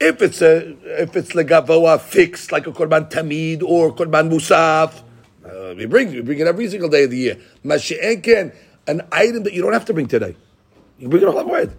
If 0.00 0.22
it's 0.22 0.40
a, 0.40 0.74
if 1.02 1.14
it's 1.14 1.32
legavoa 1.32 2.00
fixed, 2.00 2.52
like 2.52 2.66
a 2.66 2.72
korban 2.72 3.10
tamid 3.10 3.62
or 3.62 3.94
korban 3.94 4.30
musaf, 4.30 5.02
uh, 5.44 5.74
we 5.76 5.84
bring 5.86 6.10
we 6.10 6.22
bring 6.22 6.38
it 6.38 6.46
every 6.46 6.68
single 6.68 6.88
day 6.88 7.04
of 7.04 7.10
the 7.10 7.18
year. 7.18 7.36
Mashi'enken, 7.64 8.54
an 8.86 9.02
item 9.12 9.42
that 9.44 9.52
you 9.52 9.60
don't 9.62 9.74
have 9.74 9.84
to 9.84 9.92
bring 9.94 10.08
today. 10.08 10.34
you 11.01 11.07
bring 11.09 11.23
it 11.23 11.27
on 11.27 11.47
Moed. 11.47 11.71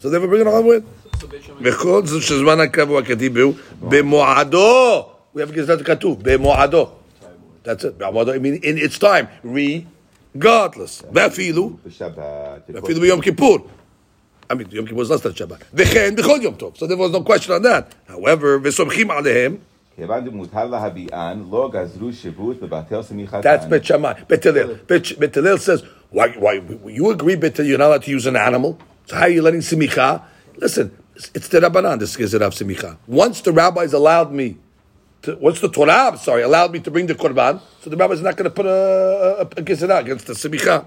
So 0.00 0.10
therefore, 0.10 0.28
bring 0.28 0.42
it 0.42 0.46
on 0.46 0.64
Moed. 0.64 0.82
וכל 1.60 2.06
זאת 2.06 2.22
שזמן 2.22 2.60
הקבוע 2.60 3.02
כתיב 3.02 3.38
הוא 3.38 3.54
במועדו. 3.80 5.06
We 5.36 5.40
have 5.40 5.52
גזרת 5.52 5.82
כתוב, 5.82 6.18
במועדו. 6.22 6.88
That's 7.64 7.84
it. 7.84 7.98
במועדו, 7.98 8.32
I 8.34 8.38
mean, 8.38 8.62
in 8.62 8.78
its 8.78 8.98
time, 8.98 9.26
regardless. 9.44 11.02
ואפילו, 11.12 11.70
בשבת. 11.86 12.70
אפילו 12.84 13.00
ביום 13.00 13.20
כיפור. 13.20 13.58
I 14.50 14.54
mean, 14.54 14.66
Yom 14.70 14.86
Kippur 14.86 14.96
was 14.96 15.10
less 15.10 15.22
than 15.22 15.32
Shabbat. 15.32 15.62
V'chen 15.74 16.16
b'chol 16.16 16.42
Yom 16.42 16.56
Tov. 16.56 16.76
So 16.76 16.86
there 16.86 16.96
was 16.98 17.10
no 17.12 17.22
question 17.22 17.54
on 17.54 17.62
that. 17.62 17.94
However, 18.06 18.60
v'somchim 18.60 19.10
alehem, 19.10 19.56
כיוון 19.96 20.24
דמותר 20.24 20.64
להביאן, 20.64 21.42
לא 21.50 21.70
גזרו 21.72 22.12
שיבוט 22.12 22.62
בבטל 22.62 23.02
סמיכתן. 23.02 23.40
that's 23.40 23.64
Bet 23.64 23.84
Shammai. 23.84 24.14
Bet 24.28 24.44
Hillel. 24.44 24.74
Bet, 24.86 25.18
Bet 25.18 25.34
Hillel 25.34 25.58
says, 25.58 25.82
why, 26.11 26.29
why, 26.29 26.53
you 26.87 27.09
agree, 27.11 27.35
Hillel, 27.35 27.65
you're 27.67 27.77
not 27.77 27.87
allowed 27.87 28.03
to 28.03 28.11
use 28.11 28.25
an 28.25 28.35
animal? 28.35 28.79
So 29.05 29.15
how 29.15 29.21
are 29.23 29.29
you 29.29 29.41
letting 29.41 29.61
Simicha? 29.61 30.23
Listen, 30.57 30.91
it's- 31.15 31.47
the 31.49 31.59
Rabbanan, 31.59 31.99
this 31.99 32.15
is 32.17 32.33
of 32.33 32.53
Simicha. 32.53 32.97
Once 33.07 33.41
the 33.41 33.51
rabbis 33.51 33.93
allowed 33.93 34.31
me 34.31 34.57
to, 35.23 35.35
once 35.37 35.59
the 35.59 35.69
Torah, 35.69 36.09
I'm 36.11 36.17
sorry, 36.17 36.43
allowed 36.43 36.71
me 36.71 36.79
to 36.79 36.91
bring 36.91 37.07
the 37.07 37.15
Korban, 37.15 37.61
so 37.81 37.89
the 37.89 37.97
rabbi's 37.97 38.21
not 38.21 38.35
going 38.37 38.45
to 38.49 38.55
put 38.55 38.65
a, 38.65 38.69
a, 38.69 39.41
a 39.41 39.45
Gezerah 39.63 39.99
against 39.99 40.27
the 40.27 40.33
Simicha. 40.33 40.85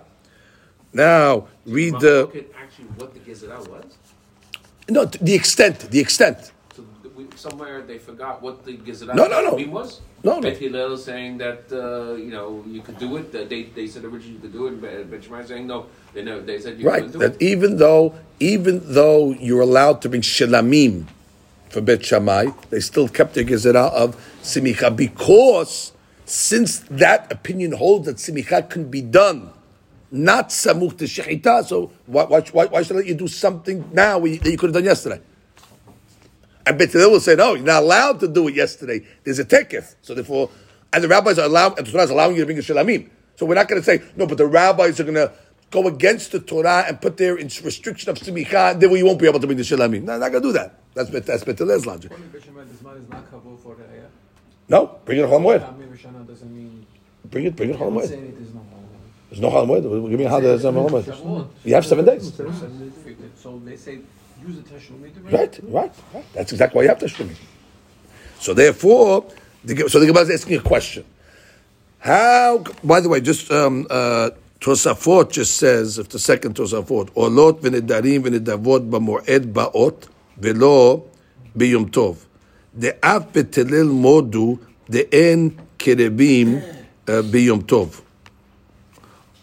Now, 0.93 1.49
read 1.67 1.95
the, 2.01 2.23
Look 2.23 2.37
at 2.37 2.45
actually 2.61 2.85
what 2.97 3.15
the 3.15 3.21
Gezerah 3.21 3.67
was. 3.69 3.85
no, 4.89 5.05
the 5.07 5.35
extent, 5.35 5.91
the 5.91 6.01
extent. 6.01 6.52
So 7.37 7.51
th- 7.51 7.55
we, 7.55 7.59
somewhere 7.59 7.83
they 7.83 7.99
forgot 7.99 8.43
what 8.43 8.65
the 8.65 8.77
Gezerah 8.79 9.15
No, 9.15 9.27
no, 9.27 9.41
no. 9.43 9.55
Was. 9.71 10.01
No, 10.25 10.35
no. 10.37 10.41
Bet 10.43 10.59
Hillel 10.59 10.97
saying 10.97 11.39
that 11.39 11.65
uh, 11.73 12.15
you 12.15 12.31
know 12.31 12.65
you 12.67 12.81
could 12.83 12.99
do 12.99 13.17
it. 13.17 13.33
They 13.33 13.65
they 13.65 13.87
said 13.87 14.05
originally 14.05 14.35
you 14.35 14.39
could 14.41 14.53
do 14.53 14.67
it. 14.69 15.25
Shammai 15.25 15.45
saying 15.45 15.67
no. 15.67 15.87
They 16.15 16.23
never, 16.23 16.41
they 16.43 16.59
said 16.61 16.79
you 16.79 16.87
Right, 16.87 17.05
couldn't 17.05 17.13
do 17.13 17.19
that 17.19 17.35
it. 17.37 17.43
even 17.43 17.77
though, 17.79 18.15
even 18.41 18.81
though 18.85 19.33
you're 19.33 19.63
allowed 19.63 20.03
to 20.03 20.09
bring 20.09 20.23
Shelamim 20.23 21.07
for 21.71 21.81
Bet 21.81 22.05
Shammai, 22.05 22.51
they 22.71 22.81
still 22.81 23.09
kept 23.09 23.35
the 23.35 23.45
Gezerah 23.45 23.91
of 23.93 24.17
Simicha 24.43 24.95
because 24.95 25.93
since 26.27 26.81
that 26.91 27.33
opinion 27.33 27.73
holds 27.73 28.07
that 28.07 28.17
Simicha 28.17 28.69
can 28.69 28.91
be 28.91 29.01
done, 29.03 29.51
not 30.11 30.51
Samuch 30.51 30.99
to 30.99 31.05
Shechita, 31.05 31.65
so 31.65 31.91
why, 32.07 32.25
why, 32.25 32.41
why, 32.53 32.67
why 32.67 32.83
should 32.83 32.97
I 32.97 33.01
let 33.01 33.07
you 33.07 33.15
do 33.15 33.29
something 33.29 33.89
now 33.93 34.21
that 34.21 34.45
you 34.45 34.57
could 34.59 34.69
have 34.69 34.75
done 34.75 34.85
yesterday? 34.85 35.21
And 36.67 36.79
Bet 36.79 36.93
Hillel 36.93 37.13
will 37.13 37.21
say, 37.21 37.35
no, 37.35 37.55
you're 37.55 37.65
not 37.65 37.83
allowed 37.83 38.21
to 38.21 38.29
do 38.29 38.49
it 38.49 38.55
yesterday. 38.55 39.05
There's 39.25 39.39
a 39.39 39.45
tekef. 39.45 39.95
So 40.03 40.15
therefore, 40.15 40.51
and 40.93 41.03
the 41.03 41.09
rabbis 41.09 41.39
are 41.39 41.47
allowing, 41.47 41.79
and 41.79 41.87
the 41.87 41.91
Torah 41.91 42.05
is 42.05 42.11
allowing 42.11 42.37
you 42.37 42.43
to 42.43 42.47
bring 42.47 42.59
a 42.59 42.63
shalamim. 42.63 43.09
So 43.37 43.47
we're 43.47 43.55
not 43.55 43.69
going 43.69 43.81
to 43.81 43.85
say, 43.85 44.03
no, 44.17 44.27
but 44.27 44.39
the 44.39 44.47
rabbis 44.47 45.01
are 45.01 45.05
going 45.05 45.15
to 45.15 45.33
go 45.73 45.89
against 45.89 46.33
the 46.33 46.41
Torah 46.41 46.85
and 46.87 47.01
put 47.01 47.17
their 47.17 47.35
restriction 47.35 48.11
of 48.11 48.19
simicha, 48.19 48.79
then 48.79 48.91
you 48.91 49.07
won't 49.07 49.19
be 49.19 49.27
able 49.27 49.41
to 49.41 49.47
bring 49.47 49.57
the 49.57 49.65
shalamim. 49.65 50.03
No, 50.03 50.19
not 50.19 50.31
going 50.31 50.43
to 50.43 50.49
do 50.49 50.53
that. 50.53 50.79
That's 50.95 51.11
that's 51.11 51.45
Bet 51.45 51.59
Hillel's 51.59 51.87
logic. 51.87 52.13
Bishama, 52.13 52.69
this 52.69 52.83
man 52.83 52.97
is 52.99 53.09
not 53.09 53.29
kabul 53.31 53.57
for 53.57 53.75
the. 53.75 53.85
No, 54.69 54.99
bring 55.05 55.19
it 55.19 55.23
Chol 55.23 55.41
Moed. 55.41 55.61
Tamir 55.61 55.89
Bishana 55.89 56.27
doesn't 56.27 56.55
mean. 56.55 56.87
Bring 57.25 57.47
it, 57.47 57.57
bring 57.57 57.71
it 57.71 57.77
Chol 57.77 57.89
I'm 57.89 57.95
Moed. 57.95 58.05
it 58.05 58.41
is 58.41 58.55
not 58.55 58.63
There's 59.31 59.41
no 59.41 59.51
Chol 59.51 59.67
Moed. 59.67 60.11
You 60.11 60.19
mean 60.19 60.29
how 60.29 60.41
there's 60.41 60.65
no 60.65 60.73
Chol 60.73 60.91
Moed? 60.91 61.49
You 61.65 61.75
have 61.75 61.87
seven 61.87 62.05
days. 62.05 62.33
So 63.37 63.61
they 63.65 63.77
say 63.77 64.01
use 64.47 64.57
the 64.57 64.63
Tashlumi 64.63 65.15
to 65.15 65.37
Right, 65.37 65.61
right, 65.63 65.93
right. 66.15 66.25
That's 66.35 66.53
exactly 66.53 66.77
why 66.77 66.83
you 66.83 66.89
have 66.89 66.99
to 66.99 67.07
shumi. 67.07 67.35
So 68.41 68.55
therefore, 68.55 69.31
the, 69.65 69.89
so 69.89 70.01
the 70.01 70.07
Gemara 70.07 70.23
is 70.23 70.31
asking 70.31 70.59
a 70.59 70.61
question. 70.61 71.05
How? 71.99 72.65
By 72.83 73.01
the 73.01 73.09
way, 73.09 73.21
just 73.21 73.51
um, 73.51 73.87
uh, 73.89 74.31
Tosafot 74.61 75.31
just 75.31 75.57
says, 75.57 75.99
if 75.99 76.09
the 76.09 76.19
second 76.19 76.57
Tosafot, 76.57 77.11
Olot 77.11 77.61
v'nedarim 77.61 78.25
v'nedavot 78.25 78.91
b'moed 78.91 79.53
ba'ot 79.53 80.09
v'lo 80.41 81.05
b'yom 81.57 81.91
tov. 81.91 82.17
De'af 82.77 83.33
betelel 83.33 83.91
modu 83.91 84.59
de'en 84.91 85.57
kerebim 85.79 86.63
uh, 87.07 87.23
b'yom 87.23 87.63
tov. 87.63 88.03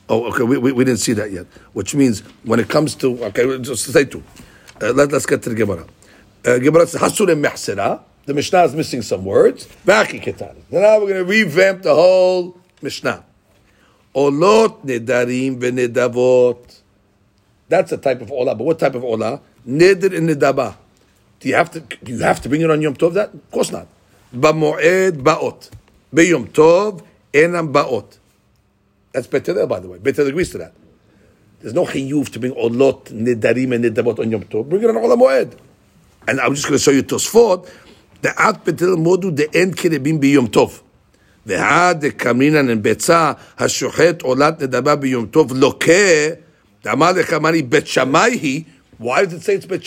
Oh, 0.10 0.26
okay. 0.26 0.44
We, 0.44 0.58
we, 0.58 0.72
we 0.72 0.84
didn't 0.84 1.00
see 1.00 1.14
that 1.14 1.32
yet. 1.32 1.46
Which 1.74 1.94
means 1.94 2.22
when 2.44 2.60
it 2.60 2.68
comes 2.68 2.96
to 2.96 3.24
okay, 3.26 3.60
just 3.60 3.86
say 3.94 4.06
two. 4.06 4.24
Uh, 4.82 4.94
let, 4.94 5.12
us 5.14 5.26
get 5.26 5.42
to 5.44 5.50
the 5.50 5.56
Gemara. 5.56 5.86
Uh, 6.46 6.58
Gemara 6.58 6.88
says 6.88 7.02
Hasur 7.02 7.28
Mehsera. 7.28 8.02
The 8.26 8.34
Mishnah 8.34 8.64
is 8.64 8.76
missing 8.76 9.02
some 9.02 9.26
words. 9.26 9.68
V'achi 9.86 10.24
ketani. 10.24 10.62
Now 10.72 11.00
we're 11.00 11.08
going 11.08 11.16
to 11.16 11.26
revamp 11.26 11.82
the 11.82 11.94
whole 11.94 12.58
Mishnah. 12.82 13.26
Olot 14.16 14.86
nedarim 14.86 15.60
v'nedavot. 15.60 16.80
That's 17.68 17.92
a 17.92 17.98
type 17.98 18.22
of 18.22 18.30
olah. 18.30 18.58
But 18.58 18.64
what 18.64 18.80
type 18.80 18.96
of 18.96 19.04
olah? 19.04 19.42
Neder 19.68 20.16
and 20.16 20.30
nedaba. 20.30 20.78
Do 21.40 21.50
you 21.50 21.56
have 21.56 21.72
to? 21.72 21.80
Do 21.80 22.12
you 22.12 22.20
have 22.20 22.42
to 22.42 22.50
bring 22.50 22.62
it 22.62 22.70
on 22.70 22.82
Yom 22.82 22.96
Tov? 22.96 23.14
That 23.14 23.34
of 23.34 23.52
course 23.52 23.72
not. 23.72 23.88
B'moed 24.34 25.22
baot. 25.24 25.70
B'Yom 26.14 26.48
Tov 26.50 27.04
enam 27.34 27.74
baot. 27.74 28.18
That's 29.12 29.28
Betel, 29.28 29.66
by 29.68 29.80
the 29.80 29.88
way. 29.88 29.98
Betel 29.98 30.28
agrees 30.28 30.52
to 30.52 30.60
that. 30.60 30.74
There's 31.62 31.74
no 31.74 31.86
chiyuv 31.86 32.30
to 32.30 32.40
bring 32.40 32.54
olot 32.54 33.06
nedarim 33.12 33.76
and 33.76 33.84
nedavot 33.84 34.20
on 34.20 34.32
Yom 34.32 34.44
Tov. 34.46 34.70
Bring 34.70 34.82
it 34.82 34.90
on 34.90 34.96
Olam 34.96 35.22
Oed. 35.22 35.58
And 36.28 36.40
I'm 36.40 36.56
just 36.56 36.68
going 36.68 36.78
to 36.78 36.84
show 36.84 36.92
you 36.92 37.04
Tosfot. 37.04 37.70
The 38.22 38.30
at 38.42 38.64
betel 38.64 38.96
modu 38.96 39.36
the 39.36 39.54
end 39.54 39.76
kerebim 39.76 40.22
be 40.22 40.30
Yom 40.30 40.48
Tov. 40.48 40.82
The 41.46 41.58
had 41.58 42.02
the 42.02 42.12
kamina 42.12 42.70
and 42.70 42.82
betza 42.82 43.38
hashuchet 43.58 44.20
olat 44.20 44.60
nedavah 44.60 45.02
be 45.02 45.10
Yom 45.10 45.28
Tov 45.28 45.52
loke. 45.52 45.80
The 45.80 46.94
amal 46.94 47.14
lechamani 47.14 47.70
bet. 47.70 48.66
Why 48.98 49.26
does 49.26 49.34
it 49.34 49.42
say 49.42 49.56
it's 49.56 49.66
bet? 49.66 49.84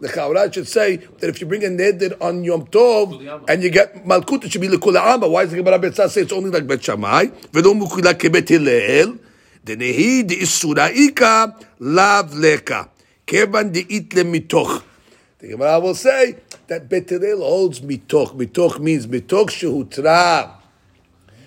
The 0.00 0.08
Chavra 0.08 0.52
should 0.52 0.66
say 0.66 0.96
that 0.96 1.28
if 1.28 1.40
you 1.40 1.46
bring 1.46 1.62
a 1.62 1.68
neder 1.68 2.16
on 2.22 2.42
Yom 2.42 2.66
Tov 2.66 3.44
and 3.48 3.62
you 3.62 3.68
get 3.70 4.06
malkut, 4.06 4.44
it 4.44 4.52
should 4.52 4.60
be 4.60 4.68
lekula 4.68 5.20
But 5.20 5.30
Why 5.30 5.42
is 5.42 5.50
the 5.50 5.62
betza 5.62 6.08
say 6.08 6.22
it's 6.22 6.32
only 6.32 6.50
like 6.50 6.66
Bet 6.66 6.82
Shammai? 6.82 7.26
Ve'lo 7.52 7.78
mukula 7.78 8.14
kebet 8.14 8.48
hillel. 8.48 9.18
דנהי 9.63 10.23
דאיסורא 10.23 10.87
איכא 10.87 11.45
לאו 11.81 12.03
לקה, 12.39 12.83
כיוון 13.27 13.69
דאית 13.69 14.13
למתוך. 14.13 14.81
The 15.41 15.47
Gemara 15.47 15.79
will 15.79 15.93
say 15.93 16.37
that 16.67 16.89
Bet 16.89 17.09
Hillel 17.09 17.39
holds 17.39 17.81
mitoch. 17.81 18.35
Mitoch 18.35 18.79
means 18.79 19.05
mitoch 19.05 19.49
shehutra 19.49 20.49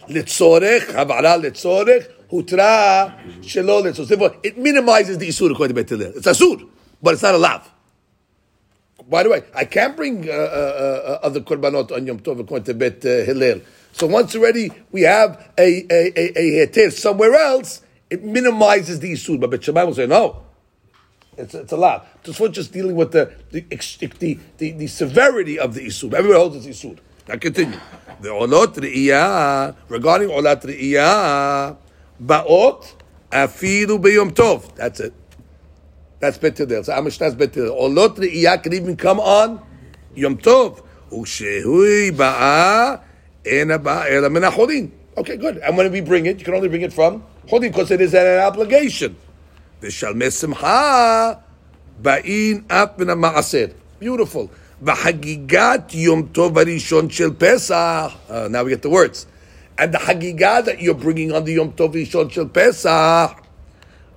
litzorech, 0.09 0.93
havara 0.93 1.41
litzorech, 1.41 2.07
hutra 2.31 3.15
shelo 3.41 3.83
litzorech. 3.83 4.09
Therefore, 4.09 4.37
it 4.43 4.59
minimizes 4.59 5.19
the 5.19 5.29
isur 5.29 5.51
according 5.51 5.75
to 5.75 5.83
Bet 5.83 5.89
Hillel. 5.89 6.13
It's 6.17 6.27
asur, 6.27 6.69
but 7.03 7.15
it's 7.15 7.23
not 7.23 7.35
a 7.35 7.39
lav. 7.39 7.69
By 9.09 9.23
the 9.23 9.31
way, 9.31 9.43
I 9.55 9.65
can't 9.65 9.97
bring 9.97 10.29
uh, 10.29 10.33
uh, 10.33 10.35
uh, 10.35 11.27
other 11.27 11.41
korbanot 11.41 11.91
on 11.91 12.07
Yom 12.07 12.21
Tov 12.21 12.41
according 12.41 12.67
to 12.67 12.75
Bet 12.75 13.05
uh, 13.05 13.25
Hillel. 13.25 13.63
So 13.93 14.07
once 14.07 14.37
already 14.37 14.71
we 14.93 15.03
have 15.03 15.51
a 15.59 15.87
a 15.91 16.13
a, 16.15 16.39
a 16.39 16.67
heter 16.67 16.93
somewhere 16.93 17.35
else, 17.35 17.81
it 18.14 18.24
minimizes 18.24 19.00
the 19.00 19.12
isur. 19.12 19.40
But 19.40 19.50
Bet 19.50 19.68
will 19.68 19.94
say 19.96 20.06
no. 20.06 20.44
It's, 21.36 21.56
it's 21.56 21.72
a 21.72 21.78
lot. 21.78 22.24
Just 22.24 22.72
dealing 22.72 22.96
with 22.96 23.12
the 23.12 23.34
the, 23.50 23.62
the, 24.20 24.40
the, 24.60 24.72
the 24.72 24.88
severity 24.88 25.58
of 25.58 25.74
the 25.74 25.88
isur. 25.88 26.14
Everybody 26.14 26.40
holds 26.40 26.56
it's 26.66 26.68
isur. 26.68 27.00
Now 27.28 27.38
continue. 27.38 27.80
The 28.22 28.30
olot 28.30 28.76
re'iyah, 28.76 29.76
regarding 29.90 30.30
olat 30.30 30.62
re'iyah, 30.62 31.76
ba'ot 32.24 32.94
afilu 33.32 33.98
b'yom 34.00 34.32
tov. 34.32 34.76
That's 34.76 35.00
it. 35.00 35.14
That's 36.20 36.38
Bet 36.38 36.58
Hillel. 36.58 36.84
So 36.84 36.94
Amish 36.94 37.18
that's 37.18 37.34
Bet 37.34 37.56
Hillel. 37.56 37.76
Olot 37.76 38.16
re'iyah 38.18 38.62
can 38.62 38.74
even 38.74 38.96
come 38.96 39.20
on 39.20 39.60
Yom 40.14 40.38
Tov. 40.38 40.86
Ushehui 41.12 42.12
ba'a 42.12 43.02
ena 43.44 43.80
ba'a 43.80 44.12
ela. 44.12 44.90
Okay, 45.18 45.38
good. 45.38 45.58
And 45.58 45.78
when 45.78 45.92
we 45.92 46.02
bring 46.02 46.28
it, 46.28 46.38
you 46.38 46.46
can 46.46 46.54
only 46.54 46.70
bring 46.70 46.82
it 46.82 46.94
from 46.94 47.24
holin 47.50 47.72
because 47.72 47.92
it 47.92 48.02
is 48.02 48.14
an 48.14 48.40
obligation. 48.40 49.16
V'shalmei 49.82 50.32
simcha 50.32 51.40
ba'in 52.02 52.64
af 52.70 52.98
min 52.98 53.08
ma'aser. 53.08 53.74
Beautiful. 54.00 54.50
V'hagigat 54.84 55.94
yom 55.94 56.30
tov 56.30 56.54
harishon 56.54 57.12
shel 57.12 57.32
Pesach. 57.32 58.12
Uh, 58.30 58.48
now 58.50 58.64
we 58.64 58.72
get 58.72 58.82
the 58.82 58.90
words. 58.90 59.28
And 59.78 59.94
the 59.94 59.98
hagigah 59.98 60.66
that 60.66 60.82
you're 60.82 60.94
bringing 60.94 61.32
on 61.32 61.46
the 61.46 61.54
yom 61.54 61.74
tov 61.74 61.94
harishon 61.94 62.32
shel 62.32 62.48
Pesach. 62.48 63.40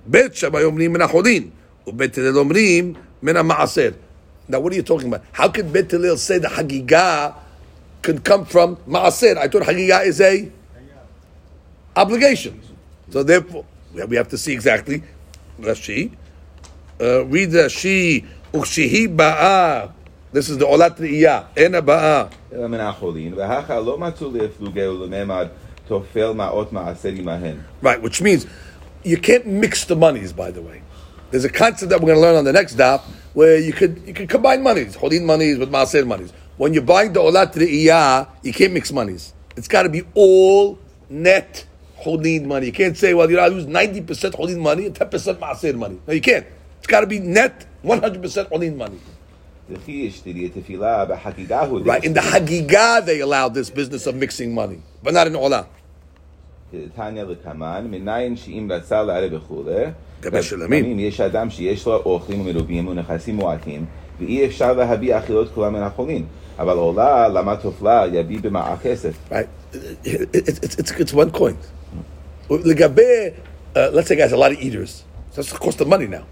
בית 0.09 0.35
שמאי 0.35 0.63
אומרים 0.63 0.93
מן 0.93 1.01
החולין, 1.01 1.49
ובית 1.87 2.17
הלל 2.17 2.37
אומרים 2.37 2.93
מן 3.21 3.35
המעשר. 3.37 3.91
Now 4.49 4.61
what 4.61 4.71
are 4.71 4.75
you 4.75 4.81
talking 4.81 5.07
about? 5.07 5.21
How 5.33 5.49
could 5.49 5.73
בית 5.73 5.93
הלל 5.93 6.17
say 6.17 6.37
the 6.37 6.47
hagigah 6.47 7.33
can 8.01 8.19
come 8.19 8.45
from 8.45 8.77
מעשר? 8.87 9.37
I 9.37 9.47
thought 9.49 9.63
hagigah 9.63 10.05
is 10.05 10.21
a 10.21 10.49
obligation. 11.97 12.61
So 13.10 13.22
therefore, 13.22 13.64
we 13.92 14.00
have- 14.00 14.10
we 14.10 14.16
have 14.16 14.28
to 14.28 14.38
see 14.38 14.52
exactly. 14.52 15.02
Rashi. 15.60 16.10
Uh, 17.00 17.24
read 17.26 17.50
Rashi. 17.50 18.24
Ukshihi 18.52 19.16
ba'a. 19.16 19.90
This 20.32 20.48
is 20.48 20.58
the 20.58 20.66
olat 20.66 20.96
re'iyah. 20.98 21.46
Ena 21.56 21.82
ba'a. 21.82 22.28
אלא 22.52 22.68
מן 22.68 22.80
החולין, 22.80 23.34
והכה 23.34 23.80
לא 23.80 23.98
מצאו 23.98 24.30
להפלוגי 24.32 24.86
ולממד 24.86 25.46
תופל 25.88 26.32
מעות 26.32 26.72
מעשר 26.72 27.08
עמהן. 27.08 27.56
Right, 27.82 28.02
which 28.02 28.20
means 28.20 28.46
you 29.04 29.16
can't 29.16 29.46
mix 29.46 29.84
the 29.84 29.96
monies, 29.96 30.32
by 30.32 30.50
the 30.50 30.60
way. 30.60 30.82
There's 31.30 31.44
a 31.44 31.48
concept 31.48 31.90
that 31.90 32.00
we're 32.00 32.12
going 32.12 32.20
to 32.20 32.20
learn 32.20 32.36
on 32.36 32.44
the 32.44 32.52
next 32.52 32.76
daf 32.76 33.00
where 33.32 33.58
you 33.58 33.72
could 33.72 34.02
you 34.06 34.12
could 34.12 34.28
combine 34.28 34.62
monies, 34.62 34.94
holin 34.94 35.24
monies 35.24 35.58
with 35.58 35.70
maaser 35.72 36.06
monies. 36.06 36.30
When 36.58 36.74
you're 36.74 36.84
buying 36.94 37.12
the 37.14 37.20
olat 37.20 37.54
re'iyah, 37.54 38.28
you 38.42 38.52
can't 38.52 38.72
mix 38.74 38.92
monies. 38.92 39.32
It's 39.56 39.68
got 39.68 39.82
to 39.84 39.88
be 39.88 40.02
all 40.14 40.78
net 41.08 41.64
holin 41.97 42.47
money. 42.47 42.67
You 42.67 42.71
can't 42.71 42.97
say, 42.97 43.13
well, 43.13 43.29
you 43.29 43.35
know, 43.37 43.43
I 43.43 43.47
lose 43.47 43.65
90% 43.65 44.35
holin 44.35 44.59
money 44.59 44.85
and 44.85 44.95
10% 44.95 45.39
ma'aser 45.39 45.75
money. 45.75 45.99
No, 46.07 46.13
you 46.13 46.21
can't. 46.21 46.45
It's 46.77 46.87
got 46.87 47.01
to 47.01 47.07
be 47.07 47.19
net 47.19 47.65
100% 47.83 48.47
holin 48.49 48.77
money. 48.77 48.99
Right, 51.83 52.03
in 52.03 52.13
the 52.13 52.21
Hagigah 52.21 53.05
they 53.05 53.19
allowed 53.19 53.53
this 53.53 53.69
business 53.69 54.07
of 54.07 54.15
mixing 54.15 54.53
money, 54.53 54.81
but 55.03 55.13
not 55.13 55.27
in 55.27 55.33
Olah. 55.33 55.67
Right, 69.29 69.47
it's 70.03 70.77
it's 70.79 70.91
It's 70.91 71.13
one 71.13 71.31
coin. 71.31 71.57
Uh, 72.49 73.89
let's 73.93 74.07
say 74.07 74.15
guys, 74.15 74.31
a 74.31 74.37
lot 74.37 74.51
of 74.51 74.59
eaters. 74.59 75.03
So 75.31 75.41
that's 75.41 75.51
cost 75.53 75.81
of 75.81 75.87
money 75.87 76.07
now. 76.07 76.25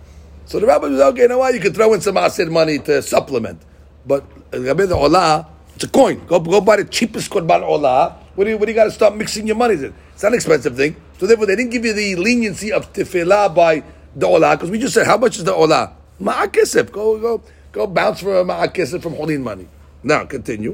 So 0.45 0.59
the 0.59 0.67
rabbi 0.67 0.87
was 0.87 0.99
okay, 0.99 1.23
you 1.23 1.27
know 1.27 1.39
what? 1.39 1.53
You 1.53 1.59
can 1.59 1.73
throw 1.73 1.93
in 1.93 2.01
some 2.01 2.17
asir 2.17 2.49
money 2.49 2.79
to 2.79 3.01
supplement. 3.01 3.61
But 4.05 4.23
legabe 4.51 4.87
the 4.87 4.95
olah, 4.95 5.47
it's 5.75 5.83
a 5.83 5.89
coin. 5.89 6.25
Go, 6.25 6.39
go 6.39 6.61
buy 6.61 6.77
the 6.77 6.85
cheapest 6.85 7.29
korban 7.29 7.61
olah. 7.63 8.15
What 8.35 8.45
do 8.45 8.51
you, 8.51 8.57
what 8.57 8.65
do 8.65 8.71
you 8.71 8.75
got 8.75 8.85
to 8.85 8.91
stop 8.91 9.15
mixing 9.15 9.47
your 9.47 9.55
money 9.55 9.75
in? 9.75 9.93
It's 10.13 10.23
an 10.23 10.33
expensive 10.33 10.75
thing. 10.75 10.95
So 11.19 11.27
therefore, 11.27 11.45
they 11.47 11.55
didn't 11.55 11.71
give 11.71 11.85
you 11.85 11.93
the 11.93 12.15
leniency 12.15 12.71
of 12.71 12.91
tefillah 12.93 13.53
by 13.53 13.83
the 14.15 14.27
olah 14.27 14.53
because 14.53 14.71
we 14.71 14.79
just 14.79 14.93
said 14.93 15.05
how 15.05 15.17
much 15.17 15.37
is 15.37 15.43
the 15.43 15.53
olah? 15.53 15.93
Ma'akesef. 16.21 16.91
Go 16.91 17.19
go 17.19 17.41
go 17.71 17.87
bounce 17.87 18.21
for 18.21 18.43
ma'akesef 18.45 19.01
from 19.01 19.15
holin 19.15 19.43
money. 19.43 19.67
Now 20.03 20.25
continue. 20.25 20.73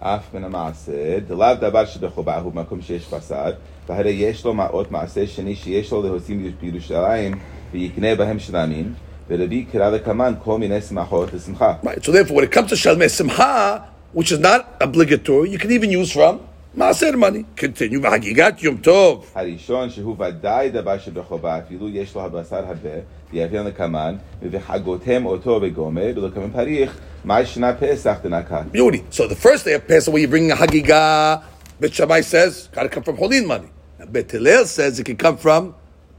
אף 0.00 0.34
מן 0.34 0.44
המעשה, 0.44 1.18
דלאו 1.26 1.54
דבר 1.60 1.86
שבחובה 1.86 2.38
הוא 2.38 2.54
מקום 2.54 2.80
והרי 3.89 4.11
יש 4.11 4.45
לו 4.45 4.53
מעות 4.53 4.91
מעשה 4.91 5.27
שני 5.27 5.55
שיש 5.55 5.91
לו 5.91 6.03
להוציא 6.03 6.35
בירושלים, 6.61 7.33
ויקנה 7.71 8.15
בהם 8.15 8.39
שלמים, 8.39 8.93
ורבי 9.29 9.65
קרא 9.71 9.89
לקמן 9.89 10.33
כל 10.43 10.59
מיני 10.59 10.81
שמחות 10.81 11.33
לשמחה. 11.33 11.73
Right. 11.83 12.03
So 12.03 12.11
therefore, 12.11 12.35
when 12.35 12.43
it 12.43 12.51
comes 12.51 12.69
to 12.69 12.75
Shalmei 12.75 13.09
Simcha, 13.09 13.83
which 14.13 14.31
is 14.31 14.39
not 14.39 14.61
obligatory, 14.81 15.49
you 15.49 15.57
can 15.57 15.71
even 15.71 15.89
use 15.91 16.11
from 16.11 16.39
Maaser 16.77 17.15
money. 17.17 17.45
Continue. 17.55 17.99
V'hagigat 17.99 18.61
Yom 18.61 18.77
Tov. 18.77 19.25
הראשון 19.35 19.89
שהוא 19.89 20.15
ודאי 20.19 20.69
דבר 20.69 20.97
שבחובה, 20.97 21.57
אפילו 21.57 21.89
יש 21.89 22.15
לו 22.15 22.21
הבשר 22.21 22.55
הרבה, 22.55 22.89
ויביאן 23.33 23.67
לקמן, 23.67 24.15
וחגותם 24.51 25.25
אותו 25.25 25.59
בגומר, 25.59 26.11
ולקמן 26.15 26.51
פריך, 26.51 26.97
מה 27.25 27.45
שנה 27.45 27.73
פסח 27.73 28.17
דנקה. 28.23 28.61
Beauty. 28.73 29.03
So 29.11 29.27
the 29.27 29.35
first 29.35 29.65
day 29.65 29.73
of 29.73 29.87
Pesach, 29.87 30.13
where 30.13 30.21
you 30.21 30.27
bring 30.27 30.51
a 30.51 30.55
Hagigah, 30.55 31.43
Bet 31.79 31.93
Shammai 31.93 32.21
says, 32.21 32.69
got 32.71 32.83
to 32.83 32.89
come 32.89 33.03
from 33.03 33.17
Holin 33.17 33.45
money. 33.45 33.67
Now, 33.98 34.06
Bet 34.06 34.30
says 34.66 35.00
it 35.00 35.04
can 35.04 35.16
come 35.16 35.36
from 35.36 35.74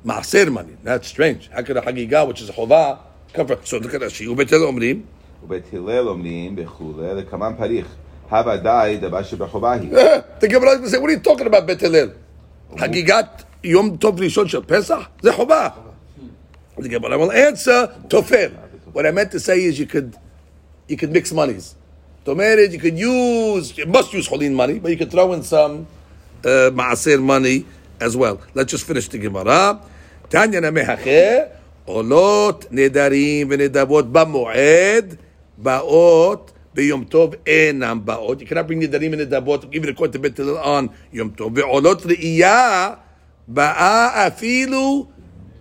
Maaser 0.05 0.51
money. 0.51 0.75
That's 0.83 1.07
strange. 1.07 1.49
How 1.49 1.61
could 1.61 1.77
a 1.77 1.81
Hagigah, 1.81 2.27
which 2.27 2.41
is 2.41 2.49
a 2.49 2.53
Chova, 2.53 2.99
come 3.33 3.47
from? 3.47 3.59
So 3.63 3.77
look 3.77 3.93
at 3.93 4.01
Rashi. 4.01 4.27
Ubet 4.27 4.49
Hillel 4.49 4.73
Omrim. 4.73 5.03
Ubet 5.45 5.65
Hillel 5.67 6.05
Omrim, 6.05 6.57
Bechule, 6.57 7.29
Kaman 7.29 7.55
Parich. 7.55 7.87
Have 8.29 8.47
a 8.47 8.57
Bechobahi. 8.59 9.93
Eh, 9.93 10.21
the 10.39 10.47
Gemara 10.47 10.71
is 10.71 10.75
going 10.75 10.83
to 10.83 10.89
say, 10.89 10.97
what 10.99 11.09
are 11.09 11.13
you 11.13 11.19
talking 11.19 11.47
about, 11.47 11.65
Bet 11.65 11.79
Hillel? 11.79 12.13
Hagigat 12.73 13.45
Yom 13.63 13.97
Tov 13.97 14.17
Rishon 14.17 14.49
Shel 14.49 14.61
Pesach? 14.61 15.09
the 15.21 15.31
Chova." 15.31 15.73
The 16.77 16.87
Gemara 16.87 17.17
will 17.17 17.31
answer, 17.31 17.93
tofer. 18.07 18.51
What 18.93 19.05
I 19.05 19.11
meant 19.11 19.31
to 19.31 19.39
say 19.39 19.61
is 19.63 19.77
you 19.77 19.85
could, 19.85 20.15
you 20.87 20.95
could 20.95 21.11
mix 21.11 21.33
monies. 21.33 21.75
To 22.23 22.35
marriage, 22.35 22.71
you 22.71 22.79
could 22.79 22.97
use, 22.97 23.77
you 23.77 23.85
must 23.85 24.13
use 24.13 24.29
Cholin 24.29 24.53
money, 24.53 24.79
but 24.79 24.91
you 24.91 24.97
could 24.97 25.11
throw 25.11 25.33
in 25.33 25.43
some 25.43 25.87
uh, 26.45 26.71
Maaser 26.71 27.21
money 27.21 27.65
as 27.99 28.15
well. 28.15 28.39
Let's 28.53 28.71
just 28.71 28.85
finish 28.85 29.07
the 29.09 29.17
Gemara. 29.17 29.81
Tanya 30.29 30.61
Namehache, 30.61 31.49
Olot 31.87 32.67
Nedarim 32.69 33.47
Venedavot 33.49 34.11
Ba'moed, 34.11 35.17
Ba'ot, 35.61 36.51
ביום 36.73 37.03
טוב 37.03 37.33
אינם 37.47 37.99
באות. 38.05 38.41
You 38.41 38.45
cannot 38.45 38.67
bring 38.67 38.79
נדרים 38.79 39.11
ונדבות, 39.13 39.65
even 39.73 39.89
according 39.89 40.13
to 40.13 40.19
בית 40.19 40.39
הלל 40.39 40.57
on 40.57 40.87
יום 41.13 41.29
טוב. 41.29 41.57
ועולות 41.57 42.05
ראייה 42.05 42.93
באה 43.47 44.27
אפילו 44.27 45.05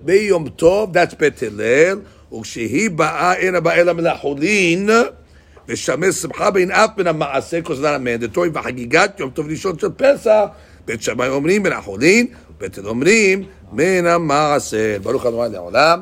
ביום 0.01 0.49
טוב, 0.49 0.97
that's 0.97 1.17
בית 1.19 1.43
הלל, 1.43 2.01
וכשהיא 2.33 2.91
באה 2.91 3.35
אינה 3.35 3.61
באה 3.61 3.75
אלא 3.75 3.93
מן 3.93 4.07
החולין, 4.07 4.91
ושמש 5.69 6.15
שמחה 6.15 6.51
בין 6.51 6.71
אף 6.71 6.91
מן 6.99 7.07
המעשה, 7.07 7.59
it's 7.59 7.69
not 7.69 7.75
mandatory, 7.75 8.51
וחגיגת 8.55 9.21
יום 9.21 9.31
טוב 9.31 9.47
ראשון 9.49 9.79
של 9.79 9.89
פסח, 9.97 10.45
בית 10.89 11.03
שמאי 11.03 11.29
אומרים 11.29 11.63
מן 11.63 11.73
החולין, 11.73 12.27
בית 12.61 12.79
הלל 12.79 12.89
אומרים 12.89 13.45
מן 13.73 14.07
המעשה. 14.07 14.99
ברוך 15.03 15.27
ה' 15.27 15.49
לעולם. 15.49 16.01